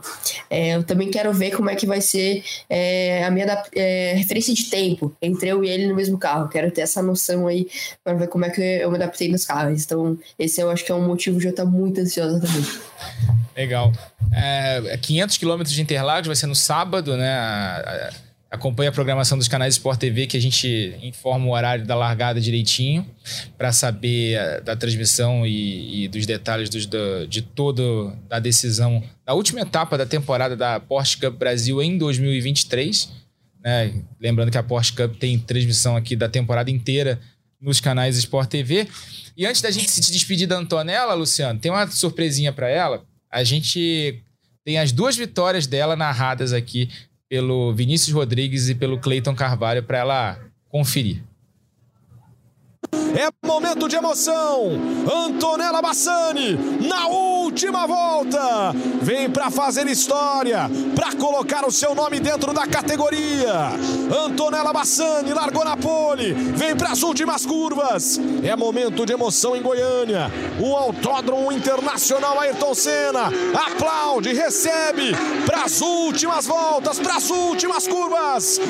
é, 0.49 0.75
eu 0.75 0.83
também 0.83 1.09
quero 1.09 1.33
ver 1.33 1.51
como 1.51 1.69
é 1.69 1.75
que 1.75 1.87
vai 1.87 1.99
ser 1.99 2.43
é, 2.69 3.23
a 3.23 3.31
minha 3.31 3.63
é, 3.75 4.13
referência 4.15 4.53
de 4.53 4.69
tempo 4.69 5.15
entre 5.21 5.49
eu 5.49 5.63
e 5.63 5.69
ele 5.69 5.87
no 5.87 5.95
mesmo 5.95 6.17
carro. 6.17 6.47
Quero 6.47 6.69
ter 6.69 6.81
essa 6.81 7.01
noção 7.01 7.47
aí 7.47 7.67
para 8.03 8.13
ver 8.13 8.27
como 8.27 8.45
é 8.45 8.49
que 8.49 8.61
eu 8.61 8.89
me 8.91 8.97
adaptei 8.97 9.29
nos 9.29 9.45
carros. 9.45 9.83
Então, 9.83 10.17
esse 10.37 10.61
eu 10.61 10.69
acho 10.69 10.85
que 10.85 10.91
é 10.91 10.95
um 10.95 11.07
motivo 11.07 11.39
de 11.39 11.47
eu 11.47 11.51
estar 11.51 11.65
muito 11.65 11.99
ansiosa 12.01 12.39
também. 12.39 12.65
Legal. 13.55 13.91
É, 14.33 14.97
500 15.01 15.37
quilômetros 15.37 15.73
de 15.75 15.81
Interlagos 15.81 16.27
vai 16.27 16.35
ser 16.35 16.47
no 16.47 16.55
sábado, 16.55 17.17
né? 17.17 18.11
Acompanhe 18.51 18.89
a 18.89 18.91
programação 18.91 19.37
dos 19.37 19.47
canais 19.47 19.75
Sport 19.75 19.97
TV, 19.97 20.27
que 20.27 20.35
a 20.35 20.41
gente 20.41 20.93
informa 21.01 21.45
o 21.45 21.51
horário 21.51 21.85
da 21.85 21.95
largada 21.95 22.41
direitinho, 22.41 23.09
para 23.57 23.71
saber 23.71 24.33
eh, 24.33 24.59
da 24.59 24.75
transmissão 24.75 25.47
e, 25.47 26.03
e 26.03 26.07
dos 26.09 26.25
detalhes 26.25 26.69
dos, 26.69 26.85
do, 26.85 27.25
de 27.29 27.41
toda 27.41 27.81
a 28.29 28.39
decisão 28.39 29.01
da 29.25 29.33
última 29.33 29.61
etapa 29.61 29.97
da 29.97 30.05
temporada 30.05 30.57
da 30.57 30.81
Porsche 30.81 31.15
Cup 31.15 31.35
Brasil 31.35 31.81
em 31.81 31.97
2023. 31.97 33.09
Né? 33.63 33.93
Lembrando 34.19 34.51
que 34.51 34.57
a 34.57 34.63
Porsche 34.63 34.91
Cup 34.91 35.15
tem 35.15 35.39
transmissão 35.39 35.95
aqui 35.95 36.17
da 36.17 36.27
temporada 36.27 36.69
inteira 36.69 37.21
nos 37.61 37.79
canais 37.79 38.17
Sport 38.17 38.49
TV. 38.49 38.85
E 39.37 39.45
antes 39.45 39.61
da 39.61 39.71
gente 39.71 39.89
se 39.89 40.11
despedir 40.11 40.45
da 40.45 40.57
Antonella, 40.57 41.13
Luciano, 41.13 41.57
tem 41.57 41.71
uma 41.71 41.87
surpresinha 41.87 42.51
para 42.51 42.67
ela. 42.67 43.01
A 43.31 43.45
gente 43.45 44.21
tem 44.65 44.77
as 44.77 44.91
duas 44.91 45.15
vitórias 45.15 45.65
dela 45.65 45.95
narradas 45.95 46.51
aqui 46.51 46.89
pelo 47.31 47.73
Vinícius 47.73 48.13
Rodrigues 48.13 48.67
e 48.67 48.75
pelo 48.75 48.99
Cleiton 48.99 49.33
Carvalho 49.33 49.81
para 49.81 49.99
ela 49.99 50.39
conferir. 50.67 51.23
É 52.93 53.47
momento 53.47 53.87
de 53.87 53.95
emoção. 53.95 54.71
Antonella 55.09 55.81
Bassani, 55.81 56.57
na 56.85 57.07
última 57.51 57.85
volta, 57.85 58.73
vem 59.01 59.29
para 59.29 59.51
fazer 59.51 59.85
história, 59.87 60.71
para 60.95 61.13
colocar 61.13 61.65
o 61.65 61.71
seu 61.71 61.93
nome 61.93 62.17
dentro 62.17 62.53
da 62.53 62.65
categoria. 62.65 63.71
Antonella 64.25 64.71
Bassani 64.71 65.33
largou 65.33 65.65
na 65.65 65.75
pole, 65.75 66.31
vem 66.31 66.77
para 66.77 66.91
as 66.91 67.03
últimas 67.03 67.45
curvas. 67.45 68.17
É 68.41 68.55
momento 68.55 69.05
de 69.05 69.11
emoção 69.11 69.53
em 69.53 69.61
Goiânia. 69.61 70.31
O 70.61 70.73
Autódromo 70.73 71.51
Internacional 71.51 72.39
Ayrton 72.39 72.73
Senna 72.73 73.29
aplaude, 73.67 74.31
recebe 74.31 75.11
para 75.45 75.65
as 75.65 75.81
últimas 75.81 76.47
voltas, 76.47 76.99
para 76.99 77.17
as 77.17 77.29
últimas 77.29 77.85
curvas. 77.85 78.61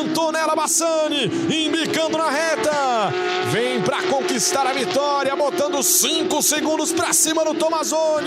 Antonella 0.00 0.54
Bassani 0.54 1.24
embicando 1.50 2.18
na 2.18 2.28
reta. 2.28 3.10
Vem 3.50 3.80
para 3.80 4.02
conquistar 4.02 4.66
a 4.66 4.72
vitória, 4.74 5.34
botando 5.34 5.82
5 5.82 6.42
segundos 6.42 6.92
para 6.92 7.14
cima 7.14 7.42
no 7.42 7.54
Tomazoni. 7.54 8.17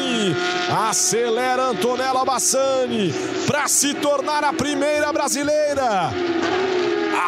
Acelera 0.90 1.68
Antonella 1.68 2.24
Bassani 2.24 3.14
para 3.48 3.68
se 3.68 3.94
tornar 3.96 4.44
a 4.44 4.54
primeira 4.54 5.12
brasileira. 5.12 6.12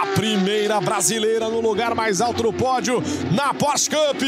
A 0.02 0.06
primeira 0.16 0.80
brasileira 0.80 1.50
no 1.50 1.60
lugar 1.60 1.96
mais 1.96 2.22
alto 2.22 2.44
do 2.44 2.54
pódio 2.54 3.04
na 3.32 3.54
Porsche 3.54 3.90
Cup, 3.90 4.22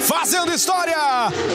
fazendo 0.00 0.52
história. 0.52 0.96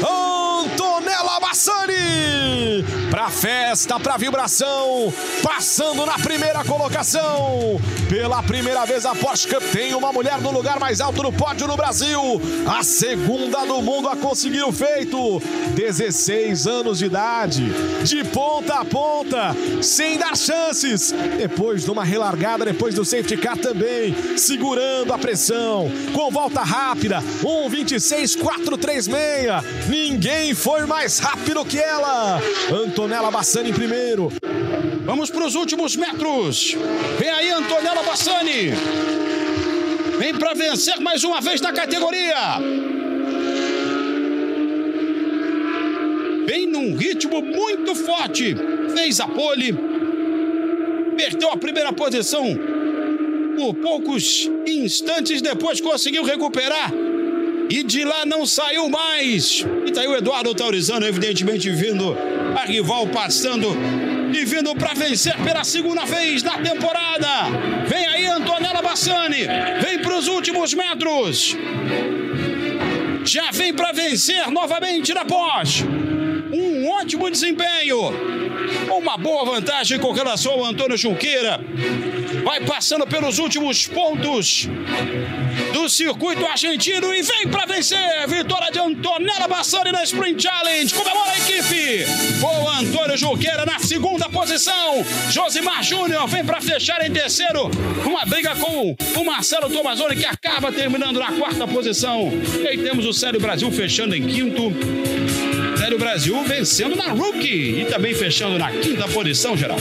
Oh! 0.03 0.52
Antonella 0.61 1.39
Bassani. 1.39 2.83
Pra 3.09 3.29
festa, 3.29 3.99
pra 3.99 4.17
vibração, 4.17 5.13
passando 5.43 6.05
na 6.05 6.17
primeira 6.17 6.63
colocação. 6.63 7.79
Pela 8.09 8.41
primeira 8.43 8.85
vez 8.85 9.05
a 9.05 9.13
Porsche 9.13 9.47
Cup 9.47 9.61
tem 9.71 9.93
uma 9.93 10.11
mulher 10.11 10.41
no 10.41 10.51
lugar 10.51 10.79
mais 10.79 10.99
alto 10.99 11.21
do 11.21 11.31
pódio 11.31 11.67
no 11.67 11.77
Brasil. 11.77 12.41
A 12.67 12.83
segunda 12.83 13.65
do 13.65 13.81
mundo 13.81 14.09
a 14.09 14.15
conseguir 14.15 14.63
o 14.63 14.71
feito. 14.71 15.41
16 15.75 16.67
anos 16.67 16.99
de 16.99 17.05
idade, 17.05 17.63
de 18.03 18.23
ponta 18.23 18.75
a 18.75 18.85
ponta, 18.85 19.55
sem 19.81 20.17
dar 20.17 20.37
chances. 20.37 21.13
Depois 21.37 21.83
de 21.83 21.91
uma 21.91 22.03
relargada, 22.03 22.65
depois 22.65 22.95
do 22.95 23.05
safety 23.05 23.37
car 23.37 23.57
também, 23.57 24.15
segurando 24.37 25.13
a 25.13 25.17
pressão, 25.17 25.89
com 26.13 26.31
volta 26.31 26.61
rápida, 26.61 27.21
1:26.436. 27.43 29.63
Ninguém 29.87 30.52
foi 30.53 30.85
mais 30.85 31.19
rápido 31.19 31.63
que 31.65 31.79
ela. 31.79 32.41
Antonella 32.71 33.31
Bassani 33.31 33.69
em 33.69 33.73
primeiro. 33.73 34.31
Vamos 35.05 35.29
para 35.29 35.45
os 35.45 35.55
últimos 35.55 35.95
metros. 35.95 36.75
Vem 37.19 37.29
aí 37.29 37.49
Antonella 37.49 38.03
Bassani. 38.03 38.71
Vem 40.17 40.33
para 40.35 40.53
vencer 40.53 40.99
mais 40.99 41.23
uma 41.23 41.41
vez 41.41 41.59
na 41.61 41.73
categoria. 41.73 42.59
Vem 46.45 46.67
num 46.67 46.95
ritmo 46.95 47.41
muito 47.41 47.95
forte. 47.95 48.55
Fez 48.93 49.19
a 49.19 49.27
pole. 49.27 49.73
Perdeu 51.17 51.51
a 51.51 51.57
primeira 51.57 51.91
posição. 51.93 52.45
Por 53.55 53.75
poucos 53.75 54.49
instantes 54.65 55.41
depois 55.41 55.79
conseguiu 55.79 56.23
recuperar. 56.23 56.91
E 57.69 57.83
de 57.83 58.03
lá 58.03 58.25
não 58.25 58.45
saiu 58.45 58.89
mais. 58.89 59.65
Tá 59.93 60.01
aí 60.01 60.07
o 60.07 60.15
Eduardo 60.15 60.55
Taurizano, 60.55 61.05
evidentemente, 61.05 61.69
vindo 61.69 62.17
a 62.55 62.65
rival 62.65 63.05
passando 63.07 63.67
e 64.33 64.43
vindo 64.43 64.73
para 64.75 64.95
vencer 64.95 65.37
pela 65.37 65.63
segunda 65.63 66.03
vez 66.03 66.41
na 66.41 66.57
temporada. 66.57 67.27
Vem 67.87 68.07
aí 68.07 68.25
Antonella 68.25 68.81
Bassani, 68.81 69.45
vem 69.83 69.99
para 69.99 70.17
os 70.17 70.27
últimos 70.27 70.73
metros. 70.73 71.55
Já 73.23 73.51
vem 73.51 73.71
para 73.71 73.91
vencer 73.91 74.49
novamente 74.49 75.13
na 75.13 75.25
Porsche. 75.25 75.85
Um 76.51 76.89
ótimo 76.89 77.29
desempenho. 77.29 77.99
Uma 78.89 79.15
boa 79.15 79.45
vantagem 79.45 79.99
com 79.99 80.11
relação 80.11 80.53
ao 80.53 80.65
Antônio 80.65 80.97
Junqueira. 80.97 81.59
Vai 82.43 82.61
passando 82.61 83.05
pelos 83.05 83.37
últimos 83.37 83.85
pontos 83.87 84.67
do 85.73 85.89
circuito 85.89 86.45
argentino 86.45 87.13
e 87.13 87.23
vem 87.23 87.47
para 87.47 87.65
vencer. 87.65 87.97
Vitória 88.27 88.71
de 88.71 88.79
Antonella 88.79 89.47
Bassani 89.47 89.91
na 89.91 90.03
Sprint 90.03 90.43
Challenge. 90.43 90.93
Comemora 90.93 91.31
a 91.31 91.37
equipe. 91.39 92.05
O 92.41 92.69
Antônio 92.69 93.17
Junqueira 93.17 93.65
na 93.65 93.79
segunda 93.79 94.29
posição. 94.29 95.03
Josimar 95.31 95.83
Júnior 95.83 96.27
vem 96.27 96.45
para 96.45 96.61
fechar 96.61 97.03
em 97.05 97.11
terceiro. 97.11 97.71
Uma 98.05 98.23
briga 98.23 98.55
com 98.55 98.95
o 99.19 99.25
Marcelo 99.25 99.67
Tomazoni 99.69 100.15
que 100.15 100.25
acaba 100.25 100.71
terminando 100.71 101.19
na 101.19 101.31
quarta 101.31 101.67
posição. 101.67 102.31
E 102.61 102.67
aí 102.67 102.77
temos 102.77 103.05
o 103.05 103.11
Sério 103.11 103.39
Brasil 103.39 103.71
fechando 103.71 104.15
em 104.15 104.27
quinto. 104.27 104.71
Sério 105.77 105.97
Brasil 105.97 106.41
vencendo 106.43 106.95
na 106.95 107.07
Rookie 107.07 107.81
e 107.81 107.85
também 107.85 108.13
fechando 108.13 108.59
na 108.59 108.71
quinta 108.71 109.07
posição, 109.07 109.57
geral. 109.57 109.77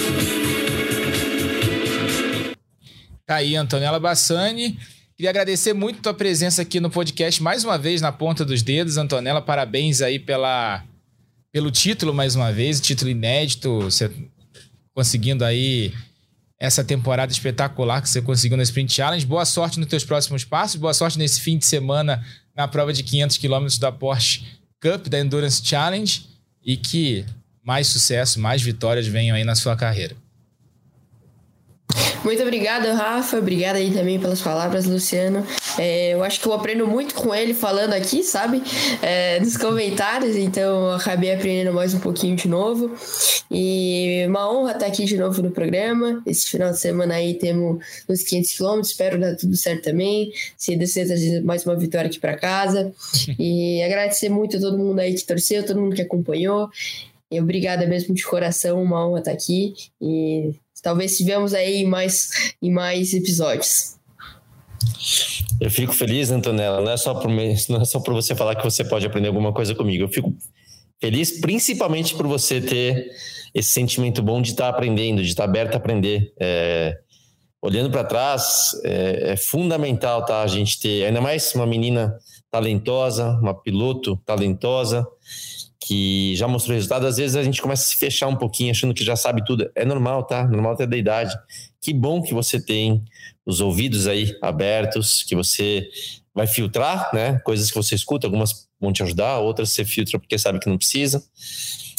Tá 3.27 3.37
aí, 3.37 3.55
Antonella 3.55 4.01
Bassani. 4.01 4.79
Queria 5.17 5.31
agradecer 5.31 5.75
muito 5.75 5.99
a 5.99 6.03
tua 6.03 6.15
presença 6.15 6.63
aqui 6.63 6.81
no 6.81 6.91
podcast 6.91 7.43
mais 7.43 7.65
uma 7.65 7.77
vez 7.77 8.01
na 8.01 8.11
ponta 8.11 8.45
dos 8.45 8.63
dedos, 8.63 8.97
Antonella. 8.97 9.43
Parabéns 9.43 10.01
aí 10.01 10.19
pela, 10.19 10.83
pelo 11.53 11.71
título 11.71 12.15
mais 12.15 12.35
uma 12.35 12.51
vez, 12.51 12.81
título 12.81 13.11
inédito, 13.11 13.83
você 13.83 14.11
conseguindo 14.95 15.45
aí 15.45 15.93
essa 16.59 16.83
temporada 16.83 17.31
espetacular 17.31 18.01
que 18.01 18.09
você 18.09 18.23
conseguiu 18.23 18.57
na 18.57 18.63
Sprint 18.63 18.93
Challenge. 18.93 19.27
Boa 19.27 19.45
sorte 19.45 19.79
nos 19.79 19.89
teus 19.89 20.05
próximos 20.05 20.45
passos, 20.45 20.77
boa 20.77 20.95
sorte 20.95 21.19
nesse 21.19 21.41
fim 21.41 21.59
de 21.59 21.67
semana 21.67 22.25
na 22.57 22.67
prova 22.67 22.93
de 22.93 23.03
500 23.03 23.37
km 23.37 23.67
da 23.79 23.93
Porsche 23.93 24.45
Cup 24.81 25.09
da 25.09 25.21
Endurance 25.21 25.61
Challenge 25.63 26.25
e 26.65 26.77
que 26.77 27.27
mais 27.63 27.87
sucesso, 27.87 28.41
mais 28.41 28.63
vitórias 28.63 29.07
venham 29.07 29.37
aí 29.37 29.45
na 29.45 29.55
sua 29.55 29.77
carreira. 29.77 30.17
Muito 32.25 32.41
obrigada, 32.41 32.95
Rafa. 32.95 33.39
Obrigada 33.39 33.79
aí 33.79 33.93
também 33.93 34.19
pelas 34.21 34.41
palavras, 34.41 34.87
Luciano. 34.87 35.45
É, 35.77 36.15
eu 36.15 36.23
acho 36.23 36.41
que 36.41 36.47
eu 36.47 36.53
aprendo 36.53 36.87
muito 36.87 37.15
com 37.15 37.35
ele 37.35 37.53
falando 37.53 37.95
aqui, 37.95 38.23
sabe? 38.23 38.63
É, 39.03 39.41
nos 39.41 39.57
comentários, 39.57 40.37
então 40.37 40.91
eu 40.91 40.93
acabei 40.93 41.35
aprendendo 41.35 41.75
mais 41.75 41.95
um 41.95 41.99
pouquinho 41.99 42.37
de 42.37 42.47
novo. 42.47 42.93
E 43.51 44.25
uma 44.29 44.51
honra 44.51 44.73
estar 44.73 44.87
aqui 44.87 45.05
de 45.05 45.17
novo 45.17 45.43
no 45.43 45.51
programa. 45.51 46.23
Esse 46.25 46.49
final 46.49 46.71
de 46.71 46.79
semana 46.79 47.15
aí 47.15 47.35
temos 47.35 47.85
os 48.09 48.23
500 48.23 48.53
quilômetros, 48.53 48.91
espero 48.91 49.21
dar 49.21 49.35
tudo 49.35 49.57
certo 49.57 49.83
também. 49.83 50.33
Se 50.57 50.77
descer, 50.77 51.43
mais 51.43 51.67
uma 51.67 51.75
vitória 51.75 52.09
aqui 52.09 52.21
para 52.21 52.37
casa. 52.37 52.93
E 53.39 53.83
agradecer 53.83 54.29
muito 54.29 54.57
a 54.57 54.61
todo 54.61 54.79
mundo 54.79 55.01
aí 55.01 55.15
que 55.15 55.25
torceu, 55.25 55.65
todo 55.65 55.81
mundo 55.81 55.97
que 55.97 56.03
acompanhou. 56.03 56.69
E 57.31 57.41
obrigada 57.41 57.87
mesmo 57.87 58.15
de 58.15 58.25
coração, 58.25 58.81
uma 58.81 59.07
honra 59.07 59.19
estar 59.21 59.33
aqui. 59.33 59.75
E 60.01 60.55
talvez 60.83 61.17
tivemos 61.17 61.55
aí 61.55 61.77
em 61.83 61.87
mais, 61.87 62.55
em 62.61 62.71
mais 62.71 63.15
episódios. 63.15 63.97
Eu 65.61 65.71
fico 65.71 65.93
feliz, 65.93 66.31
Antonella, 66.31 66.81
não 66.81 66.91
é 66.91 66.97
só 66.97 67.15
por 67.15 67.31
não 67.31 67.81
é 67.81 67.85
só 67.85 68.01
por 68.01 68.13
você 68.13 68.35
falar 68.35 68.57
que 68.57 68.65
você 68.65 68.85
pode 68.85 69.07
aprender 69.07 69.29
alguma 69.29 69.53
coisa 69.53 69.75
comigo. 69.75 70.05
Eu 70.05 70.09
fico 70.09 70.35
feliz 71.01 71.41
principalmente 71.41 72.15
por 72.15 72.27
você 72.27 72.61
ter 72.61 73.11
esse 73.55 73.71
sentimento 73.71 74.23
bom 74.23 74.43
de 74.43 74.51
estar 74.51 74.69
aprendendo, 74.69 75.23
de 75.23 75.29
estar 75.29 75.45
aberto 75.45 75.75
a 75.75 75.77
aprender. 75.77 76.33
É, 76.41 76.99
olhando 77.61 77.91
para 77.91 78.03
trás, 78.03 78.73
é, 78.83 79.33
é, 79.33 79.37
fundamental, 79.37 80.25
tá? 80.25 80.43
A 80.43 80.47
gente 80.49 80.81
ter, 80.81 81.05
ainda 81.05 81.21
mais 81.21 81.55
uma 81.55 81.67
menina 81.67 82.19
talentosa, 82.51 83.39
uma 83.41 83.55
piloto 83.55 84.17
talentosa, 84.27 85.07
que 85.93 86.35
já 86.37 86.49
mostrou 86.49 86.75
resultado, 86.75 87.07
às 87.07 87.19
vezes 87.19 87.37
a 87.37 87.43
gente 87.43 87.61
começa 87.61 87.83
a 87.83 87.87
se 87.87 87.99
fechar 87.99 88.27
um 88.27 88.37
pouquinho, 88.37 88.71
achando 88.71 88.95
que 88.95 89.05
já 89.05 89.15
sabe 89.15 89.45
tudo. 89.45 89.71
É 89.75 89.85
normal, 89.85 90.25
tá? 90.25 90.49
Normal 90.49 90.73
até 90.73 90.87
da 90.87 90.97
idade. 90.97 91.37
Que 91.83 91.93
bom 91.93 92.23
que 92.23 92.33
você 92.33 92.59
tem 92.59 93.05
os 93.45 93.61
ouvidos 93.61 94.07
aí 94.07 94.35
abertos, 94.41 95.23
que 95.23 95.37
você 95.37 95.87
vai 96.35 96.47
filtrar, 96.47 97.11
né? 97.13 97.39
Coisas 97.41 97.71
que 97.71 97.77
você 97.77 97.95
escuta, 97.95 98.27
algumas 98.27 98.67
vão 98.81 98.91
te 98.91 99.03
ajudar, 99.03 99.41
outras 99.41 99.69
você 99.69 99.85
filtra 99.85 100.19
porque 100.19 100.39
sabe 100.39 100.59
que 100.59 100.67
não 100.67 100.79
precisa. 100.79 101.23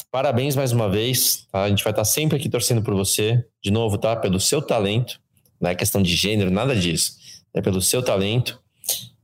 Parabéns 0.09 0.55
mais 0.55 0.71
uma 0.71 0.89
vez, 0.89 1.45
tá? 1.51 1.63
A 1.63 1.69
gente 1.69 1.83
vai 1.83 1.91
estar 1.91 2.03
sempre 2.05 2.35
aqui 2.37 2.49
torcendo 2.49 2.81
por 2.81 2.95
você, 2.95 3.45
de 3.63 3.69
novo, 3.69 3.99
tá? 3.99 4.15
Pelo 4.15 4.39
seu 4.39 4.59
talento, 4.59 5.21
não 5.61 5.69
é 5.69 5.75
questão 5.75 6.01
de 6.01 6.15
gênero, 6.15 6.49
nada 6.49 6.75
disso. 6.75 7.13
É 7.53 7.61
pelo 7.61 7.79
seu 7.79 8.01
talento 8.01 8.59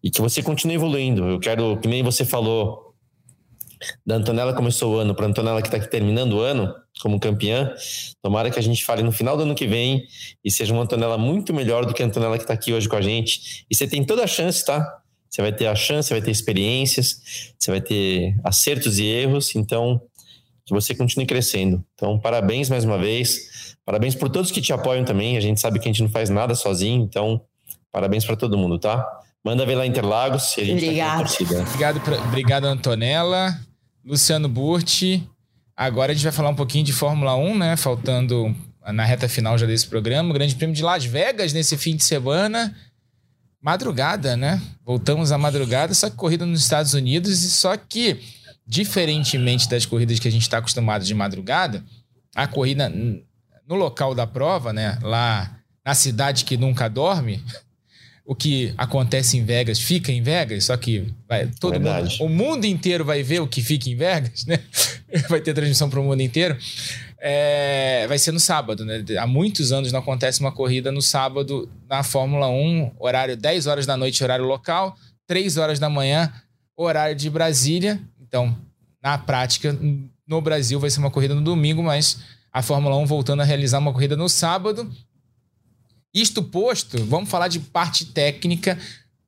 e 0.03 0.11
que 0.11 0.21
você 0.21 0.43
continue 0.43 0.75
evoluindo. 0.75 1.27
Eu 1.27 1.39
quero, 1.39 1.75
que 1.77 1.87
nem 1.87 2.03
você 2.03 2.23
falou, 2.23 2.88
da 4.05 4.15
Antonella 4.15 4.53
começou 4.53 4.95
o 4.95 4.97
ano 4.97 5.15
para 5.15 5.25
a 5.25 5.29
Antonella 5.29 5.61
que 5.61 5.67
está 5.67 5.77
aqui 5.77 5.89
terminando 5.89 6.33
o 6.33 6.39
ano 6.41 6.73
como 7.01 7.19
campeã. 7.19 7.73
Tomara 8.21 8.49
que 8.51 8.59
a 8.59 8.61
gente 8.61 8.83
fale 8.83 9.03
no 9.03 9.11
final 9.11 9.37
do 9.37 9.43
ano 9.43 9.55
que 9.55 9.67
vem 9.67 10.03
e 10.43 10.51
seja 10.51 10.73
uma 10.73 10.83
Antonella 10.83 11.17
muito 11.17 11.53
melhor 11.53 11.85
do 11.85 11.93
que 11.93 12.03
a 12.03 12.05
Antonella 12.05 12.37
que 12.37 12.43
está 12.43 12.53
aqui 12.53 12.73
hoje 12.73 12.87
com 12.87 12.95
a 12.95 13.01
gente. 13.01 13.65
E 13.69 13.75
você 13.75 13.87
tem 13.87 14.03
toda 14.03 14.23
a 14.23 14.27
chance, 14.27 14.65
tá? 14.65 15.01
Você 15.29 15.41
vai 15.41 15.53
ter 15.53 15.67
a 15.67 15.75
chance, 15.75 16.09
vai 16.09 16.21
ter 16.21 16.31
experiências, 16.31 17.53
você 17.57 17.71
vai 17.71 17.81
ter 17.81 18.35
acertos 18.43 18.97
e 18.97 19.05
erros, 19.05 19.55
então 19.55 20.01
que 20.65 20.73
você 20.73 20.93
continue 20.93 21.25
crescendo. 21.25 21.83
Então, 21.95 22.19
parabéns 22.19 22.69
mais 22.69 22.85
uma 22.85 22.97
vez. 22.97 23.75
Parabéns 23.83 24.13
por 24.13 24.29
todos 24.29 24.51
que 24.51 24.61
te 24.61 24.71
apoiam 24.71 25.03
também. 25.03 25.35
A 25.35 25.39
gente 25.39 25.59
sabe 25.59 25.79
que 25.79 25.85
a 25.87 25.91
gente 25.91 26.03
não 26.03 26.09
faz 26.09 26.29
nada 26.29 26.53
sozinho, 26.53 27.03
então 27.03 27.41
parabéns 27.91 28.23
para 28.23 28.35
todo 28.35 28.57
mundo, 28.57 28.77
tá? 28.77 29.03
Manda 29.43 29.65
ver 29.65 29.75
lá 29.75 29.85
Interlagos 29.85 30.55
e 30.57 30.61
a 30.61 30.65
gente 30.65 30.83
Obrigado. 30.83 31.27
Tá 31.27 31.61
obrigado, 31.61 32.01
pra, 32.01 32.17
obrigado, 32.21 32.65
Antonella. 32.65 33.57
Luciano 34.03 34.47
Burti. 34.47 35.27
Agora 35.75 36.11
a 36.11 36.15
gente 36.15 36.23
vai 36.23 36.31
falar 36.31 36.49
um 36.49 36.55
pouquinho 36.55 36.83
de 36.83 36.93
Fórmula 36.93 37.35
1, 37.35 37.57
né? 37.57 37.77
Faltando 37.77 38.55
na 38.93 39.05
reta 39.05 39.29
final 39.29 39.57
já 39.57 39.65
desse 39.65 39.87
programa. 39.87 40.29
O 40.29 40.33
Grande 40.33 40.55
Prêmio 40.55 40.75
de 40.75 40.83
Las 40.83 41.05
Vegas 41.05 41.53
nesse 41.53 41.77
fim 41.77 41.95
de 41.95 42.03
semana. 42.03 42.75
Madrugada, 43.61 44.37
né? 44.37 44.61
Voltamos 44.85 45.31
à 45.31 45.37
madrugada, 45.37 45.93
só 45.93 46.09
que 46.09 46.15
corrida 46.15 46.45
nos 46.45 46.61
Estados 46.61 46.93
Unidos, 46.93 47.43
e 47.43 47.51
só 47.51 47.75
que, 47.75 48.19
diferentemente 48.65 49.69
das 49.69 49.85
corridas 49.85 50.17
que 50.17 50.27
a 50.27 50.31
gente 50.31 50.43
está 50.43 50.59
acostumado 50.59 51.03
de 51.03 51.13
madrugada, 51.13 51.83
a 52.33 52.47
corrida 52.47 52.89
no 52.89 53.75
local 53.75 54.15
da 54.15 54.25
prova, 54.25 54.71
né? 54.71 54.97
Lá 55.01 55.59
na 55.85 55.93
cidade 55.93 56.45
que 56.45 56.55
nunca 56.55 56.87
dorme, 56.87 57.43
o 58.29 58.35
que 58.35 58.71
acontece 58.77 59.39
em 59.39 59.43
Vegas 59.43 59.79
fica 59.79 60.11
em 60.11 60.21
Vegas, 60.21 60.65
só 60.65 60.77
que 60.77 61.11
vai, 61.27 61.47
todo 61.59 61.79
mundo, 61.79 62.09
o 62.19 62.29
mundo 62.29 62.65
inteiro 62.65 63.03
vai 63.03 63.23
ver 63.23 63.39
o 63.39 63.47
que 63.47 63.59
fica 63.59 63.89
em 63.89 63.95
Vegas, 63.95 64.45
né? 64.45 64.59
vai 65.27 65.41
ter 65.41 65.51
transmissão 65.51 65.89
para 65.89 65.99
o 65.99 66.03
mundo 66.03 66.21
inteiro. 66.21 66.55
É, 67.17 68.05
vai 68.07 68.19
ser 68.19 68.31
no 68.31 68.39
sábado, 68.39 68.85
né? 68.85 69.03
Há 69.19 69.25
muitos 69.25 69.71
anos 69.71 69.91
não 69.91 69.99
acontece 69.99 70.41
uma 70.41 70.51
corrida 70.51 70.91
no 70.91 71.01
sábado 71.01 71.67
na 71.89 72.03
Fórmula 72.03 72.47
1, 72.47 72.91
horário 72.99 73.35
10 73.35 73.65
horas 73.65 73.87
da 73.87 73.97
noite, 73.97 74.23
horário 74.23 74.45
local, 74.45 74.95
3 75.25 75.57
horas 75.57 75.79
da 75.79 75.89
manhã, 75.89 76.31
horário 76.77 77.15
de 77.15 77.31
Brasília. 77.31 77.99
Então, 78.21 78.55
na 79.01 79.17
prática, 79.17 79.75
no 80.27 80.39
Brasil 80.39 80.79
vai 80.79 80.91
ser 80.91 80.99
uma 80.99 81.09
corrida 81.09 81.33
no 81.33 81.41
domingo, 81.41 81.81
mas 81.81 82.19
a 82.53 82.61
Fórmula 82.61 82.95
1 82.95 83.07
voltando 83.07 83.41
a 83.41 83.45
realizar 83.45 83.79
uma 83.79 83.91
corrida 83.91 84.15
no 84.15 84.29
sábado. 84.29 84.87
Isto 86.13 86.41
posto, 86.43 87.03
vamos 87.05 87.29
falar 87.29 87.47
de 87.47 87.59
parte 87.59 88.05
técnica, 88.05 88.77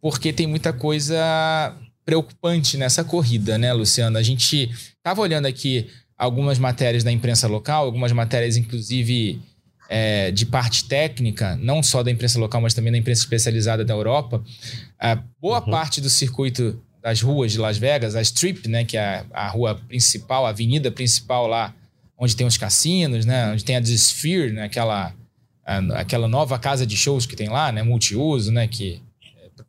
porque 0.02 0.34
tem 0.34 0.48
muita 0.48 0.74
coisa 0.74 1.76
preocupante 2.04 2.78
nessa 2.78 3.04
corrida, 3.04 3.58
né, 3.58 3.72
Luciano? 3.72 4.18
A 4.18 4.24
gente 4.24 4.70
estava 4.98 5.22
olhando 5.22 5.46
aqui 5.46 5.88
algumas 6.18 6.58
matérias 6.60 7.04
da 7.04 7.12
imprensa 7.12 7.48
local, 7.48 7.86
algumas 7.86 8.12
matérias, 8.12 8.58
inclusive, 8.58 9.42
é, 9.90 10.32
de 10.32 10.46
parte 10.46 10.86
técnica, 10.86 11.56
não 11.58 11.84
só 11.84 12.02
da 12.02 12.10
imprensa 12.10 12.40
local, 12.40 12.62
mas 12.62 12.74
também 12.74 12.92
da 12.92 12.98
imprensa 12.98 13.22
especializada 13.22 13.84
da 13.84 13.94
Europa. 13.94 14.44
A 15.00 15.16
boa 15.40 15.60
uhum. 15.60 15.72
parte 15.72 16.00
do 16.00 16.10
circuito 16.10 16.82
das 17.02 17.22
ruas 17.22 17.52
de 17.52 17.58
Las 17.58 17.78
Vegas, 17.78 18.16
a 18.16 18.22
Strip, 18.22 18.68
né, 18.68 18.86
que 18.86 18.96
é 18.96 19.26
a, 19.34 19.46
a 19.46 19.48
rua 19.50 19.76
principal, 19.88 20.46
a 20.46 20.50
avenida 20.50 20.92
principal 20.92 21.48
lá, 21.48 21.74
onde 22.18 22.36
tem 22.36 22.46
os 22.46 22.58
cassinos, 22.58 23.26
né, 23.26 23.52
onde 23.52 23.66
tem 23.66 23.76
a 23.76 23.82
The 23.82 23.92
Sphere, 23.92 24.54
né, 24.54 24.64
aquela, 24.66 25.14
aquela 25.94 26.28
nova 26.28 26.58
casa 26.60 26.86
de 26.86 26.98
shows 26.98 27.26
que 27.26 27.36
tem 27.36 27.50
lá, 27.50 27.72
né, 27.72 27.84
multiuso, 27.84 28.52
né, 28.52 28.68
que 28.68 29.02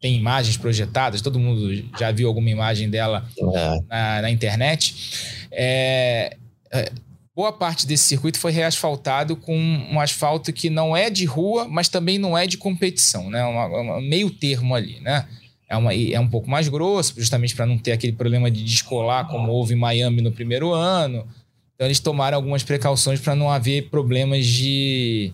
tem 0.00 0.16
imagens 0.16 0.56
projetadas, 0.56 1.20
todo 1.20 1.38
mundo 1.38 1.72
já 1.98 2.10
viu 2.10 2.26
alguma 2.26 2.50
imagem 2.50 2.90
dela 2.90 3.24
é. 3.38 3.80
na, 3.88 4.22
na, 4.22 4.30
internet. 4.30 5.46
É, 5.50 6.36
é, 6.72 6.90
boa 7.34 7.52
parte 7.52 7.86
desse 7.86 8.04
circuito 8.04 8.38
foi 8.38 8.50
reasfaltado 8.52 9.36
com 9.36 9.56
um 9.56 10.00
asfalto 10.00 10.52
que 10.52 10.68
não 10.68 10.96
é 10.96 11.08
de 11.08 11.24
rua, 11.24 11.68
mas 11.68 11.88
também 11.88 12.18
não 12.18 12.36
é 12.36 12.46
de 12.46 12.58
competição, 12.58 13.30
né? 13.30 13.44
Um, 13.44 14.00
meio 14.00 14.30
termo 14.30 14.74
ali, 14.74 15.00
né? 15.00 15.26
É, 15.68 15.76
uma, 15.76 15.94
é 15.94 16.18
um 16.18 16.28
pouco 16.28 16.50
mais 16.50 16.68
grosso, 16.68 17.14
justamente 17.16 17.54
para 17.54 17.64
não 17.64 17.78
ter 17.78 17.92
aquele 17.92 18.12
problema 18.12 18.50
de 18.50 18.62
descolar 18.62 19.28
como 19.28 19.50
houve 19.52 19.74
em 19.74 19.78
Miami 19.78 20.20
no 20.20 20.32
primeiro 20.32 20.72
ano. 20.72 21.26
Então 21.74 21.86
eles 21.86 22.00
tomaram 22.00 22.36
algumas 22.36 22.62
precauções 22.62 23.20
para 23.20 23.34
não 23.34 23.50
haver 23.50 23.88
problemas 23.88 24.46
de 24.46 25.32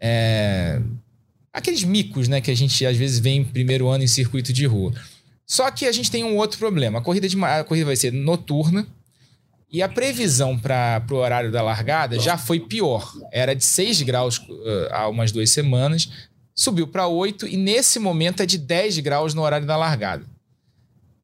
é, 0.00 0.80
aqueles 1.52 1.84
micos, 1.84 2.28
né, 2.28 2.40
que 2.40 2.50
a 2.50 2.56
gente 2.56 2.84
às 2.86 2.96
vezes 2.96 3.18
vê 3.18 3.30
em 3.30 3.44
primeiro 3.44 3.88
ano 3.88 4.04
em 4.04 4.08
circuito 4.08 4.52
de 4.52 4.66
rua. 4.66 4.92
Só 5.46 5.70
que 5.70 5.86
a 5.86 5.92
gente 5.92 6.10
tem 6.10 6.24
um 6.24 6.36
outro 6.36 6.58
problema. 6.58 6.98
A 6.98 7.02
corrida, 7.02 7.28
de, 7.28 7.42
a 7.42 7.64
corrida 7.64 7.86
vai 7.86 7.96
ser 7.96 8.12
noturna, 8.12 8.86
e 9.70 9.82
a 9.82 9.88
previsão 9.88 10.58
para 10.58 11.04
o 11.10 11.16
horário 11.16 11.52
da 11.52 11.62
largada 11.62 12.18
já 12.18 12.38
foi 12.38 12.58
pior. 12.58 13.12
Era 13.30 13.54
de 13.54 13.64
6 13.64 14.02
graus 14.02 14.38
uh, 14.38 14.88
há 14.90 15.08
umas 15.08 15.30
duas 15.30 15.50
semanas, 15.50 16.08
subiu 16.54 16.88
para 16.88 17.06
8 17.06 17.46
e 17.46 17.56
nesse 17.56 17.98
momento 17.98 18.42
é 18.42 18.46
de 18.46 18.56
10 18.56 18.98
graus 19.00 19.34
no 19.34 19.42
horário 19.42 19.66
da 19.66 19.76
largada. 19.76 20.24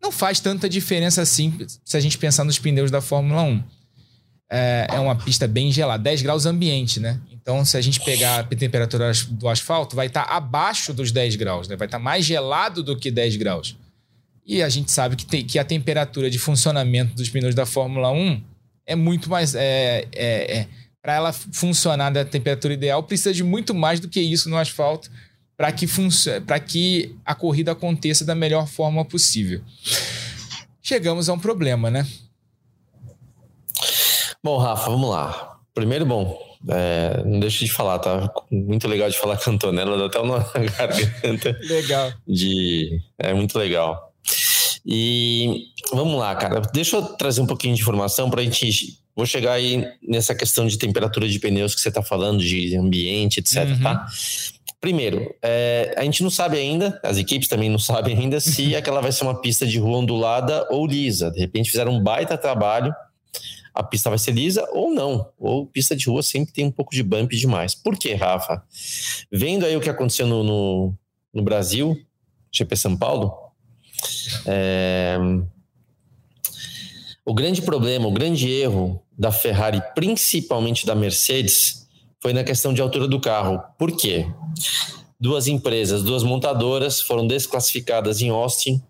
Não 0.01 0.12
faz 0.12 0.41
tanta 0.41 0.68
diferença 0.68 1.22
assim 1.22 1.59
se 1.83 1.97
a 1.97 2.01
gente 2.01 2.18
pensar 2.18 2.45
nos 2.45 2.59
pneus 2.59 2.91
da 2.91 3.01
Fórmula 3.01 3.43
1. 3.43 3.62
É, 4.57 4.86
é 4.92 5.00
uma 5.00 5.16
pista 5.16 5.48
bem 5.48 5.72
gelada, 5.72 6.00
10 6.00 6.22
graus 6.22 6.46
ambiente, 6.46 7.00
né? 7.00 7.18
Então, 7.32 7.64
se 7.64 7.76
a 7.76 7.80
gente 7.80 7.98
pegar 8.00 8.38
a 8.38 8.44
temperatura 8.44 9.11
do 9.30 9.48
asfalto, 9.48 9.96
vai 9.96 10.07
estar 10.07 10.24
tá 10.24 10.36
abaixo 10.36 10.94
dos 10.94 11.11
10 11.11 11.34
graus, 11.34 11.66
né? 11.66 11.74
vai 11.74 11.88
estar 11.88 11.98
tá 11.98 12.05
mais 12.05 12.24
gelado 12.24 12.80
do 12.80 12.96
que 12.96 13.11
10 13.11 13.34
graus. 13.34 13.76
E 14.46 14.62
a 14.62 14.68
gente 14.68 14.92
sabe 14.92 15.16
que, 15.16 15.26
tem, 15.26 15.44
que 15.44 15.59
a 15.59 15.64
temperatura 15.64 16.30
de 16.30 16.38
funcionamento 16.38 17.16
dos 17.16 17.28
pneus 17.28 17.52
da 17.52 17.66
Fórmula 17.66 18.12
1 18.12 18.40
é 18.86 18.94
muito 18.94 19.28
mais. 19.28 19.57
É, 19.57 20.07
é, 20.14 20.59
é 20.59 20.68
para 21.02 21.14
ela 21.14 21.32
funcionar 21.32 22.11
da 22.11 22.24
temperatura 22.24 22.72
ideal, 22.72 23.02
precisa 23.02 23.34
de 23.34 23.42
muito 23.42 23.74
mais 23.74 24.00
do 24.00 24.09
que 24.09 24.20
isso 24.20 24.48
no 24.48 24.57
asfalto 24.57 25.11
para 25.57 25.72
que, 25.72 25.86
que 26.66 27.16
a 27.26 27.34
corrida 27.34 27.72
aconteça 27.72 28.24
da 28.24 28.34
melhor 28.34 28.68
forma 28.68 29.05
possível. 29.05 29.61
Chegamos 30.80 31.28
a 31.28 31.32
um 31.32 31.38
problema, 31.38 31.90
né? 31.90 32.07
Bom, 34.45 34.59
Rafa, 34.59 34.90
vamos 34.90 35.09
lá. 35.09 35.57
Primeiro, 35.74 36.05
bom, 36.05 36.38
é, 36.68 37.22
não 37.24 37.40
deixe 37.40 37.64
de 37.64 37.72
falar, 37.72 37.99
tá? 37.99 38.30
Muito 38.51 38.86
legal 38.86 39.09
de 39.09 39.18
falar 39.18 39.38
cantonela, 39.42 39.97
dá 39.97 40.05
até 40.05 40.18
uma 40.20 40.40
garganta. 40.76 41.59
legal. 41.62 42.12
De, 42.28 43.01
é 43.18 43.32
muito 43.32 43.59
legal. 43.59 44.12
E 44.84 45.68
vamos 45.90 46.18
lá, 46.18 46.34
cara. 46.34 46.61
Deixa 46.74 46.97
eu 46.97 47.03
trazer 47.03 47.40
um 47.40 47.47
pouquinho 47.47 47.74
de 47.74 47.80
informação 47.80 48.28
para 48.28 48.42
a 48.42 48.45
gente. 48.45 48.99
Vou 49.16 49.24
chegar 49.24 49.53
aí 49.53 49.82
nessa 50.07 50.34
questão 50.34 50.66
de 50.66 50.76
temperatura 50.76 51.26
de 51.26 51.38
pneus 51.38 51.74
que 51.74 51.80
você 51.80 51.88
está 51.88 52.03
falando, 52.03 52.45
de 52.45 52.76
ambiente, 52.76 53.40
etc. 53.40 53.66
Uhum. 53.66 53.82
Tá? 53.82 54.07
Primeiro, 54.78 55.34
é, 55.42 55.95
a 55.97 56.05
gente 56.05 56.22
não 56.22 56.28
sabe 56.28 56.59
ainda, 56.59 57.01
as 57.03 57.16
equipes 57.16 57.49
também 57.49 57.70
não 57.70 57.78
sabem 57.78 58.18
ainda 58.18 58.38
se 58.40 58.76
aquela 58.76 59.01
vai 59.01 59.11
ser 59.11 59.24
uma 59.24 59.40
pista 59.40 59.66
de 59.66 59.78
rua 59.78 59.97
ondulada 59.97 60.68
ou 60.70 60.86
lisa. 60.86 61.30
De 61.30 61.40
repente 61.40 61.70
fizeram 61.70 61.92
um 61.92 62.03
baita 62.03 62.36
trabalho, 62.36 62.95
a 63.75 63.83
pista 63.83 64.09
vai 64.09 64.18
ser 64.18 64.33
lisa 64.33 64.66
ou 64.72 64.91
não. 64.91 65.29
Ou 65.39 65.66
pista 65.66 65.97
de 65.97 66.07
rua 66.09 66.22
sempre 66.22 66.53
tem 66.53 66.64
um 66.64 66.70
pouco 66.70 66.95
de 66.95 67.03
bump 67.03 67.35
demais. 67.35 67.75
Por 67.75 67.99
quê, 67.99 68.14
Rafa? 68.14 68.62
Vendo 69.33 69.66
aí 69.66 69.77
o 69.77 69.81
que 69.81 69.91
aconteceu 69.91 70.27
no, 70.27 70.45
no, 70.45 70.95
no 71.35 71.43
Brasil, 71.43 71.97
GP 72.53 72.77
São 72.77 72.97
Paulo, 72.97 73.35
é... 74.47 75.18
O 77.27 77.33
grande 77.33 77.62
problema, 77.62 78.07
o 78.07 78.12
grande 78.12 78.51
erro 78.51 79.03
da 79.18 79.33
Ferrari, 79.33 79.83
principalmente 79.95 80.85
da 80.85 80.95
Mercedes, 80.95 81.89
foi 82.20 82.35
na 82.35 82.45
questão 82.45 82.75
de 82.75 82.83
altura 82.83 83.09
do 83.09 83.18
carro. 83.18 83.62
Por 83.79 83.97
quê? 83.97 84.27
Duas 85.18 85.47
empresas, 85.47 86.03
duas 86.03 86.22
montadoras 86.22 87.01
foram 87.01 87.27
desclassificadas 87.27 88.20
em 88.20 88.29
Austin. 88.29 88.83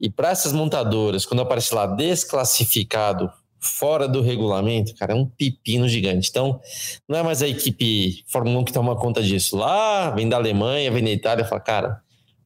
E 0.00 0.08
para 0.08 0.30
essas 0.30 0.54
montadoras, 0.54 1.26
quando 1.26 1.40
aparece 1.42 1.74
lá 1.74 1.86
desclassificado 1.86 3.30
fora 3.60 4.08
do 4.08 4.22
regulamento, 4.22 4.94
cara, 4.94 5.12
é 5.12 5.14
um 5.14 5.26
pepino 5.26 5.88
gigante. 5.88 6.28
Então, 6.30 6.60
não 7.08 7.18
é 7.18 7.22
mais 7.22 7.42
a 7.42 7.48
equipe 7.48 8.24
Fórmula 8.26 8.58
1 8.60 8.64
que 8.64 8.72
toma 8.72 8.96
conta 8.96 9.22
disso. 9.22 9.56
Lá, 9.56 10.10
vem 10.10 10.28
da 10.28 10.36
Alemanha, 10.36 10.90
vem 10.90 11.04
da 11.04 11.10
Itália, 11.10 11.44
fala, 11.44 11.60
cara, 11.60 12.00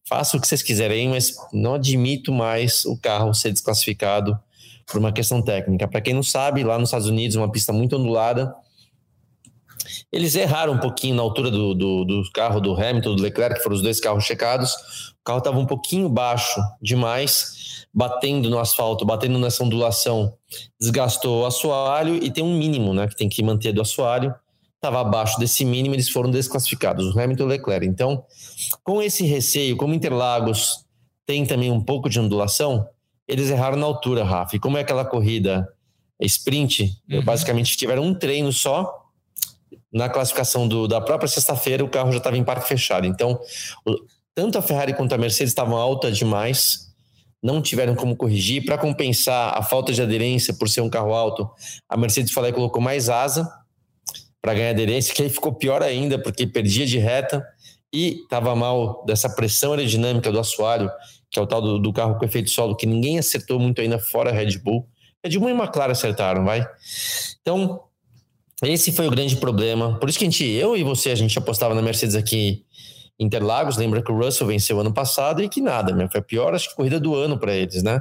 faça 0.09 0.37
o 0.37 0.41
que 0.41 0.47
vocês 0.47 0.63
quiserem, 0.63 1.09
mas 1.09 1.37
não 1.53 1.75
admito 1.75 2.33
mais 2.33 2.85
o 2.85 2.97
carro 2.97 3.33
ser 3.33 3.53
desclassificado 3.53 4.39
por 4.87 4.99
uma 4.99 5.13
questão 5.13 5.41
técnica. 5.41 5.89
Para 5.89 6.01
quem 6.01 6.15
não 6.15 6.23
sabe, 6.23 6.63
lá 6.63 6.79
nos 6.79 6.89
Estados 6.89 7.09
Unidos, 7.09 7.37
uma 7.37 7.51
pista 7.51 7.73
muito 7.73 7.97
ondulada, 7.97 8.55
eles 10.13 10.35
erraram 10.35 10.75
um 10.75 10.79
pouquinho 10.79 11.17
na 11.17 11.23
altura 11.23 11.51
do, 11.51 11.75
do, 11.75 12.05
do 12.05 12.23
carro 12.33 12.61
do 12.61 12.75
Hamilton, 12.75 13.15
do 13.15 13.23
Leclerc, 13.23 13.57
que 13.57 13.63
foram 13.63 13.77
os 13.77 13.83
dois 13.83 14.01
carros 14.01 14.25
checados. 14.25 14.73
O 15.21 15.25
carro 15.25 15.39
estava 15.39 15.59
um 15.59 15.67
pouquinho 15.67 16.09
baixo 16.09 16.61
demais, 16.81 17.87
batendo 17.93 18.51
no 18.51 18.59
asfalto, 18.59 19.05
batendo 19.05 19.39
nessa 19.39 19.63
ondulação, 19.63 20.35
desgastou 20.81 21.43
o 21.43 21.47
assoalho 21.47 22.17
e 22.23 22.31
tem 22.31 22.45
um 22.45 22.57
mínimo 22.57 22.93
né, 22.93 23.09
que 23.09 23.17
tem 23.17 23.29
que 23.29 23.43
manter 23.43 23.73
do 23.73 23.81
assoalho 23.81 24.35
estava 24.85 25.01
abaixo 25.01 25.39
desse 25.39 25.65
mínimo, 25.65 25.95
eles 25.95 26.11
foram 26.11 26.31
desclassificados, 26.31 27.15
o 27.15 27.19
Hamilton 27.19 27.45
e 27.45 27.47
o 27.47 27.49
Leclerc. 27.49 27.87
Então, 27.87 28.25
com 28.83 29.01
esse 29.01 29.25
receio, 29.25 29.77
como 29.77 29.95
Interlagos 29.95 30.85
tem 31.27 31.47
também 31.47 31.71
um 31.71 31.83
pouco 31.83 32.09
de 32.11 32.21
ondulação, 32.21 32.87
eles 33.27 33.49
erraram 33.49 33.79
na 33.79 33.87
altura, 33.87 34.23
Rafa. 34.23 34.57
E 34.57 34.59
como 34.59 34.77
é 34.77 34.83
aquela 34.83 35.05
corrida 35.05 35.67
sprint, 36.21 36.93
uhum. 37.11 37.25
basicamente 37.25 37.77
tiveram 37.77 38.03
um 38.03 38.15
treino 38.15 38.53
só. 38.53 39.04
Na 39.95 40.09
classificação 40.09 40.67
do, 40.67 40.89
da 40.89 41.01
própria 41.01 41.29
sexta-feira, 41.29 41.85
o 41.85 41.89
carro 41.89 42.11
já 42.11 42.19
estava 42.19 42.37
em 42.37 42.43
parque 42.43 42.67
fechado. 42.67 43.07
Então, 43.07 43.39
o, 43.87 43.97
tanto 44.35 44.59
a 44.59 44.63
Ferrari 44.63 44.93
quanto 44.93 45.15
a 45.15 45.19
Mercedes 45.19 45.53
estavam 45.53 45.77
alta 45.77 46.11
demais, 46.11 46.93
não 47.41 47.63
tiveram 47.63 47.95
como 47.95 48.17
corrigir. 48.17 48.65
Para 48.65 48.77
compensar 48.77 49.57
a 49.57 49.63
falta 49.63 49.93
de 49.93 50.03
aderência 50.03 50.53
por 50.55 50.69
ser 50.69 50.81
um 50.81 50.91
carro 50.91 51.15
alto, 51.15 51.49
a 51.89 51.97
Mercedes 51.97 52.33
falou 52.33 52.53
colocou 52.53 52.83
mais 52.83 53.09
asa 53.09 53.49
para 54.43 54.55
ganhar 54.55 54.71
aderência, 54.71 55.15
que 55.15 55.23
aí 55.23 55.31
ficou 55.31 55.55
pior 55.55 55.83
ainda, 55.83 56.19
porque 56.19 56.47
perdia 56.47 56.85
de 56.85 56.99
reta 56.99 57.43
e 57.93 58.23
estava 58.23 58.55
mal 58.57 59.05
dessa 59.07 59.29
pressão 59.29 59.73
aerodinâmica 59.73 60.33
do 60.33 60.41
assoalho, 60.41 60.91
que 61.31 61.39
é 61.39 61.43
o 61.43 61.47
tal 61.47 61.63
do, 61.63 61.79
do, 61.79 61.93
carro 61.93 62.19
com 62.19 62.25
efeito 62.25 62.51
solo, 62.51 62.77
que 62.77 62.87
ninguém 62.87 63.19
acertou 63.19 63.59
muito 63.59 63.81
ainda 63.81 63.99
fora 63.99 64.33
Red 64.33 64.59
Bull. 64.59 64.87
Red 65.25 65.39
Bull 65.39 65.51
e 65.51 65.53
McLaren 65.53 65.93
acertaram, 65.93 66.45
vai. 66.45 66.67
Então, 67.41 67.85
esse 68.67 68.93
foi 68.93 69.07
o 69.07 69.11
grande 69.11 69.37
problema. 69.37 69.99
Por 69.99 70.09
isso 70.09 70.19
que 70.19 70.25
a 70.25 70.31
gente, 70.31 70.45
eu 70.45 70.77
e 70.77 70.83
você, 70.83 71.11
a 71.11 71.15
gente 71.15 71.39
apostava 71.39 71.75
na 71.75 71.83
Mercedes 71.83 72.15
aqui 72.15 72.65
em 73.19 73.27
Interlagos. 73.27 73.77
Lembra 73.77 74.03
que 74.03 74.11
o 74.11 74.17
Russell 74.17 74.47
venceu 74.47 74.81
ano 74.81 74.93
passado 74.93 75.43
e 75.43 75.49
que 75.49 75.61
nada, 75.61 75.93
meu, 75.93 76.09
foi 76.09 76.21
a 76.21 76.23
pior, 76.23 76.55
acho 76.55 76.71
que, 76.71 76.77
corrida 76.77 77.01
do 77.01 77.15
ano 77.15 77.39
para 77.39 77.55
eles, 77.55 77.83
né? 77.83 78.01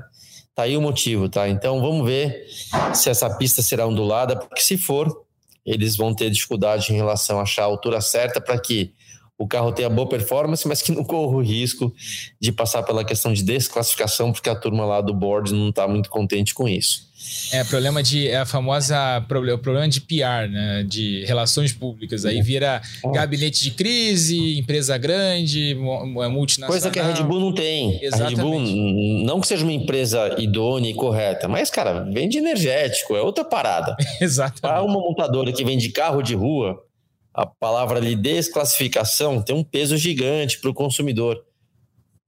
Tá 0.55 0.63
aí 0.63 0.77
o 0.77 0.81
motivo, 0.81 1.27
tá? 1.27 1.49
Então 1.49 1.81
vamos 1.81 2.05
ver 2.05 2.45
se 2.93 3.09
essa 3.09 3.29
pista 3.37 3.61
será 3.61 3.87
ondulada, 3.87 4.35
porque 4.35 4.61
se 4.61 4.77
for, 4.77 5.25
eles 5.65 5.95
vão 5.95 6.13
ter 6.13 6.29
dificuldade 6.29 6.93
em 6.93 6.95
relação 6.95 7.39
a 7.39 7.43
achar 7.43 7.63
a 7.63 7.65
altura 7.65 7.99
certa 8.01 8.39
para 8.39 8.59
que 8.59 8.93
o 9.37 9.47
carro 9.47 9.71
tenha 9.71 9.89
boa 9.89 10.07
performance, 10.07 10.67
mas 10.67 10.81
que 10.81 10.91
não 10.91 11.03
corra 11.03 11.37
o 11.37 11.41
risco 11.41 11.93
de 12.39 12.51
passar 12.51 12.83
pela 12.83 13.03
questão 13.03 13.33
de 13.33 13.43
desclassificação, 13.43 14.31
porque 14.31 14.49
a 14.49 14.55
turma 14.55 14.85
lá 14.85 15.01
do 15.01 15.13
board 15.13 15.53
não 15.53 15.69
está 15.69 15.87
muito 15.87 16.09
contente 16.09 16.53
com 16.53 16.67
isso. 16.67 17.11
É, 17.51 17.63
problema 17.63 18.03
de. 18.03 18.27
É 18.27 18.37
a 18.37 18.45
famosa. 18.45 19.19
O 19.19 19.57
problema 19.57 19.87
de 19.87 20.01
PR, 20.01 20.49
né? 20.49 20.83
De 20.83 21.23
relações 21.25 21.71
públicas. 21.71 22.25
Aí 22.25 22.41
vira 22.41 22.81
gabinete 23.13 23.63
de 23.63 23.71
crise, 23.71 24.57
empresa 24.57 24.97
grande, 24.97 25.71
é 25.71 26.27
multinacional. 26.27 26.69
Coisa 26.69 26.91
que 26.91 26.99
a 26.99 27.07
Red 27.07 27.23
Bull 27.23 27.39
não 27.39 27.53
tem. 27.53 28.03
Exatamente. 28.03 28.39
A 28.39 28.43
Red 28.43 28.49
Bull, 28.49 29.25
não 29.25 29.39
que 29.39 29.47
seja 29.47 29.63
uma 29.63 29.71
empresa 29.71 30.35
idônea 30.37 30.89
e 30.89 30.93
correta, 30.93 31.47
mas, 31.47 31.69
cara, 31.69 32.01
vende 32.11 32.37
energético, 32.37 33.15
é 33.15 33.21
outra 33.21 33.45
parada. 33.45 33.95
Exatamente. 34.19 34.61
Para 34.61 34.83
uma 34.83 34.99
montadora 34.99 35.51
que 35.53 35.63
vende 35.63 35.89
carro 35.89 36.21
de 36.21 36.35
rua, 36.35 36.77
a 37.33 37.45
palavra 37.45 37.97
ali 37.97 38.15
desclassificação 38.15 39.41
tem 39.41 39.55
um 39.55 39.63
peso 39.63 39.97
gigante 39.97 40.59
para 40.59 40.69
o 40.69 40.73
consumidor 40.73 41.43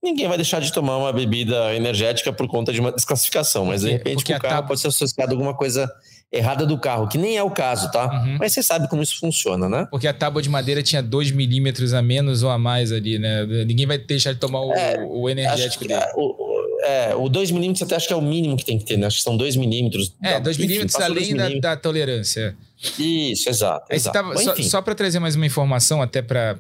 ninguém 0.06 0.28
vai 0.28 0.38
deixar 0.38 0.62
de 0.62 0.72
tomar 0.72 0.98
uma 0.98 1.12
bebida 1.12 1.74
energética 1.76 2.32
por 2.32 2.48
conta 2.48 2.72
de 2.72 2.80
uma 2.80 2.92
desclassificação, 2.92 3.66
mas 3.66 3.82
de 3.82 3.90
repente 3.90 4.32
o 4.32 4.40
carro 4.40 4.68
pode 4.68 4.80
ser 4.80 4.88
associado 4.88 5.32
a 5.32 5.34
alguma 5.34 5.56
coisa 5.56 5.92
errada 6.32 6.66
do 6.66 6.78
carro, 6.78 7.08
que 7.08 7.18
nem 7.18 7.38
é 7.38 7.44
o 7.44 7.50
caso, 7.50 7.90
tá? 7.92 8.06
Uhum. 8.06 8.38
Mas 8.40 8.54
você 8.54 8.62
sabe 8.62 8.88
como 8.88 9.02
isso 9.02 9.20
funciona, 9.20 9.68
né? 9.68 9.88
Porque 9.90 10.08
a 10.08 10.14
tábua 10.14 10.42
de 10.42 10.50
madeira 10.50 10.84
tinha 10.84 11.02
2 11.02 11.32
milímetros 11.32 11.94
a 11.94 12.02
menos 12.02 12.44
ou 12.44 12.50
a 12.50 12.58
mais 12.58 12.92
ali, 12.92 13.18
né? 13.18 13.46
Ninguém 13.66 13.86
vai 13.86 13.98
deixar 13.98 14.34
de 14.34 14.40
tomar 14.40 14.62
o, 14.62 14.74
é, 14.74 15.04
o 15.08 15.30
energético 15.30 15.88
dele. 15.88 16.02
o, 16.16 16.55
é, 16.84 17.16
o 17.16 17.30
2 17.30 17.52
milímetros 17.52 17.84
até 17.84 17.96
acho 17.96 18.08
que 18.08 18.14
é 18.14 18.16
o 18.16 18.22
mínimo 18.22 18.58
que 18.58 18.66
tem 18.66 18.78
que 18.78 18.86
ter, 18.86 18.98
né? 18.98 19.08
Acho 19.08 19.18
que 19.18 19.24
são 19.24 19.38
2 19.38 19.56
milímetros. 19.56 20.14
É, 20.22 20.40
2 20.40 20.58
milímetros 20.58 20.96
além 20.96 21.36
da, 21.36 21.50
da, 21.50 21.78
tolerância. 21.78 22.56
Isso, 23.00 23.50
exato. 23.50 23.86
exato. 23.94 24.14
Tava, 24.14 24.34
Bom, 24.34 24.40
só, 24.40 24.56
só 24.56 24.82
para 24.82 24.96
trazer 24.96 25.20
mais 25.20 25.36
uma 25.36 25.46
informação, 25.46 26.02
até 26.02 26.22
para 26.22 26.56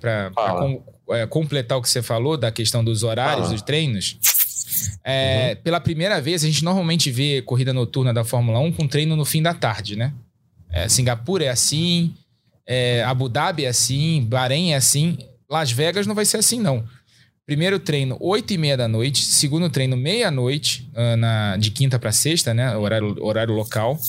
é, 1.11 1.26
completar 1.28 1.78
o 1.78 1.82
que 1.82 1.89
você 1.89 2.01
falou 2.01 2.38
da 2.38 2.51
questão 2.51 2.84
dos 2.84 3.03
horários 3.03 3.49
dos 3.49 3.61
treinos. 3.61 4.18
É, 5.03 5.55
uhum. 5.55 5.63
Pela 5.63 5.80
primeira 5.80 6.20
vez, 6.20 6.43
a 6.43 6.47
gente 6.47 6.63
normalmente 6.63 7.11
vê 7.11 7.41
corrida 7.41 7.74
noturna 7.74 8.13
da 8.13 8.24
Fórmula 8.24 8.59
1 8.59 8.72
com 8.74 8.88
treino 8.88 9.16
no 9.16 9.26
fim 9.26 9.41
da 9.41 9.53
tarde, 9.53 9.95
né? 9.95 10.13
É, 10.72 10.89
Singapura 10.89 11.45
é 11.45 11.49
assim, 11.49 12.13
é, 12.66 13.03
Abu 13.03 13.30
Dhabi 13.30 13.66
é 13.66 13.70
assim, 13.70 14.26
Bahrein 14.28 14.74
é 14.74 14.76
assim. 14.76 15.18
Las 15.49 15.72
Vegas 15.72 16.07
não 16.07 16.16
vai 16.16 16.26
ser 16.26 16.38
assim, 16.38 16.59
não. 16.59 16.84
Primeiro 17.46 17.78
treino, 17.78 18.18
8 18.20 18.54
e 18.54 18.58
meia 18.58 18.76
da 18.76 18.88
noite. 18.88 19.24
Segundo 19.24 19.70
treino, 19.70 19.96
meia-noite, 19.96 20.89
uh, 20.93 21.60
de 21.60 21.70
quinta 21.70 22.00
para 22.00 22.12
sexta, 22.12 22.56
né? 22.56 22.76
Horário, 22.76 23.16
horário 23.24 23.54
local. 23.54 24.00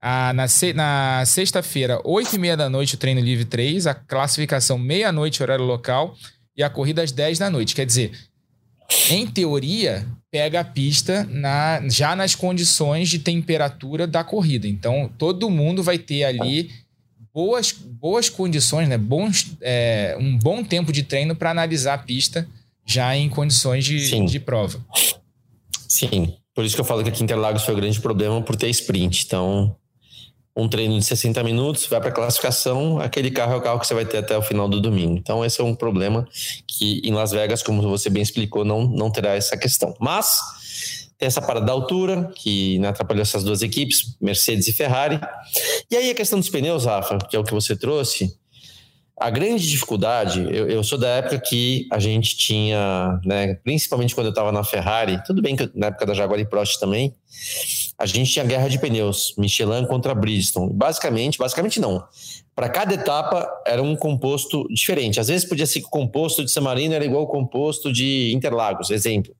Ah, 0.00 0.32
na, 0.32 0.48
se, 0.48 0.72
na 0.72 1.22
sexta-feira, 1.26 2.00
8 2.02 2.34
e 2.34 2.38
meia 2.38 2.56
da 2.56 2.70
noite, 2.70 2.94
o 2.94 2.98
treino 2.98 3.20
livre 3.20 3.44
3, 3.44 3.86
a 3.86 3.94
classificação 3.94 4.78
meia-noite, 4.78 5.42
horário 5.42 5.66
local, 5.66 6.16
e 6.56 6.62
a 6.62 6.70
corrida 6.70 7.02
às 7.02 7.12
10 7.12 7.38
da 7.38 7.50
noite. 7.50 7.74
Quer 7.74 7.84
dizer, 7.84 8.10
em 9.10 9.26
teoria, 9.26 10.06
pega 10.30 10.60
a 10.60 10.64
pista 10.64 11.24
na, 11.24 11.86
já 11.90 12.16
nas 12.16 12.34
condições 12.34 13.10
de 13.10 13.18
temperatura 13.18 14.06
da 14.06 14.24
corrida. 14.24 14.66
Então, 14.66 15.12
todo 15.18 15.50
mundo 15.50 15.82
vai 15.82 15.98
ter 15.98 16.24
ali 16.24 16.70
boas, 17.34 17.70
boas 17.70 18.30
condições, 18.30 18.88
né? 18.88 18.96
Bons, 18.96 19.58
é, 19.60 20.16
um 20.18 20.38
bom 20.38 20.64
tempo 20.64 20.90
de 20.90 21.02
treino 21.02 21.36
para 21.36 21.50
analisar 21.50 21.94
a 21.94 21.98
pista 21.98 22.48
já 22.84 23.16
em 23.16 23.28
condições 23.28 23.84
de, 23.84 24.24
de 24.24 24.40
prova. 24.40 24.84
Sim, 25.88 26.34
por 26.54 26.64
isso 26.64 26.74
que 26.74 26.80
eu 26.80 26.84
falo 26.84 27.02
que 27.02 27.08
aqui 27.08 27.20
em 27.20 27.24
Interlagos 27.24 27.64
foi 27.64 27.74
o 27.74 27.76
grande 27.76 28.00
problema 28.00 28.40
por 28.42 28.56
ter 28.56 28.68
sprint. 28.70 29.24
Então, 29.26 29.76
um 30.54 30.68
treino 30.68 30.98
de 30.98 31.04
60 31.04 31.42
minutos, 31.42 31.86
vai 31.86 32.00
para 32.00 32.10
a 32.10 32.12
classificação, 32.12 32.98
aquele 32.98 33.30
carro 33.30 33.54
é 33.54 33.56
o 33.56 33.60
carro 33.60 33.80
que 33.80 33.86
você 33.86 33.94
vai 33.94 34.04
ter 34.04 34.18
até 34.18 34.36
o 34.36 34.42
final 34.42 34.68
do 34.68 34.80
domingo. 34.80 35.16
Então, 35.16 35.44
esse 35.44 35.60
é 35.60 35.64
um 35.64 35.74
problema 35.74 36.28
que 36.66 37.00
em 37.04 37.12
Las 37.12 37.32
Vegas, 37.32 37.62
como 37.62 37.80
você 37.82 38.10
bem 38.10 38.22
explicou, 38.22 38.64
não, 38.64 38.84
não 38.86 39.10
terá 39.10 39.34
essa 39.34 39.56
questão. 39.56 39.94
Mas 39.98 40.38
tem 41.16 41.26
essa 41.26 41.40
parada 41.40 41.64
da 41.64 41.72
altura, 41.72 42.30
que 42.34 42.78
né, 42.80 42.88
atrapalhou 42.88 43.22
essas 43.22 43.44
duas 43.44 43.62
equipes, 43.62 44.16
Mercedes 44.20 44.68
e 44.68 44.72
Ferrari. 44.72 45.20
E 45.90 45.96
aí 45.96 46.10
a 46.10 46.14
questão 46.14 46.38
dos 46.38 46.50
pneus, 46.50 46.84
Rafa, 46.84 47.16
que 47.18 47.36
é 47.36 47.38
o 47.38 47.44
que 47.44 47.54
você 47.54 47.74
trouxe, 47.76 48.36
a 49.18 49.30
grande 49.30 49.68
dificuldade, 49.68 50.40
eu, 50.50 50.68
eu, 50.68 50.82
sou 50.82 50.98
da 50.98 51.08
época 51.08 51.38
que 51.38 51.86
a 51.92 51.98
gente 51.98 52.36
tinha, 52.36 53.20
né, 53.24 53.54
principalmente 53.56 54.14
quando 54.14 54.26
eu 54.26 54.30
estava 54.30 54.50
na 54.50 54.64
Ferrari, 54.64 55.22
tudo 55.24 55.42
bem 55.42 55.54
que 55.54 55.70
na 55.74 55.88
época 55.88 56.06
da 56.06 56.14
Jaguar 56.14 56.40
e 56.40 56.46
Prost 56.46 56.80
também, 56.80 57.14
a 57.98 58.06
gente 58.06 58.32
tinha 58.32 58.44
guerra 58.44 58.68
de 58.68 58.78
pneus, 58.78 59.34
Michelin 59.38 59.86
contra 59.86 60.14
Bridgestone. 60.14 60.72
Basicamente, 60.72 61.38
basicamente 61.38 61.78
não. 61.78 62.02
Para 62.54 62.68
cada 62.68 62.94
etapa 62.94 63.48
era 63.66 63.82
um 63.82 63.94
composto 63.94 64.66
diferente. 64.68 65.20
Às 65.20 65.28
vezes 65.28 65.48
podia 65.48 65.66
ser 65.66 65.80
que 65.80 65.86
o 65.86 65.90
composto 65.90 66.44
de 66.44 66.50
San 66.50 66.62
Marino 66.62 66.94
era 66.94 67.04
igual 67.04 67.22
ao 67.22 67.28
composto 67.28 67.92
de 67.92 68.32
Interlagos, 68.34 68.90
exemplo. 68.90 69.34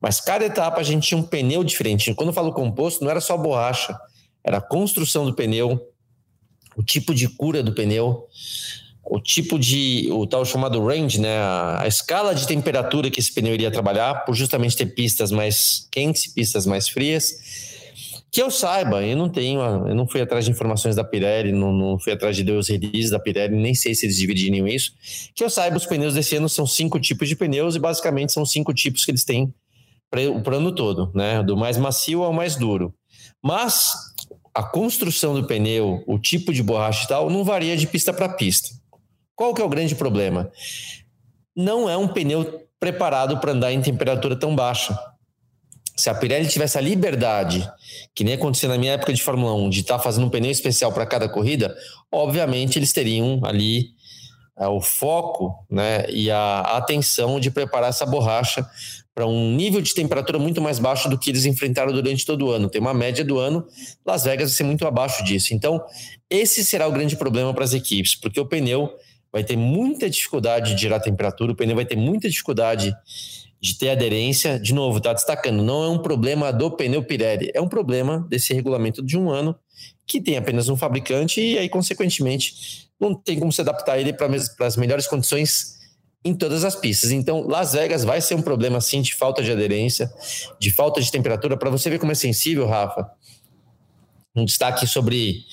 Mas 0.00 0.20
cada 0.20 0.44
etapa 0.44 0.80
a 0.80 0.84
gente 0.84 1.08
tinha 1.08 1.18
um 1.18 1.22
pneu 1.22 1.64
diferente. 1.64 2.12
Quando 2.14 2.28
eu 2.28 2.34
falo 2.34 2.52
composto, 2.52 3.02
não 3.02 3.10
era 3.10 3.20
só 3.20 3.36
borracha, 3.36 3.98
era 4.44 4.58
a 4.58 4.60
construção 4.60 5.24
do 5.24 5.34
pneu, 5.34 5.80
o 6.76 6.82
tipo 6.82 7.14
de 7.14 7.28
cura 7.28 7.62
do 7.62 7.72
pneu, 7.72 8.26
o 9.04 9.20
tipo 9.20 9.58
de, 9.58 10.08
o 10.10 10.26
tal 10.26 10.44
chamado 10.44 10.84
range, 10.84 11.20
né, 11.20 11.36
a, 11.36 11.82
a, 11.82 11.86
escala 11.86 12.34
de 12.34 12.46
temperatura 12.46 13.10
que 13.10 13.20
esse 13.20 13.32
pneu 13.32 13.52
iria 13.52 13.70
trabalhar, 13.70 14.24
por 14.24 14.34
justamente 14.34 14.76
ter 14.76 14.86
pistas 14.86 15.30
mais 15.30 15.86
quentes, 15.90 16.26
pistas 16.26 16.64
mais 16.66 16.88
frias. 16.88 17.84
Que 18.30 18.42
eu 18.42 18.50
saiba, 18.50 19.04
eu 19.04 19.16
não 19.16 19.28
tenho, 19.28 19.60
eu 19.60 19.94
não 19.94 20.08
fui 20.08 20.20
atrás 20.20 20.44
de 20.44 20.50
informações 20.50 20.96
da 20.96 21.04
Pirelli, 21.04 21.52
não, 21.52 21.72
não 21.72 21.98
fui 22.00 22.12
atrás 22.12 22.34
de 22.34 22.42
Deus 22.42 22.68
release 22.68 23.08
da 23.08 23.18
Pirelli, 23.20 23.54
nem 23.54 23.74
sei 23.74 23.94
se 23.94 24.06
eles 24.06 24.16
dividiriam 24.16 24.66
isso. 24.66 24.92
Que 25.36 25.44
eu 25.44 25.50
saiba, 25.50 25.76
os 25.76 25.86
pneus 25.86 26.14
desse 26.14 26.34
ano 26.34 26.48
são 26.48 26.66
cinco 26.66 26.98
tipos 26.98 27.28
de 27.28 27.36
pneus 27.36 27.76
e 27.76 27.78
basicamente 27.78 28.32
são 28.32 28.44
cinco 28.44 28.74
tipos 28.74 29.04
que 29.04 29.12
eles 29.12 29.22
têm 29.22 29.54
para 30.10 30.20
o 30.20 30.56
ano 30.56 30.72
todo, 30.72 31.12
né, 31.14 31.42
do 31.42 31.56
mais 31.56 31.76
macio 31.76 32.22
ao 32.24 32.32
mais 32.32 32.56
duro. 32.56 32.92
Mas 33.40 33.92
a 34.54 34.62
construção 34.62 35.34
do 35.34 35.46
pneu, 35.46 36.04
o 36.06 36.18
tipo 36.18 36.52
de 36.52 36.62
borracha 36.62 37.04
e 37.04 37.08
tal, 37.08 37.28
não 37.28 37.42
varia 37.42 37.76
de 37.76 37.86
pista 37.86 38.12
para 38.12 38.28
pista. 38.28 38.68
Qual 39.34 39.52
que 39.52 39.60
é 39.60 39.64
o 39.64 39.68
grande 39.68 39.96
problema? 39.96 40.50
Não 41.56 41.90
é 41.90 41.96
um 41.96 42.06
pneu 42.06 42.64
preparado 42.78 43.38
para 43.38 43.52
andar 43.52 43.72
em 43.72 43.82
temperatura 43.82 44.36
tão 44.36 44.54
baixa. 44.54 44.96
Se 45.96 46.08
a 46.10 46.14
Pirelli 46.14 46.48
tivesse 46.48 46.78
a 46.78 46.80
liberdade, 46.80 47.68
que 48.14 48.24
nem 48.24 48.34
aconteceu 48.34 48.68
na 48.68 48.78
minha 48.78 48.92
época 48.92 49.12
de 49.12 49.22
Fórmula 49.22 49.54
1, 49.54 49.70
de 49.70 49.80
estar 49.80 49.96
tá 49.96 50.02
fazendo 50.02 50.26
um 50.26 50.30
pneu 50.30 50.50
especial 50.50 50.92
para 50.92 51.06
cada 51.06 51.28
corrida, 51.28 51.74
obviamente 52.12 52.78
eles 52.78 52.92
teriam 52.92 53.40
ali 53.44 53.90
é, 54.58 54.68
o 54.68 54.80
foco 54.80 55.64
né, 55.68 56.08
e 56.10 56.30
a 56.30 56.60
atenção 56.60 57.40
de 57.40 57.50
preparar 57.50 57.90
essa 57.90 58.06
borracha 58.06 58.64
para 59.14 59.26
um 59.26 59.54
nível 59.54 59.80
de 59.80 59.94
temperatura 59.94 60.38
muito 60.38 60.60
mais 60.60 60.78
baixo 60.78 61.08
do 61.08 61.16
que 61.16 61.30
eles 61.30 61.44
enfrentaram 61.44 61.92
durante 61.92 62.26
todo 62.26 62.46
o 62.46 62.50
ano. 62.50 62.68
Tem 62.68 62.80
uma 62.80 62.92
média 62.92 63.24
do 63.24 63.38
ano, 63.38 63.64
Las 64.04 64.24
Vegas 64.24 64.50
vai 64.50 64.56
ser 64.56 64.64
muito 64.64 64.86
abaixo 64.86 65.22
disso. 65.22 65.54
Então, 65.54 65.80
esse 66.28 66.64
será 66.64 66.88
o 66.88 66.92
grande 66.92 67.16
problema 67.16 67.54
para 67.54 67.64
as 67.64 67.72
equipes, 67.72 68.16
porque 68.16 68.40
o 68.40 68.46
pneu 68.46 68.90
vai 69.32 69.44
ter 69.44 69.56
muita 69.56 70.10
dificuldade 70.10 70.74
de 70.74 70.82
gerar 70.82 70.98
temperatura, 70.98 71.52
o 71.52 71.56
pneu 71.56 71.76
vai 71.76 71.84
ter 71.84 71.96
muita 71.96 72.28
dificuldade 72.28 72.92
de 73.60 73.78
ter 73.78 73.90
aderência. 73.90 74.58
De 74.58 74.74
novo, 74.74 74.98
está 74.98 75.12
destacando, 75.12 75.62
não 75.62 75.84
é 75.84 75.88
um 75.88 75.98
problema 75.98 76.52
do 76.52 76.70
pneu 76.70 77.02
Pirelli, 77.04 77.50
é 77.54 77.60
um 77.60 77.68
problema 77.68 78.26
desse 78.28 78.52
regulamento 78.52 79.00
de 79.00 79.16
um 79.16 79.30
ano 79.30 79.54
que 80.06 80.20
tem 80.20 80.36
apenas 80.36 80.68
um 80.68 80.76
fabricante 80.76 81.40
e 81.40 81.56
aí, 81.56 81.68
consequentemente, 81.68 82.84
não 83.00 83.14
tem 83.14 83.38
como 83.38 83.52
se 83.52 83.60
adaptar 83.60 83.98
ele 83.98 84.12
para 84.12 84.28
as 84.66 84.76
melhores 84.76 85.06
condições 85.06 85.74
em 86.24 86.34
todas 86.34 86.64
as 86.64 86.74
pistas. 86.74 87.10
Então, 87.10 87.46
Las 87.46 87.72
Vegas 87.72 88.02
vai 88.02 88.20
ser 88.20 88.34
um 88.34 88.42
problema 88.42 88.80
sim 88.80 89.02
de 89.02 89.14
falta 89.14 89.42
de 89.42 89.52
aderência, 89.52 90.10
de 90.58 90.70
falta 90.70 91.00
de 91.00 91.10
temperatura. 91.10 91.56
Para 91.56 91.70
você 91.70 91.90
ver 91.90 91.98
como 91.98 92.12
é 92.12 92.14
sensível, 92.14 92.66
Rafa, 92.66 93.10
um 94.34 94.44
destaque 94.44 94.86
sobre. 94.86 95.44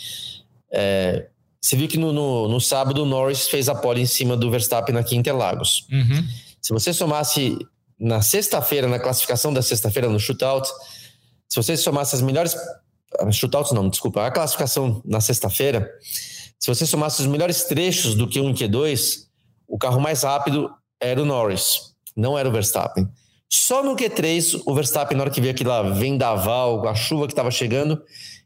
É, 0.71 1.27
você 1.59 1.75
viu 1.75 1.87
que 1.87 1.97
no, 1.97 2.13
no, 2.13 2.47
no, 2.47 2.61
sábado 2.61 3.03
o 3.03 3.05
Norris 3.05 3.47
fez 3.47 3.67
a 3.67 3.75
pole 3.75 4.01
em 4.01 4.05
cima 4.05 4.37
do 4.37 4.49
Verstappen 4.49 4.95
em 4.97 5.15
Interlagos. 5.15 5.85
Uhum. 5.91 6.27
Se 6.61 6.73
você 6.73 6.93
somasse 6.93 7.57
na 7.99 8.21
sexta-feira, 8.21 8.87
na 8.87 8.97
classificação 8.97 9.53
da 9.53 9.61
sexta-feira 9.61 10.09
no 10.09 10.19
shootout, 10.19 10.67
se 11.49 11.55
você 11.57 11.75
somasse 11.75 12.15
as 12.15 12.21
melhores. 12.21 12.55
Shootouts 13.33 13.73
não, 13.73 13.89
desculpa, 13.89 14.25
a 14.25 14.31
classificação 14.31 15.01
na 15.03 15.19
sexta-feira, 15.19 15.91
se 16.57 16.67
você 16.67 16.85
somasse 16.85 17.19
os 17.19 17.27
melhores 17.27 17.65
trechos 17.65 18.15
do 18.15 18.25
Q1 18.25 18.51
e 18.51 18.69
Q2, 18.69 19.30
o 19.71 19.77
carro 19.77 20.01
mais 20.01 20.23
rápido 20.23 20.69
era 20.99 21.21
o 21.21 21.25
Norris, 21.25 21.93
não 22.13 22.37
era 22.37 22.47
o 22.47 22.51
Verstappen. 22.51 23.07
Só 23.49 23.81
no 23.81 23.95
Q3, 23.95 24.61
o 24.65 24.75
Verstappen, 24.75 25.17
na 25.17 25.23
hora 25.23 25.31
que 25.31 25.39
veio 25.39 25.53
aquela 25.53 25.81
vendaval, 25.81 26.85
a 26.85 26.93
chuva 26.93 27.25
que 27.25 27.31
estava 27.31 27.49
chegando, 27.49 28.01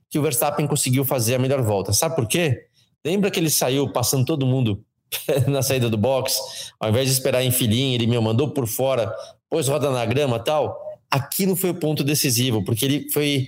que 0.09 0.19
o 0.19 0.21
Verstappen 0.21 0.67
conseguiu 0.67 1.03
fazer 1.03 1.35
a 1.35 1.39
melhor 1.39 1.63
volta. 1.63 1.91
Sabe 1.93 2.15
por 2.15 2.27
quê? 2.27 2.67
Lembra 3.03 3.31
que 3.31 3.39
ele 3.39 3.49
saiu 3.49 3.91
passando 3.91 4.23
todo 4.23 4.45
mundo 4.45 4.83
na 5.47 5.63
saída 5.63 5.89
do 5.89 5.97
box? 5.97 6.71
Ao 6.79 6.89
invés 6.89 7.07
de 7.07 7.13
esperar 7.13 7.43
em 7.43 7.51
filinha, 7.51 7.95
ele 7.95 8.05
me 8.05 8.19
mandou 8.19 8.51
por 8.51 8.67
fora, 8.67 9.11
pôs 9.49 9.67
roda 9.67 9.89
na 9.89 10.05
grama 10.05 10.37
tal. 10.37 10.79
Aquilo 11.09 11.55
foi 11.55 11.71
o 11.71 11.75
ponto 11.75 12.03
decisivo, 12.03 12.63
porque 12.63 12.85
ele 12.85 13.11
foi 13.11 13.47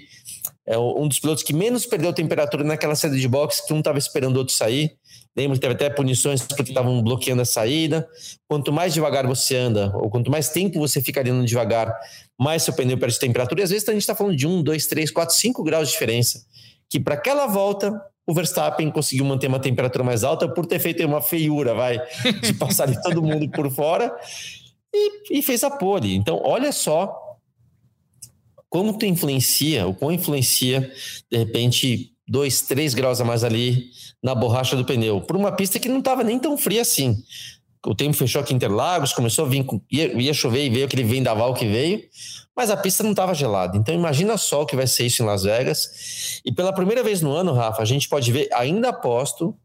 é, 0.65 0.77
um 0.79 1.07
dos 1.07 1.19
pilotos 1.19 1.43
que 1.43 1.53
menos 1.53 1.85
perdeu 1.85 2.11
temperatura 2.11 2.63
naquela 2.63 2.95
saída 2.95 3.17
de 3.17 3.27
box, 3.27 3.65
que 3.65 3.73
um 3.73 3.79
estava 3.79 3.99
esperando 3.99 4.35
o 4.37 4.39
outro 4.39 4.53
sair 4.53 4.97
Lembra 5.37 5.55
que 5.55 5.61
teve 5.61 5.73
até 5.75 5.89
punições 5.89 6.41
porque 6.41 6.63
estavam 6.63 6.99
bloqueando 7.03 7.43
a 7.43 7.45
saída. 7.45 8.09
Quanto 8.47 8.73
mais 8.73 8.91
devagar 8.91 9.27
você 9.27 9.55
anda, 9.55 9.95
ou 9.95 10.09
quanto 10.09 10.31
mais 10.31 10.49
tempo 10.49 10.79
você 10.79 10.99
fica 10.99 11.21
andando 11.21 11.45
devagar, 11.45 11.93
mais 12.39 12.63
seu 12.63 12.73
pneu 12.73 12.97
perde 12.97 13.19
temperatura. 13.19 13.61
E 13.61 13.63
às 13.63 13.69
vezes 13.69 13.87
a 13.87 13.91
gente 13.91 14.01
está 14.01 14.15
falando 14.15 14.35
de 14.35 14.47
1, 14.47 14.63
2, 14.63 14.87
3, 14.87 15.11
4, 15.11 15.35
5 15.35 15.63
graus 15.63 15.89
de 15.89 15.93
diferença. 15.93 16.43
Que 16.89 16.99
para 16.99 17.13
aquela 17.13 17.45
volta, 17.45 18.01
o 18.25 18.33
Verstappen 18.33 18.89
conseguiu 18.89 19.25
manter 19.25 19.47
uma 19.47 19.59
temperatura 19.59 20.03
mais 20.03 20.23
alta 20.23 20.49
por 20.49 20.65
ter 20.65 20.79
feito 20.79 21.05
uma 21.05 21.21
feiura, 21.21 21.75
vai, 21.75 22.01
de 22.41 22.53
passar 22.55 22.87
de 22.87 22.99
todo 23.03 23.21
mundo 23.21 23.47
por 23.51 23.69
fora 23.69 24.11
e, 24.91 25.37
e 25.37 25.41
fez 25.43 25.63
a 25.63 25.69
pole. 25.69 26.15
Então, 26.15 26.41
olha 26.43 26.71
só 26.71 27.15
como 28.69 28.97
tu 28.97 29.05
influencia, 29.05 29.87
o 29.87 29.93
quão 29.93 30.11
influencia, 30.11 30.91
de 31.31 31.37
repente, 31.37 32.11
dois, 32.27 32.61
três 32.61 32.93
graus 32.93 33.21
a 33.21 33.25
mais 33.25 33.43
ali 33.43 33.89
na 34.21 34.35
borracha 34.35 34.75
do 34.75 34.83
pneu, 34.83 35.21
por 35.21 35.35
uma 35.35 35.51
pista 35.51 35.79
que 35.79 35.87
não 35.87 35.99
estava 35.99 36.23
nem 36.23 36.37
tão 36.37 36.57
fria 36.57 36.81
assim. 36.81 37.23
O 37.85 37.95
tempo 37.95 38.17
fechou 38.17 38.41
aqui 38.41 38.53
em 38.53 38.57
Interlagos, 38.57 39.13
começou 39.13 39.45
a 39.45 39.47
vir, 39.47 39.65
ia, 39.89 40.21
ia 40.21 40.33
chover 40.33 40.65
e 40.65 40.69
veio 40.69 40.85
aquele 40.85 41.03
vendaval 41.03 41.53
que 41.53 41.65
veio, 41.65 42.03
mas 42.55 42.69
a 42.69 42.75
pista 42.75 43.03
não 43.03 43.11
estava 43.11 43.33
gelada. 43.33 43.77
Então 43.77 43.95
imagina 43.95 44.37
só 44.37 44.63
o 44.63 44.65
que 44.65 44.75
vai 44.75 44.87
ser 44.87 45.05
isso 45.05 45.23
em 45.23 45.25
Las 45.25 45.43
Vegas. 45.43 46.41
E 46.43 46.51
pela 46.51 46.73
primeira 46.73 47.01
vez 47.01 47.21
no 47.21 47.31
ano, 47.31 47.53
Rafa, 47.53 47.81
a 47.81 47.85
gente 47.85 48.09
pode 48.09 48.31
ver, 48.31 48.49
ainda 48.51 48.89
aposto, 48.89 49.55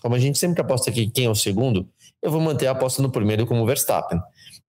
como 0.00 0.14
a 0.14 0.18
gente 0.18 0.38
sempre 0.38 0.60
aposta 0.60 0.90
aqui 0.90 1.10
quem 1.10 1.24
é 1.24 1.30
o 1.30 1.34
segundo, 1.34 1.88
eu 2.22 2.30
vou 2.30 2.40
manter 2.40 2.66
a 2.66 2.72
aposta 2.72 3.02
no 3.02 3.10
primeiro 3.10 3.46
como 3.46 3.66
Verstappen. 3.66 4.20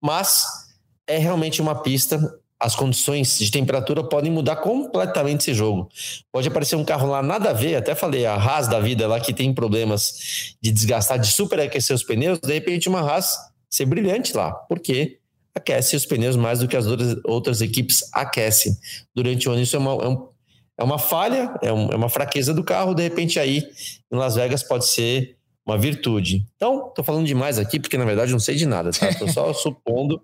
Mas 0.02 0.46
é 1.06 1.18
realmente 1.18 1.62
uma 1.62 1.76
pista 1.76 2.40
as 2.60 2.76
condições 2.76 3.38
de 3.38 3.52
temperatura 3.52 4.04
podem 4.04 4.32
mudar 4.32 4.56
completamente 4.58 5.42
esse 5.42 5.54
jogo. 5.54 5.90
Pode 6.32 6.48
aparecer 6.48 6.76
um 6.76 6.86
carro 6.86 7.10
lá 7.10 7.22
nada 7.22 7.50
a 7.50 7.54
ver, 7.54 7.76
até 7.76 7.94
falei, 7.94 8.26
a 8.26 8.36
Haas 8.36 8.68
da 8.68 8.80
vida 8.80 9.08
lá 9.08 9.20
que 9.20 9.34
tem 9.34 9.54
problemas 9.54 10.56
de 10.62 10.72
desgastar, 10.72 11.20
de 11.20 11.28
superaquecer 11.28 11.96
os 11.96 12.04
pneus, 12.04 12.40
de 12.40 12.54
repente 12.54 12.88
uma 12.88 13.02
Haas 13.02 13.36
ser 13.70 13.86
brilhante 13.86 14.36
lá, 14.36 14.52
porque 14.52 15.18
aquece 15.54 15.96
os 15.96 16.06
pneus 16.06 16.36
mais 16.36 16.60
do 16.60 16.68
que 16.68 16.78
as 16.78 16.86
outras 17.26 17.62
equipes 17.62 18.02
aquecem 18.14 18.78
durante 19.14 19.48
o 19.50 19.52
ano. 19.52 19.62
Isso 19.62 19.76
é 19.76 19.80
uma, 19.80 19.92
é, 19.92 20.08
um, 20.08 20.28
é 20.78 20.84
uma 20.84 20.98
falha, 20.98 21.54
é, 21.62 21.72
um, 21.72 21.90
é 21.90 21.96
uma 21.96 22.10
fraqueza 22.10 22.54
do 22.54 22.64
carro, 22.64 22.94
de 22.94 23.04
repente 23.04 23.40
aí 23.40 23.64
em 24.12 24.16
Las 24.16 24.36
Vegas 24.36 24.64
pode 24.64 24.88
ser 24.88 25.36
uma 25.66 25.78
virtude. 25.78 26.46
Então, 26.56 26.92
tô 26.96 27.04
falando 27.04 27.26
demais 27.26 27.58
aqui, 27.58 27.80
porque 27.80 27.98
na 27.98 28.06
verdade 28.06 28.32
não 28.32 28.40
sei 28.40 28.56
de 28.56 28.66
nada, 28.66 28.92
tá? 28.92 29.14
Tô 29.16 29.28
só 29.28 29.52
supondo 29.54 30.22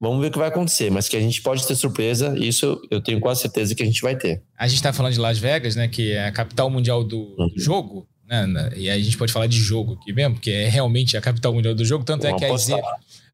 Vamos 0.00 0.20
ver 0.20 0.28
o 0.28 0.30
que 0.30 0.38
vai 0.38 0.48
acontecer, 0.48 0.90
mas 0.90 1.08
que 1.08 1.16
a 1.16 1.20
gente 1.20 1.42
pode 1.42 1.66
ter 1.66 1.74
surpresa, 1.74 2.34
isso 2.38 2.80
eu 2.90 3.02
tenho 3.02 3.20
quase 3.20 3.42
certeza 3.42 3.74
que 3.74 3.82
a 3.82 3.86
gente 3.86 4.00
vai 4.00 4.16
ter. 4.16 4.42
A 4.58 4.66
gente 4.66 4.76
está 4.76 4.94
falando 4.94 5.12
de 5.12 5.20
Las 5.20 5.38
Vegas, 5.38 5.76
né, 5.76 5.88
que 5.88 6.12
é 6.12 6.26
a 6.26 6.32
capital 6.32 6.70
mundial 6.70 7.04
do, 7.04 7.34
uhum. 7.38 7.48
do 7.48 7.60
jogo, 7.60 8.08
né, 8.26 8.72
e 8.76 8.88
aí 8.88 8.98
a 8.98 9.04
gente 9.04 9.18
pode 9.18 9.30
falar 9.30 9.46
de 9.46 9.58
jogo 9.58 9.98
aqui 10.00 10.10
mesmo, 10.10 10.36
porque 10.36 10.50
é 10.50 10.68
realmente 10.68 11.18
a 11.18 11.20
capital 11.20 11.52
mundial 11.52 11.74
do 11.74 11.84
jogo, 11.84 12.02
tanto 12.02 12.26
é 12.26 12.32
que 12.32 12.44
as, 12.46 12.68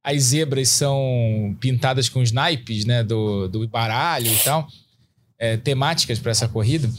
as, 0.03 0.23
zebras 0.23 0.69
são 0.71 1.57
pintadas 1.61 2.09
com 2.09 2.21
os 2.21 2.33
naipes, 2.33 2.85
né, 2.85 3.05
do, 3.05 3.47
do 3.47 3.69
baralho 3.69 4.27
e 4.27 4.39
tal, 4.39 4.67
é, 5.39 5.57
temáticas 5.57 6.19
para 6.19 6.33
essa 6.33 6.49
corrida 6.49 6.91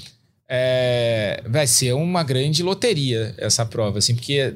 é, 0.50 1.44
vai 1.46 1.68
ser 1.68 1.94
uma 1.94 2.24
grande 2.24 2.64
loteria 2.64 3.36
essa 3.38 3.66
prova, 3.66 4.00
assim, 4.00 4.16
porque 4.16 4.54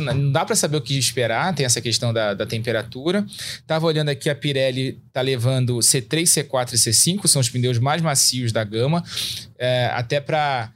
não 0.00 0.30
dá 0.30 0.44
para 0.44 0.54
saber 0.54 0.76
o 0.76 0.80
que 0.80 0.96
esperar, 0.96 1.52
tem 1.54 1.66
essa 1.66 1.80
questão 1.80 2.12
da, 2.12 2.32
da 2.32 2.46
temperatura. 2.46 3.26
Tava 3.66 3.86
olhando 3.86 4.10
aqui, 4.10 4.30
a 4.30 4.34
Pirelli 4.34 5.00
tá 5.12 5.20
levando 5.20 5.78
C3, 5.78 6.22
C4 6.22 6.74
e 6.74 6.76
C5, 6.76 7.26
são 7.26 7.40
os 7.40 7.48
pneus 7.48 7.78
mais 7.78 8.00
macios 8.00 8.52
da 8.52 8.62
gama, 8.62 9.02
é, 9.58 9.86
até 9.86 10.20
para 10.20 10.72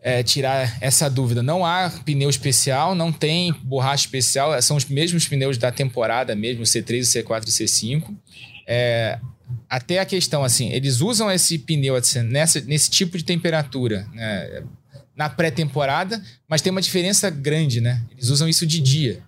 é, 0.00 0.22
tirar 0.24 0.76
essa 0.80 1.08
dúvida. 1.08 1.40
Não 1.40 1.64
há 1.64 1.90
pneu 2.04 2.28
especial, 2.28 2.96
não 2.96 3.12
tem 3.12 3.52
borracha 3.62 4.04
especial, 4.04 4.60
são 4.62 4.76
os 4.76 4.84
mesmos 4.86 5.28
pneus 5.28 5.56
da 5.56 5.70
temporada 5.70 6.34
mesmo, 6.34 6.64
C3, 6.64 7.02
C4 7.02 7.46
e 7.46 7.50
C5. 7.50 8.16
É, 8.66 9.18
até 9.68 9.98
a 9.98 10.04
questão 10.04 10.42
assim, 10.42 10.70
eles 10.70 11.00
usam 11.00 11.30
esse 11.30 11.58
pneu 11.58 11.94
assim, 11.94 12.22
nessa, 12.22 12.60
nesse 12.62 12.90
tipo 12.90 13.16
de 13.16 13.24
temperatura 13.24 14.06
né, 14.12 14.62
na 15.16 15.28
pré-temporada, 15.28 16.22
mas 16.48 16.62
tem 16.62 16.70
uma 16.70 16.80
diferença 16.80 17.28
grande, 17.28 17.80
né? 17.80 18.02
Eles 18.10 18.28
usam 18.30 18.48
isso 18.48 18.66
de 18.66 18.80
dia. 18.80 19.22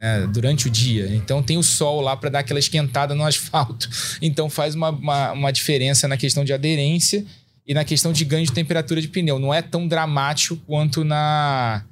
Né, 0.00 0.28
durante 0.28 0.68
o 0.68 0.70
dia. 0.70 1.12
Então 1.12 1.42
tem 1.42 1.58
o 1.58 1.62
sol 1.62 2.00
lá 2.00 2.16
para 2.16 2.30
dar 2.30 2.38
aquela 2.38 2.60
esquentada 2.60 3.14
no 3.16 3.24
asfalto. 3.26 3.90
Então 4.22 4.48
faz 4.48 4.74
uma, 4.74 4.90
uma, 4.90 5.32
uma, 5.32 5.52
diferença 5.52 6.06
na 6.06 6.16
questão 6.16 6.44
de 6.44 6.52
aderência 6.52 7.26
e 7.66 7.74
na 7.74 7.84
questão 7.84 8.12
de 8.12 8.24
ganho 8.24 8.46
de 8.46 8.52
temperatura 8.52 9.00
de 9.00 9.08
pneu. 9.08 9.40
Não 9.40 9.52
é 9.52 9.60
tão 9.60 9.88
dramático 9.88 10.56
quanto 10.66 11.02
na, 11.02 11.84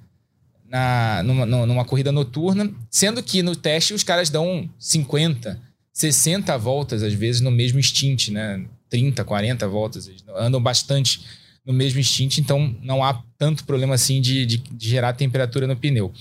na 0.69 1.23
numa, 1.25 1.45
numa 1.45 1.85
corrida 1.85 2.13
noturna, 2.13 2.73
sendo 2.91 3.23
que 3.23 3.43
no 3.43 3.57
teste 3.57 3.93
os 3.93 4.03
caras 4.03 4.31
dão 4.31 4.71
50, 4.79 5.61
60 5.97 6.59
voltas, 6.59 7.03
às 7.03 7.15
vezes, 7.15 7.41
no 7.41 7.51
mesmo 7.51 7.83
stint, 7.83 8.29
né? 8.29 8.63
30, 8.91 9.25
40 9.25 9.67
voltas. 9.67 10.07
Eles 10.07 10.23
andam 10.37 10.61
bastante 10.61 11.25
no 11.65 11.73
mesmo 11.73 12.03
stint, 12.05 12.37
então 12.37 12.77
não 12.83 13.03
há 13.03 13.23
tanto 13.39 13.65
problema 13.65 13.95
assim 13.95 14.21
de, 14.21 14.45
de, 14.45 14.59
de 14.59 14.91
gerar 14.91 15.15
temperatura 15.15 15.67
no 15.67 15.75
pneu. 15.75 16.13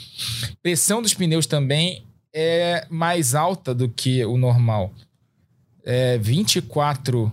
Pressão 0.63 1.01
dos 1.01 1.13
pneus 1.13 1.45
também 1.45 2.05
é 2.33 2.87
mais 2.89 3.35
alta 3.35 3.75
do 3.75 3.89
que 3.89 4.23
o 4.23 4.37
normal. 4.37 4.93
É 5.83 6.17
24 6.19 7.29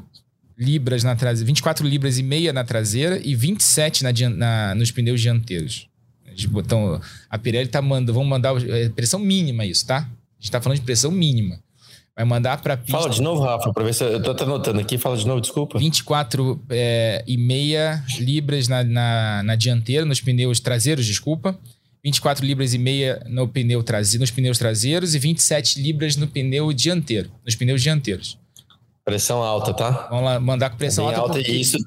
libras 0.59 1.05
na 1.05 1.15
traseira, 1.15 1.47
24 1.47 1.87
libras 1.87 2.19
e 2.19 2.25
meia 2.25 2.53
na 2.53 2.65
traseira 2.65 3.21
e 3.25 3.37
27 3.37 4.03
na, 4.03 4.11
na, 4.31 4.75
nos 4.75 4.91
pneus 4.91 5.21
dianteiros. 5.21 5.89
Eles 6.27 6.45
botam, 6.47 7.01
a 7.31 7.39
Pirelli 7.39 7.69
tá 7.69 7.81
mandando, 7.81 8.13
vamos 8.13 8.29
mandar 8.29 8.53
é, 8.69 8.89
pressão 8.89 9.21
mínima 9.21 9.65
isso, 9.65 9.87
tá? 9.87 9.99
A 9.99 10.01
gente 10.01 10.17
está 10.41 10.61
falando 10.61 10.81
de 10.81 10.85
pressão 10.85 11.13
mínima. 11.13 11.62
Vai 12.15 12.27
mandar 12.27 12.61
para 12.61 12.77
pista. 12.77 12.93
Fala 12.93 13.09
de 13.09 13.23
novo, 13.23 13.43
Rafa, 13.43 13.73
para 13.73 13.85
ver 13.85 13.95
se 13.95 14.05
eu 14.05 14.23
tô 14.23 14.45
anotando 14.45 14.81
aqui. 14.81 14.99
Fala 14.99 15.17
de 15.17 15.27
novo, 15.27 15.41
desculpa. 15.41 15.79
24 15.79 16.61
é, 16.69 17.25
e 17.27 17.39
meia 17.39 18.05
libras 18.19 18.69
na, 18.69 18.85
na, 18.85 19.43
na, 19.43 19.57
dianteira, 19.57 20.05
nos 20.05 20.21
pneus 20.21 20.61
traseiros, 20.61 21.07
desculpa. 21.07 21.59
24 22.05 22.45
libras 22.45 22.75
e 22.75 22.79
meia 22.79 23.23
no 23.29 23.49
pneu 23.49 23.83
traseiro, 23.83 24.23
nos 24.23 24.31
pneus 24.31 24.59
traseiros 24.59 25.15
e 25.15 25.19
27 25.19 25.81
libras 25.81 26.17
no 26.17 26.27
pneu 26.27 26.73
dianteiro, 26.73 27.31
nos 27.45 27.55
pneus 27.55 27.81
dianteiros. 27.81 28.39
Pressão 29.05 29.43
alta, 29.43 29.73
tá? 29.73 30.09
Vamos 30.11 30.25
lá, 30.25 30.41
mandar 30.41 30.71
com 30.71 30.77
pressão 30.77 31.07
alta. 31.07 31.21
alta 31.21 31.35
porque... 31.35 31.53
isso 31.53 31.79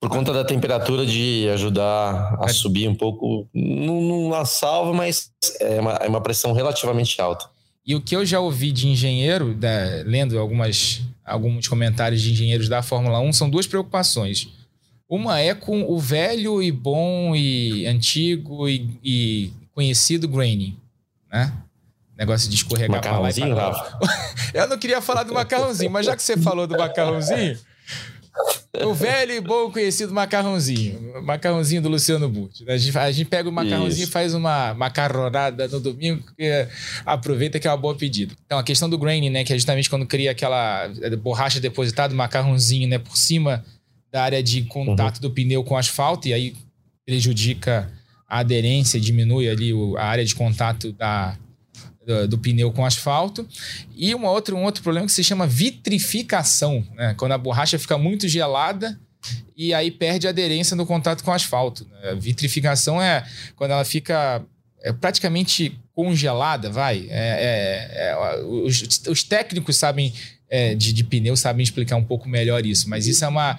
por 0.00 0.10
conta 0.10 0.32
da 0.32 0.44
temperatura 0.44 1.06
de 1.06 1.48
ajudar 1.50 2.36
a 2.40 2.46
é. 2.46 2.48
subir 2.48 2.88
um 2.88 2.94
pouco. 2.94 3.48
Não, 3.52 4.28
não 4.28 4.44
salva, 4.44 4.92
mas 4.92 5.30
é 5.60 5.80
uma, 5.80 5.92
é 5.92 6.08
uma 6.08 6.20
pressão 6.20 6.52
relativamente 6.52 7.20
alta. 7.20 7.48
E 7.86 7.94
o 7.94 8.00
que 8.00 8.16
eu 8.16 8.26
já 8.26 8.40
ouvi 8.40 8.72
de 8.72 8.88
engenheiro, 8.88 9.54
da, 9.54 10.02
lendo 10.04 10.38
algumas, 10.38 11.02
alguns 11.24 11.68
comentários 11.68 12.20
de 12.20 12.32
engenheiros 12.32 12.68
da 12.68 12.82
Fórmula 12.82 13.20
1, 13.20 13.32
são 13.32 13.48
duas 13.48 13.66
preocupações. 13.66 14.48
Uma 15.08 15.38
é 15.38 15.54
com 15.54 15.82
o 15.84 15.96
velho 16.00 16.60
e 16.60 16.72
bom 16.72 17.36
e 17.36 17.86
antigo 17.86 18.68
e, 18.68 18.98
e 19.04 19.52
conhecido 19.72 20.26
graining, 20.26 20.76
né? 21.30 21.52
Negócio 22.18 22.48
de 22.48 22.56
escorregar 22.56 23.00
para 23.00 23.18
lá 23.20 23.30
e 23.30 23.34
pra 23.34 23.68
lá. 23.68 23.98
Eu 24.52 24.66
não 24.66 24.78
queria 24.78 25.00
falar 25.00 25.22
do 25.22 25.34
macarrãozinho, 25.34 25.90
mas 25.90 26.06
já 26.06 26.16
que 26.16 26.22
você 26.22 26.36
falou 26.36 26.66
do 26.66 26.76
macarrãozinho, 26.76 27.56
o 28.84 28.94
velho 28.94 29.32
e 29.32 29.40
bom 29.40 29.70
conhecido 29.70 30.12
macarrãozinho. 30.12 31.22
Macarrãozinho 31.22 31.82
do 31.82 31.88
Luciano 31.88 32.28
Burti. 32.28 32.64
A 32.68 32.76
gente, 32.76 32.96
a 32.98 33.10
gente 33.10 33.28
pega 33.28 33.48
o 33.48 33.52
macarrãozinho 33.52 34.02
Isso. 34.02 34.10
e 34.10 34.12
faz 34.12 34.34
uma 34.34 34.74
macarronada 34.74 35.68
no 35.68 35.80
domingo, 35.80 36.22
que 36.36 36.66
aproveita 37.04 37.58
que 37.58 37.66
é 37.66 37.70
uma 37.70 37.76
boa 37.76 37.94
pedida. 37.94 38.34
Então, 38.44 38.58
a 38.58 38.62
questão 38.62 38.88
do 38.88 38.98
graining, 38.98 39.30
né? 39.30 39.44
Que 39.44 39.52
é 39.52 39.56
justamente 39.56 39.88
quando 39.88 40.06
cria 40.06 40.30
aquela 40.30 40.88
borracha 41.22 41.60
depositada, 41.60 42.14
macarrãozinho, 42.14 42.88
né? 42.88 42.98
Por 42.98 43.16
cima 43.16 43.64
da 44.10 44.22
área 44.22 44.42
de 44.42 44.62
contato 44.62 45.16
uhum. 45.16 45.22
do 45.22 45.30
pneu 45.30 45.64
com 45.64 45.74
o 45.74 45.78
asfalto, 45.78 46.28
e 46.28 46.32
aí 46.32 46.54
prejudica 47.04 47.90
a 48.28 48.40
aderência, 48.40 49.00
diminui 49.00 49.48
ali 49.48 49.72
a 49.96 50.04
área 50.04 50.24
de 50.24 50.34
contato 50.34 50.92
da, 50.92 51.36
do, 52.28 52.38
pneu 52.38 52.72
com 52.72 52.84
asfalto. 52.84 53.46
E 53.94 54.14
uma 54.14 54.30
outra, 54.30 54.54
um 54.54 54.62
outro 54.62 54.82
problema 54.82 55.06
que 55.06 55.12
se 55.12 55.24
chama 55.24 55.46
vitrificação, 55.46 56.86
né? 56.94 57.14
quando 57.18 57.32
a 57.32 57.38
borracha 57.38 57.78
fica 57.78 57.98
muito 57.98 58.28
gelada 58.28 58.98
e 59.56 59.74
aí 59.74 59.90
perde 59.90 60.28
aderência 60.28 60.76
no 60.76 60.86
contato 60.86 61.24
com 61.24 61.30
o 61.30 61.34
asfalto. 61.34 61.86
Né? 61.90 62.14
Vitrificação 62.14 63.02
é 63.02 63.26
quando 63.56 63.72
ela 63.72 63.84
fica 63.84 64.42
é 64.82 64.92
praticamente 64.92 65.80
congelada, 65.92 66.70
vai. 66.70 67.08
É, 67.10 67.88
é, 67.90 68.10
é 68.10 68.42
os, 68.44 68.82
os, 69.08 69.24
técnicos 69.24 69.76
sabem 69.76 70.12
é, 70.48 70.74
de, 70.74 70.92
de 70.92 71.02
pneu 71.02 71.34
sabem 71.34 71.64
explicar 71.64 71.96
um 71.96 72.04
pouco 72.04 72.28
melhor 72.28 72.64
isso, 72.64 72.88
mas 72.88 73.06
isso 73.06 73.24
é 73.24 73.28
uma 73.28 73.58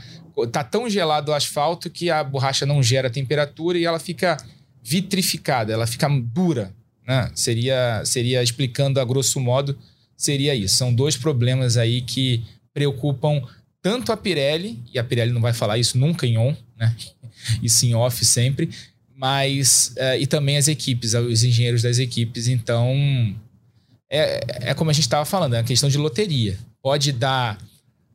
tá 0.51 0.63
tão 0.63 0.87
gelado 0.87 1.31
o 1.31 1.35
asfalto 1.35 1.89
que 1.89 2.11
a 2.11 2.23
borracha 2.23 2.65
não 2.65 2.81
gera 2.83 3.09
temperatura 3.09 3.77
e 3.77 3.85
ela 3.85 3.99
fica 3.99 4.37
vitrificada, 4.83 5.73
ela 5.73 5.87
fica 5.87 6.07
dura, 6.07 6.71
né? 7.07 7.31
Seria, 7.33 8.03
seria 8.05 8.43
explicando 8.43 8.99
a 8.99 9.05
grosso 9.05 9.39
modo, 9.39 9.77
seria 10.15 10.53
isso. 10.53 10.75
São 10.75 10.93
dois 10.93 11.15
problemas 11.15 11.77
aí 11.77 12.01
que 12.01 12.43
preocupam 12.73 13.41
tanto 13.81 14.11
a 14.11 14.17
Pirelli, 14.17 14.77
e 14.93 14.99
a 14.99 15.03
Pirelli 15.03 15.31
não 15.31 15.41
vai 15.41 15.53
falar 15.53 15.77
isso 15.77 15.97
nunca 15.97 16.27
em 16.27 16.37
on, 16.37 16.53
né? 16.75 16.93
Isso 17.63 17.85
em 17.85 17.93
off 17.93 18.25
sempre, 18.25 18.69
mas 19.15 19.93
uh, 19.95 20.19
e 20.19 20.27
também 20.27 20.57
as 20.57 20.67
equipes, 20.67 21.13
os 21.13 21.43
engenheiros 21.43 21.83
das 21.83 21.97
equipes. 21.97 22.47
Então 22.47 22.93
é, 24.09 24.69
é 24.71 24.73
como 24.73 24.89
a 24.89 24.93
gente 24.93 25.03
estava 25.03 25.23
falando, 25.23 25.53
é 25.53 25.59
uma 25.59 25.63
questão 25.63 25.87
de 25.87 25.97
loteria. 25.97 26.57
Pode 26.81 27.11
dar 27.11 27.57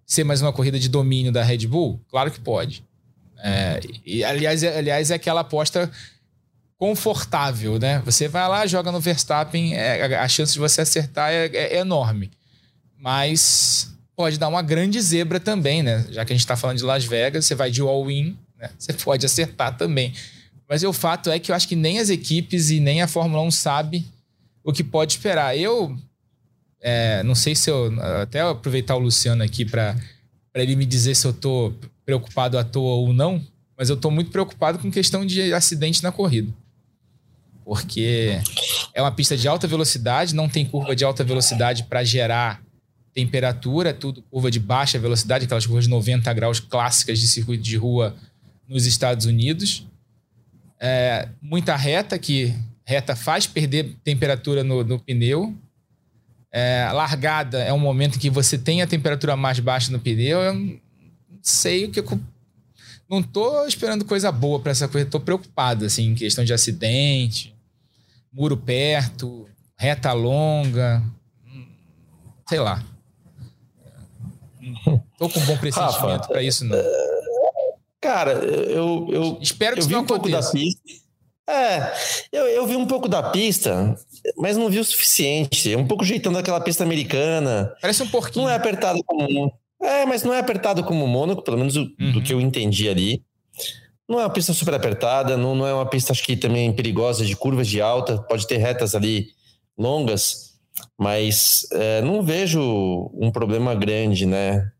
ser 0.04 0.24
mais 0.24 0.42
uma 0.42 0.52
corrida 0.52 0.78
de 0.78 0.88
domínio 0.88 1.32
da 1.32 1.42
Red 1.42 1.66
Bull? 1.66 2.00
Claro 2.08 2.30
que 2.30 2.40
pode. 2.40 2.84
É, 3.38 3.80
e, 4.04 4.22
aliás, 4.22 4.62
é, 4.62 4.78
aliás, 4.78 5.10
é 5.10 5.14
aquela 5.14 5.40
aposta 5.40 5.90
confortável, 6.82 7.78
né? 7.78 8.02
Você 8.04 8.26
vai 8.26 8.48
lá, 8.48 8.66
joga 8.66 8.90
no 8.90 8.98
Verstappen, 8.98 9.72
é, 9.72 10.16
a 10.16 10.26
chance 10.26 10.52
de 10.52 10.58
você 10.58 10.80
acertar 10.80 11.30
é, 11.30 11.46
é, 11.46 11.78
enorme. 11.78 12.28
Mas 12.98 13.94
pode 14.16 14.36
dar 14.36 14.48
uma 14.48 14.62
grande 14.62 15.00
zebra 15.00 15.38
também, 15.38 15.80
né? 15.80 16.04
Já 16.10 16.24
que 16.24 16.32
a 16.32 16.34
gente 16.34 16.42
está 16.42 16.56
falando 16.56 16.78
de 16.78 16.82
Las 16.82 17.04
Vegas, 17.04 17.46
você 17.46 17.54
vai 17.54 17.70
de 17.70 17.80
all-in, 17.80 18.36
né? 18.58 18.68
você 18.76 18.92
pode 18.94 19.24
acertar 19.24 19.76
também. 19.76 20.12
Mas 20.68 20.82
o 20.82 20.92
fato 20.92 21.30
é 21.30 21.38
que 21.38 21.52
eu 21.52 21.54
acho 21.54 21.68
que 21.68 21.76
nem 21.76 22.00
as 22.00 22.10
equipes 22.10 22.68
e 22.70 22.80
nem 22.80 23.00
a 23.00 23.06
Fórmula 23.06 23.44
1 23.44 23.52
sabe 23.52 24.04
o 24.64 24.72
que 24.72 24.82
pode 24.82 25.12
esperar. 25.12 25.56
Eu 25.56 25.96
é, 26.80 27.22
não 27.22 27.36
sei 27.36 27.54
se 27.54 27.70
eu. 27.70 27.94
Até 28.20 28.40
aproveitar 28.40 28.96
o 28.96 28.98
Luciano 28.98 29.44
aqui 29.44 29.64
para 29.64 29.96
ele 30.52 30.74
me 30.74 30.84
dizer 30.84 31.14
se 31.14 31.28
eu 31.28 31.32
tô 31.32 31.72
preocupado 32.04 32.58
à 32.58 32.64
toa 32.64 32.96
ou 32.96 33.12
não, 33.12 33.40
mas 33.78 33.88
eu 33.88 33.96
tô 33.96 34.10
muito 34.10 34.32
preocupado 34.32 34.80
com 34.80 34.90
questão 34.90 35.24
de 35.24 35.54
acidente 35.54 36.02
na 36.02 36.10
corrida. 36.10 36.52
Porque 37.64 38.40
é 38.92 39.00
uma 39.00 39.12
pista 39.12 39.36
de 39.36 39.46
alta 39.46 39.66
velocidade, 39.66 40.34
não 40.34 40.48
tem 40.48 40.64
curva 40.66 40.96
de 40.96 41.04
alta 41.04 41.22
velocidade 41.22 41.84
para 41.84 42.02
gerar 42.02 42.62
temperatura, 43.14 43.90
é 43.90 43.92
tudo 43.92 44.22
curva 44.22 44.50
de 44.50 44.58
baixa 44.58 44.98
velocidade, 44.98 45.44
aquelas 45.44 45.66
curvas 45.66 45.84
de 45.84 45.90
90 45.90 46.32
graus 46.32 46.60
clássicas 46.60 47.18
de 47.18 47.28
circuito 47.28 47.62
de 47.62 47.76
rua 47.76 48.14
nos 48.66 48.86
Estados 48.86 49.26
Unidos. 49.26 49.86
É, 50.80 51.28
muita 51.40 51.76
reta, 51.76 52.18
que 52.18 52.54
reta 52.84 53.14
faz 53.14 53.46
perder 53.46 53.94
temperatura 54.02 54.64
no, 54.64 54.82
no 54.82 54.98
pneu. 54.98 55.54
É, 56.50 56.90
largada 56.92 57.62
é 57.62 57.72
um 57.72 57.78
momento 57.78 58.18
que 58.18 58.28
você 58.28 58.58
tem 58.58 58.82
a 58.82 58.86
temperatura 58.86 59.36
mais 59.36 59.60
baixa 59.60 59.92
no 59.92 60.00
pneu. 60.00 60.40
Eu 60.40 60.54
não 60.54 60.78
sei 61.40 61.84
o 61.84 61.90
que. 61.90 62.00
Eu, 62.00 62.20
não 63.08 63.22
tô 63.22 63.66
esperando 63.66 64.04
coisa 64.04 64.32
boa 64.32 64.58
para 64.58 64.72
essa 64.72 64.88
coisa. 64.88 65.08
Tô 65.08 65.20
preocupado, 65.20 65.84
assim, 65.84 66.08
em 66.08 66.14
questão 66.14 66.44
de 66.44 66.52
acidente, 66.52 67.51
muro 68.32 68.56
perto, 68.56 69.46
reta 69.76 70.12
longa. 70.12 71.02
Sei 72.48 72.58
lá. 72.58 72.82
Tô 75.18 75.28
com 75.28 75.40
um 75.40 75.46
bom 75.46 75.56
pressentimento 75.56 76.28
para 76.28 76.42
isso, 76.42 76.64
não. 76.64 76.78
Cara, 78.00 78.32
eu, 78.32 79.08
eu, 79.10 79.38
Espero 79.40 79.76
que 79.76 79.82
eu 79.82 79.86
vi 79.86 79.96
um 79.96 80.04
pouco 80.04 80.28
da 80.28 80.42
pista. 80.42 80.82
É, 81.48 81.92
eu, 82.32 82.46
eu 82.46 82.66
vi 82.66 82.76
um 82.76 82.86
pouco 82.86 83.08
da 83.08 83.30
pista, 83.30 83.96
mas 84.36 84.56
não 84.56 84.70
vi 84.70 84.78
o 84.78 84.84
suficiente. 84.84 85.74
Um 85.76 85.86
pouco 85.86 86.04
jeitando 86.04 86.38
aquela 86.38 86.60
pista 86.60 86.82
americana. 86.82 87.74
Parece 87.80 88.02
um 88.02 88.08
porquinho. 88.08 88.44
Não 88.44 88.50
é 88.50 88.56
apertado 88.56 89.02
como. 89.04 89.52
É, 89.80 90.06
mas 90.06 90.22
não 90.22 90.32
é 90.32 90.38
apertado 90.38 90.84
como 90.84 91.04
o 91.04 91.08
Mônaco, 91.08 91.42
pelo 91.42 91.58
menos 91.58 91.76
uhum. 91.76 92.12
do 92.12 92.22
que 92.22 92.32
eu 92.32 92.40
entendi 92.40 92.88
ali. 92.88 93.22
Não 94.08 94.20
é 94.20 94.24
uma 94.24 94.30
pista 94.30 94.52
super 94.52 94.74
apertada, 94.74 95.36
não, 95.36 95.54
não 95.54 95.66
é 95.66 95.72
uma 95.72 95.86
pista, 95.86 96.12
acho 96.12 96.24
que 96.24 96.36
também 96.36 96.72
perigosa, 96.72 97.24
de 97.24 97.36
curvas 97.36 97.68
de 97.68 97.80
alta. 97.80 98.18
Pode 98.18 98.46
ter 98.46 98.58
retas 98.58 98.94
ali 98.94 99.28
longas, 99.78 100.54
mas 100.98 101.66
é, 101.72 102.02
não 102.02 102.22
vejo 102.22 103.10
um 103.14 103.30
problema 103.30 103.74
grande, 103.74 104.26
né? 104.26 104.70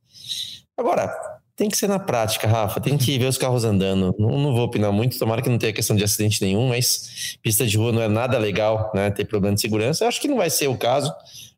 Agora, 0.77 1.15
tem 1.55 1.69
que 1.69 1.77
ser 1.77 1.87
na 1.87 1.99
prática, 1.99 2.49
Rafa. 2.49 2.81
Tem 2.81 2.99
que 2.99 3.19
ver 3.19 3.27
os 3.27 3.39
carros 3.39 3.65
andando. 3.65 4.15
Não, 4.19 4.39
não 4.39 4.55
vou 4.55 4.65
opinar 4.65 4.91
muito, 4.91 5.19
tomara 5.19 5.43
que 5.43 5.49
não 5.49 5.59
tenha 5.59 5.73
questão 5.73 5.95
de 5.95 6.03
acidente 6.03 6.43
nenhum, 6.43 6.69
mas 6.69 7.39
pista 7.43 7.67
de 7.67 7.77
rua 7.77 7.93
não 7.93 8.03
é 8.03 8.09
nada 8.09 8.39
legal, 8.39 8.91
né? 8.95 9.11
Ter 9.11 9.25
problema 9.25 9.55
de 9.55 9.61
segurança. 9.61 10.05
Eu 10.05 10.09
acho 10.09 10.21
que 10.21 10.29
não 10.29 10.39
vai 10.39 10.51
ser 10.51 10.69
o 10.69 10.77
caso. 10.77 11.13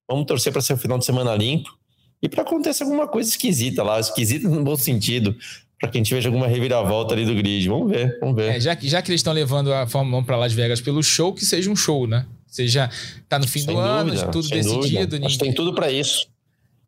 Vamos 0.08 0.26
torcer 0.26 0.52
para 0.52 0.60
ser 0.60 0.74
o 0.74 0.76
final 0.76 0.98
de 0.98 1.04
semana 1.04 1.34
limpo 1.34 1.70
e 2.20 2.28
para 2.28 2.42
acontecer 2.42 2.82
alguma 2.82 3.06
coisa 3.06 3.30
esquisita 3.30 3.82
lá, 3.82 4.00
esquisita 4.00 4.48
no 4.48 4.64
bom 4.64 4.76
sentido, 4.76 5.36
para 5.80 5.90
que 5.90 5.98
a 5.98 6.00
gente 6.00 6.14
veja 6.14 6.28
alguma 6.28 6.46
reviravolta 6.46 7.14
ali 7.14 7.24
do 7.24 7.34
grid. 7.34 7.68
Vamos 7.68 7.90
ver, 7.90 8.18
vamos 8.20 8.36
ver. 8.36 8.56
É, 8.56 8.60
já, 8.60 8.74
que, 8.74 8.88
já 8.88 9.02
que 9.02 9.10
eles 9.10 9.20
estão 9.20 9.32
levando 9.32 9.72
a 9.72 9.86
Fórmula 9.86 10.18
1 10.22 10.24
para 10.24 10.36
Las 10.36 10.52
Vegas 10.52 10.80
pelo 10.80 11.02
show, 11.02 11.32
que 11.32 11.44
seja 11.44 11.70
um 11.70 11.76
show, 11.76 12.06
né? 12.06 12.26
Seja, 12.46 12.88
tá 13.28 13.38
no 13.38 13.48
fim 13.48 13.60
sem 13.60 13.74
do 13.74 13.74
dúvida, 13.74 14.22
ano, 14.22 14.32
tudo 14.32 14.48
decidido. 14.48 15.18
Ninguém... 15.18 15.38
Tem 15.38 15.52
tudo 15.52 15.74
para 15.74 15.90
isso. 15.90 16.28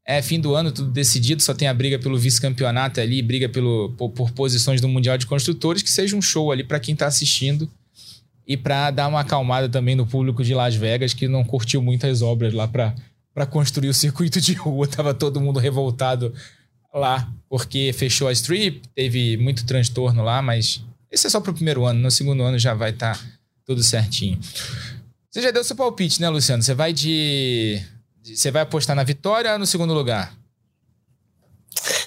É 0.05 0.23
fim 0.23 0.39
do 0.39 0.55
ano, 0.55 0.71
tudo 0.71 0.89
decidido, 0.93 1.43
só 1.43 1.53
tem 1.53 1.67
a 1.67 1.75
briga 1.75 1.99
pelo 1.99 2.17
vice-campeonato 2.17 3.01
ali, 3.01 3.21
briga 3.21 3.49
pelo, 3.49 3.93
por, 3.99 4.11
por, 4.11 4.31
posições 4.31 4.81
do 4.81 4.89
Mundial 4.89 5.19
de 5.19 5.27
Construtores, 5.27 5.83
que 5.83 5.91
seja 5.91 6.15
um 6.15 6.23
show 6.23 6.53
ali 6.53 6.63
para 6.63 6.79
quem 6.79 6.93
está 6.93 7.09
assistindo 7.09 7.69
e 8.47 8.57
para 8.57 8.93
dar 8.93 9.09
uma 9.09 9.21
acalmada 9.21 9.69
também 9.69 9.97
no 9.97 10.07
público 10.07 10.45
de 10.45 10.55
Las 10.55 10.77
Vegas, 10.77 11.13
que 11.13 11.27
não 11.27 11.43
curtiu 11.43 11.83
muitas 11.83 12.23
obras 12.23 12.55
lá 12.55 12.69
para 12.69 13.47
construir 13.51 13.89
o 13.89 13.95
circuito 13.95 14.41
de 14.41 14.53
rua. 14.53 14.87
Tava 14.89 15.13
todo 15.13 15.41
mundo 15.41 15.59
revoltado 15.59 16.33
lá, 16.99 17.29
porque 17.49 17.93
fechou 17.93 18.29
a 18.29 18.33
strip, 18.33 18.83
teve 18.95 19.37
muito 19.37 19.65
transtorno 19.65 20.23
lá, 20.23 20.43
mas 20.43 20.83
esse 21.11 21.27
é 21.27 21.31
só 21.31 21.41
para 21.41 21.51
o 21.51 21.55
primeiro 21.55 21.85
ano, 21.85 22.01
no 22.01 22.11
segundo 22.11 22.43
ano 22.43 22.59
já 22.59 22.75
vai 22.75 22.91
estar 22.91 23.17
tá 23.17 23.25
tudo 23.65 23.83
certinho. 23.83 24.39
Você 25.31 25.43
já 25.43 25.51
deu 25.51 25.63
seu 25.63 25.77
palpite, 25.77 26.21
né, 26.21 26.29
Luciano? 26.29 26.63
Você 26.63 26.75
vai 26.75 26.93
de 26.93 27.83
você 28.23 28.51
vai 28.51 28.63
apostar 28.63 28.97
na 28.97 29.05
vitória 29.05 29.53
ou 29.53 29.59
no 29.59 29.67
segundo 29.67 29.95
lugar? 29.95 30.35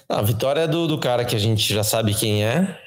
A 0.10 0.22
vitória 0.22 0.62
é 0.62 0.68
do, 0.68 0.88
do 0.88 1.00
cara 1.00 1.24
que 1.24 1.36
a 1.36 1.40
gente 1.40 1.74
já 1.74 1.84
sabe 1.84 2.14
quem 2.14 2.44
é. 2.44 2.78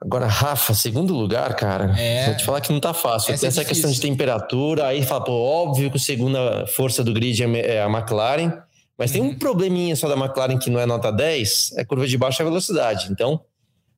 Agora, 0.00 0.26
Rafa, 0.26 0.74
segundo 0.74 1.14
lugar, 1.14 1.54
cara, 1.54 1.94
é, 1.96 2.26
vou 2.26 2.36
te 2.36 2.44
falar 2.44 2.60
que 2.60 2.72
não 2.72 2.80
tá 2.80 2.92
fácil. 2.92 3.32
Essa 3.32 3.42
Tem 3.42 3.46
é 3.46 3.50
essa 3.50 3.64
questão 3.64 3.90
de 3.90 4.00
temperatura, 4.00 4.86
aí 4.86 5.04
fala, 5.04 5.22
pô, 5.22 5.32
óbvio 5.32 5.90
que 5.90 5.96
a 5.96 6.00
segunda 6.00 6.66
força 6.66 7.04
do 7.04 7.12
grid 7.12 7.40
é, 7.44 7.76
é 7.76 7.82
a 7.82 7.86
McLaren, 7.86 8.52
mas 8.98 9.10
uhum. 9.10 9.14
tem 9.14 9.22
um 9.22 9.26
uhum. 9.30 9.38
probleminha 9.38 9.96
só 9.96 10.08
da 10.08 10.16
McLaren 10.16 10.58
que 10.58 10.70
não 10.70 10.80
é 10.80 10.86
nota 10.86 11.10
10, 11.10 11.72
é 11.76 11.84
curva 11.84 12.06
de 12.06 12.16
baixa 12.18 12.44
velocidade. 12.44 13.10
Então, 13.10 13.44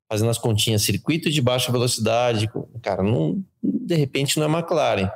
fazendo 0.08 0.30
as 0.30 0.38
continhas, 0.38 0.82
circuito 0.82 1.30
de 1.30 1.40
baixa 1.40 1.72
velocidade, 1.72 2.50
cara, 2.82 3.02
não, 3.02 3.42
de 3.62 3.94
repente 3.94 4.38
não 4.38 4.46
é 4.46 4.58
McLaren. 4.58 5.10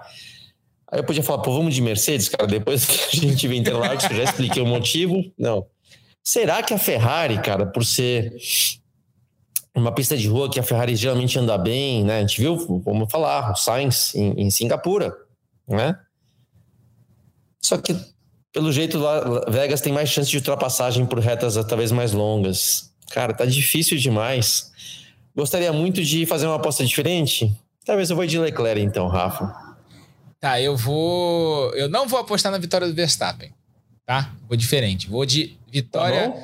Aí 0.91 0.99
eu 0.99 1.05
podia 1.05 1.23
falar, 1.23 1.43
pô, 1.43 1.53
vamos 1.53 1.75
de 1.75 1.83
Mercedes, 1.83 2.29
cara, 2.29 2.47
depois 2.47 2.85
que 2.87 3.17
a 3.17 3.21
gente 3.21 3.47
vem 3.47 3.61
Interlagos, 3.61 4.05
eu 4.05 4.17
já 4.17 4.25
expliquei 4.25 4.63
o 4.63 4.67
motivo. 4.67 5.23
Não. 5.39 5.67
Será 6.25 6.63
que 6.63 6.75
a 6.75 6.79
Ferrari, 6.79 7.41
cara, 7.41 7.67
por 7.67 7.85
ser 7.85 8.35
uma 9.75 9.93
pista 9.93 10.17
de 10.17 10.29
rua 10.29 10.51
que 10.51 10.59
a 10.59 10.63
Ferrari 10.63 10.97
geralmente 10.97 11.39
anda 11.39 11.57
bem, 11.57 12.05
né? 12.05 12.19
A 12.19 12.21
gente 12.21 12.41
viu, 12.41 12.83
vamos 12.85 13.11
falar, 13.11 13.53
o 13.53 13.57
Sainz 13.57 14.15
em, 14.15 14.33
em 14.43 14.51
Singapura, 14.51 15.15
né? 15.67 15.99
Só 17.61 17.79
que, 17.79 17.95
pelo 18.59 18.73
jeito, 18.73 18.99
lá, 18.99 19.45
Vegas 19.49 19.81
tem 19.81 19.93
mais 19.93 20.09
chance 20.09 20.29
de 20.29 20.37
ultrapassagem 20.37 21.07
por 21.07 21.21
retas 21.21 21.55
talvez 21.65 21.93
mais 21.93 22.11
longas. 22.11 22.91
Cara, 23.13 23.33
tá 23.33 23.47
difícil 23.47 23.97
demais. 23.97 24.73
Gostaria 25.33 25.73
muito 25.73 26.03
de 26.03 26.27
fazer 26.27 26.47
uma 26.47 26.57
aposta 26.57 26.85
diferente? 26.85 27.57
Talvez 27.87 28.11
eu 28.11 28.17
vou 28.17 28.27
de 28.27 28.37
Leclerc, 28.37 28.81
então, 28.81 29.07
Rafa. 29.07 29.55
Tá, 30.41 30.61
eu 30.61 30.77
vou. 30.77 31.73
Eu 31.75 31.89
não 31.89 32.09
vou 32.09 32.19
apostar 32.19 32.51
na 32.51 32.59
vitória 32.59 32.89
do 32.89 32.95
Verstappen. 32.95 33.53
Tá? 34.05 34.33
Vou 34.49 34.57
diferente. 34.57 35.09
Vou 35.09 35.25
de 35.25 35.57
vitória. 35.71 36.31
Tá 36.31 36.43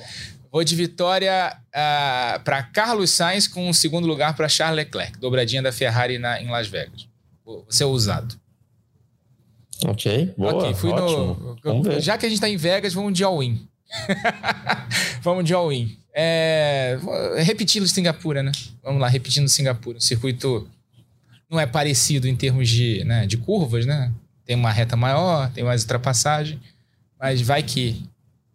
vou 0.52 0.62
de 0.62 0.76
vitória 0.76 1.52
uh, 1.52 1.60
ah, 1.74 2.40
para 2.44 2.62
Carlos 2.62 3.10
Sainz 3.10 3.48
com 3.48 3.68
um 3.68 3.72
segundo 3.72 4.06
lugar 4.06 4.36
para 4.36 4.48
Charles 4.48 4.76
Leclerc. 4.76 5.18
Dobradinha 5.18 5.60
da 5.60 5.72
Ferrari 5.72 6.16
na, 6.16 6.40
em 6.40 6.48
Las 6.48 6.68
Vegas. 6.68 7.08
Vou 7.44 7.66
ser 7.68 7.84
ousado. 7.84 8.36
Ok, 9.84 10.34
boa. 10.36 10.54
Ok, 10.54 10.74
fui 10.74 10.90
ótimo. 10.90 11.56
no. 11.64 12.00
Já 12.00 12.16
que 12.16 12.26
a 12.26 12.28
gente 12.28 12.40
tá 12.40 12.48
em 12.48 12.56
Vegas, 12.56 12.94
vamos 12.94 13.12
de 13.12 13.24
all-in. 13.24 13.66
vamos 15.22 15.44
de 15.44 15.54
all-in. 15.54 15.96
É, 16.14 16.98
repetindo 17.38 17.86
Singapura, 17.86 18.42
né? 18.42 18.52
Vamos 18.82 19.00
lá, 19.00 19.08
repetindo 19.08 19.48
Singapura. 19.48 19.98
Um 19.98 20.00
circuito 20.00 20.68
não 21.50 21.58
é 21.58 21.66
parecido 21.66 22.28
em 22.28 22.36
termos 22.36 22.68
de, 22.68 23.04
né, 23.04 23.26
de 23.26 23.36
curvas, 23.36 23.84
né? 23.84 24.12
Tem 24.44 24.56
uma 24.56 24.70
reta 24.70 24.96
maior, 24.96 25.50
tem 25.50 25.64
mais 25.64 25.82
ultrapassagem, 25.82 26.60
mas 27.18 27.40
vai 27.40 27.62
que 27.62 28.04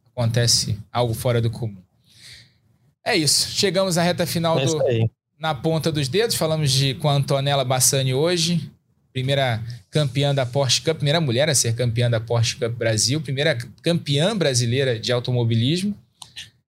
acontece 0.06 0.78
algo 0.92 1.14
fora 1.14 1.42
do 1.42 1.50
comum. 1.50 1.82
É 3.06 3.16
isso. 3.16 3.50
Chegamos 3.52 3.98
à 3.98 4.04
reta 4.04 4.26
final 4.26 4.60
é 4.60 4.66
do, 4.66 5.12
na 5.40 5.56
ponta 5.56 5.92
dos 5.92 6.08
dedos. 6.08 6.36
Falamos 6.36 6.72
de 6.72 6.94
com 6.96 7.10
a 7.10 7.14
Antonella 7.14 7.66
Bassani 7.66 8.14
hoje, 8.14 8.70
primeira 9.12 9.64
campeã 9.90 10.34
da 10.34 10.46
Porsche 10.46 10.82
Cup, 10.82 10.98
primeira 10.98 11.20
mulher 11.20 11.50
a 11.50 11.56
ser 11.56 11.74
campeã 11.74 12.10
da 12.10 12.20
Porsche 12.20 12.56
Cup 12.56 12.72
Brasil, 12.74 13.20
primeira 13.22 13.58
campeã 13.82 14.36
brasileira 14.36 15.00
de 15.00 15.12
automobilismo. 15.12 15.98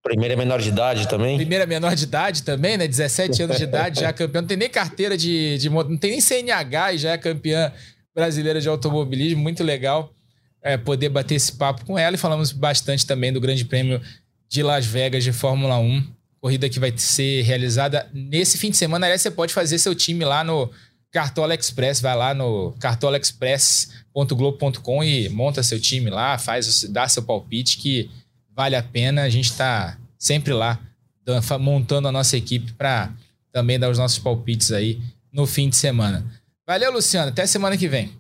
Primeira 0.04 0.36
menor 0.36 0.60
de 0.60 0.70
idade 0.70 1.08
também? 1.08 1.38
Primeira 1.38 1.66
menor 1.68 1.96
de 1.96 2.04
idade 2.06 2.42
também, 2.42 2.76
né? 2.76 2.88
17 2.88 3.44
anos 3.44 3.58
de 3.58 3.64
idade, 3.64 4.00
já 4.00 4.08
é 4.08 4.14
campeã. 4.14 4.42
Não 4.42 4.48
tem 4.48 4.58
nem 4.58 4.70
carteira 4.70 5.16
de, 5.16 5.58
de. 5.60 5.70
Não 5.70 5.98
tem 5.98 6.12
nem 6.12 6.22
CNH 6.22 6.94
e 6.94 6.98
já 6.98 7.12
é 7.12 7.18
campeã 7.18 7.72
brasileira 8.14 8.60
de 8.60 8.68
automobilismo. 8.68 9.40
Muito 9.40 9.64
legal 9.64 10.12
é, 10.64 10.76
poder 10.76 11.10
bater 11.10 11.36
esse 11.36 11.52
papo 11.52 11.86
com 11.86 12.00
ela. 12.00 12.16
E 12.16 12.20
falamos 12.20 12.52
bastante 12.52 13.06
também 13.06 13.32
do 13.32 13.40
Grande 13.40 13.64
Prêmio 13.64 14.02
de 14.50 14.64
Las 14.64 14.88
Vegas 14.88 15.24
de 15.24 15.32
Fórmula 15.32 15.78
1 15.78 16.04
corrida 16.42 16.68
que 16.68 16.80
vai 16.80 16.92
ser 16.98 17.44
realizada 17.44 18.10
nesse 18.12 18.58
fim 18.58 18.72
de 18.72 18.78
semana. 18.78 19.06
Aliás, 19.06 19.22
você 19.22 19.30
pode 19.30 19.54
fazer 19.54 19.78
seu 19.78 19.94
time 19.94 20.26
lá 20.26 20.44
no 20.44 20.72
Cartola 21.12 21.54
Express, 21.54 22.02
vai 22.02 22.16
lá 22.16 22.34
no 22.34 22.74
cartolaexpress.globo.com 22.80 25.04
e 25.04 25.30
monta 25.30 25.62
seu 25.62 25.80
time 25.80 26.10
lá, 26.10 26.38
faz, 26.38 26.86
dá 26.86 27.06
seu 27.08 27.24
palpite 27.24 27.78
que 27.78 28.10
vale 28.56 28.78
a 28.78 28.84
pena. 28.84 29.24
A 29.24 29.30
gente 29.30 29.52
está 29.52 29.98
sempre 30.18 30.54
lá 30.54 30.80
montando 31.60 32.08
a 32.08 32.12
nossa 32.12 32.38
equipe 32.38 32.72
para 32.74 33.12
também 33.52 33.78
dar 33.78 33.90
os 33.90 33.98
nossos 33.98 34.20
palpites 34.20 34.72
aí 34.72 35.02
no 35.32 35.46
fim 35.46 35.70
de 35.70 35.76
semana. 35.76 36.26
Valeu, 36.66 36.94
Luciano. 36.94 37.30
Até 37.30 37.46
semana 37.46 37.78
que 37.78 37.88
vem. 37.88 38.12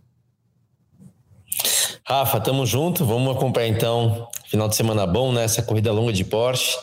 Rafa, 2.05 2.39
tamo 2.41 2.65
junto. 2.65 3.05
Vamos 3.05 3.35
acompanhar 3.35 3.69
então. 3.69 4.27
Final 4.47 4.67
de 4.67 4.75
semana 4.75 5.07
bom, 5.07 5.31
né? 5.31 5.45
Essa 5.45 5.61
corrida 5.61 5.93
longa 5.93 6.11
de 6.11 6.25
Porsche. 6.25 6.75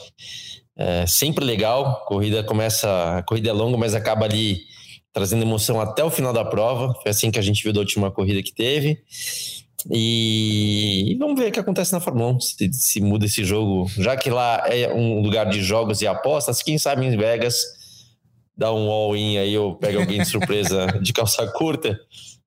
É 0.76 1.06
sempre 1.06 1.44
legal. 1.44 2.06
Corrida 2.06 2.42
começa, 2.42 3.18
a 3.18 3.22
corrida 3.22 3.50
é 3.50 3.52
longa, 3.52 3.76
mas 3.76 3.94
acaba 3.94 4.24
ali 4.24 4.67
trazendo 5.18 5.42
emoção 5.42 5.80
até 5.80 6.04
o 6.04 6.10
final 6.10 6.32
da 6.32 6.44
prova. 6.44 6.94
Foi 7.02 7.10
assim 7.10 7.30
que 7.30 7.38
a 7.40 7.42
gente 7.42 7.62
viu 7.62 7.72
da 7.72 7.80
última 7.80 8.08
corrida 8.08 8.40
que 8.40 8.52
teve. 8.52 9.02
E, 9.90 11.16
vamos 11.18 11.38
ver 11.38 11.48
o 11.48 11.52
que 11.52 11.58
acontece 11.58 11.92
na 11.92 12.00
Fórmula 12.00 12.32
1, 12.32 12.40
se, 12.40 12.72
se, 12.72 13.00
muda 13.00 13.26
esse 13.26 13.44
jogo. 13.44 13.90
Já 13.96 14.16
que 14.16 14.30
lá 14.30 14.62
é 14.66 14.92
um 14.92 15.20
lugar 15.20 15.46
de 15.46 15.60
jogos 15.60 16.02
e 16.02 16.06
apostas, 16.06 16.62
quem 16.62 16.78
sabe 16.78 17.04
em 17.04 17.16
Vegas 17.16 17.56
dá 18.56 18.72
um 18.72 18.90
all-in 18.90 19.38
aí 19.38 19.56
ou 19.56 19.76
pega 19.76 19.98
alguém 19.98 20.18
de 20.18 20.28
surpresa 20.28 20.86
de 21.02 21.12
calça 21.12 21.46
curta. 21.48 21.98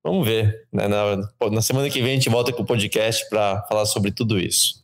Vamos 0.04 0.26
ver. 0.26 0.66
Né? 0.72 0.88
Na, 0.88 1.50
na 1.50 1.62
semana 1.62 1.90
que 1.90 2.02
vem 2.02 2.12
a 2.12 2.16
gente 2.16 2.30
volta 2.30 2.54
com 2.54 2.64
o 2.64 2.66
podcast 2.66 3.30
para 3.30 3.64
falar 3.64 3.86
sobre 3.86 4.12
tudo 4.12 4.40
isso. 4.40 4.81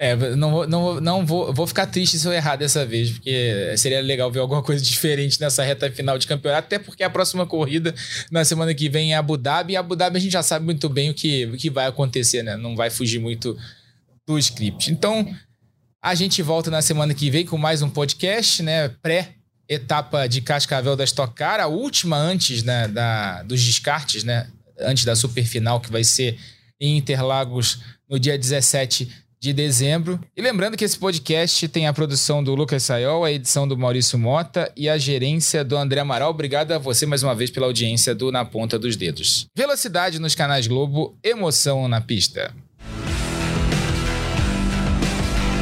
É, 0.00 0.14
não, 0.36 0.64
não, 0.64 1.00
não 1.00 1.26
vou, 1.26 1.52
vou 1.52 1.66
ficar 1.66 1.84
triste 1.86 2.20
se 2.20 2.26
eu 2.26 2.32
errar 2.32 2.54
dessa 2.54 2.86
vez, 2.86 3.10
porque 3.10 3.74
seria 3.76 4.00
legal 4.00 4.30
ver 4.30 4.38
alguma 4.38 4.62
coisa 4.62 4.80
diferente 4.84 5.40
nessa 5.40 5.64
reta 5.64 5.90
final 5.90 6.16
de 6.16 6.26
campeonato, 6.26 6.66
até 6.66 6.78
porque 6.78 7.02
a 7.02 7.10
próxima 7.10 7.44
corrida 7.44 7.92
na 8.30 8.44
semana 8.44 8.72
que 8.72 8.88
vem 8.88 9.12
é 9.12 9.16
Abu 9.16 9.36
Dhabi, 9.36 9.72
e 9.72 9.76
Abu 9.76 9.96
Dhabi 9.96 10.18
a 10.18 10.20
gente 10.20 10.30
já 10.30 10.42
sabe 10.42 10.64
muito 10.64 10.88
bem 10.88 11.10
o 11.10 11.14
que, 11.14 11.46
o 11.46 11.56
que 11.56 11.68
vai 11.68 11.86
acontecer, 11.86 12.44
né? 12.44 12.56
Não 12.56 12.76
vai 12.76 12.90
fugir 12.90 13.18
muito 13.18 13.58
do 14.24 14.38
script. 14.38 14.92
Então, 14.92 15.34
a 16.00 16.14
gente 16.14 16.42
volta 16.42 16.70
na 16.70 16.80
semana 16.80 17.12
que 17.12 17.28
vem 17.28 17.44
com 17.44 17.58
mais 17.58 17.82
um 17.82 17.90
podcast, 17.90 18.62
né? 18.62 18.88
Pré-etapa 19.02 20.28
de 20.28 20.40
Cascavel 20.40 20.94
da 20.94 21.02
Stock 21.02 21.34
Car, 21.34 21.58
a 21.58 21.66
última 21.66 22.16
antes 22.16 22.62
né, 22.62 22.86
da, 22.86 23.42
dos 23.42 23.60
descartes, 23.60 24.22
né? 24.22 24.46
Antes 24.78 25.04
da 25.04 25.16
super 25.16 25.44
final, 25.44 25.80
que 25.80 25.90
vai 25.90 26.04
ser 26.04 26.38
em 26.80 26.96
Interlagos 26.96 27.80
no 28.08 28.16
dia 28.16 28.38
17 28.38 29.08
de 29.40 29.52
dezembro. 29.52 30.18
E 30.36 30.42
lembrando 30.42 30.76
que 30.76 30.84
esse 30.84 30.98
podcast 30.98 31.68
tem 31.68 31.86
a 31.86 31.92
produção 31.92 32.42
do 32.42 32.54
Lucas 32.54 32.82
Sayol, 32.82 33.24
a 33.24 33.32
edição 33.32 33.66
do 33.66 33.76
Maurício 33.76 34.18
Mota 34.18 34.70
e 34.76 34.88
a 34.88 34.98
gerência 34.98 35.64
do 35.64 35.76
André 35.76 36.00
Amaral. 36.00 36.30
Obrigado 36.30 36.72
a 36.72 36.78
você 36.78 37.06
mais 37.06 37.22
uma 37.22 37.34
vez 37.34 37.50
pela 37.50 37.66
audiência 37.66 38.14
do 38.14 38.32
Na 38.32 38.44
Ponta 38.44 38.78
dos 38.78 38.96
Dedos. 38.96 39.46
Velocidade 39.56 40.18
nos 40.18 40.34
canais 40.34 40.66
Globo, 40.66 41.16
emoção 41.22 41.86
na 41.88 42.00
pista. 42.00 42.54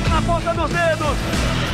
Na 0.08 0.22
ponta 0.22 0.54
dos 0.54 0.70
dedos! 0.70 1.65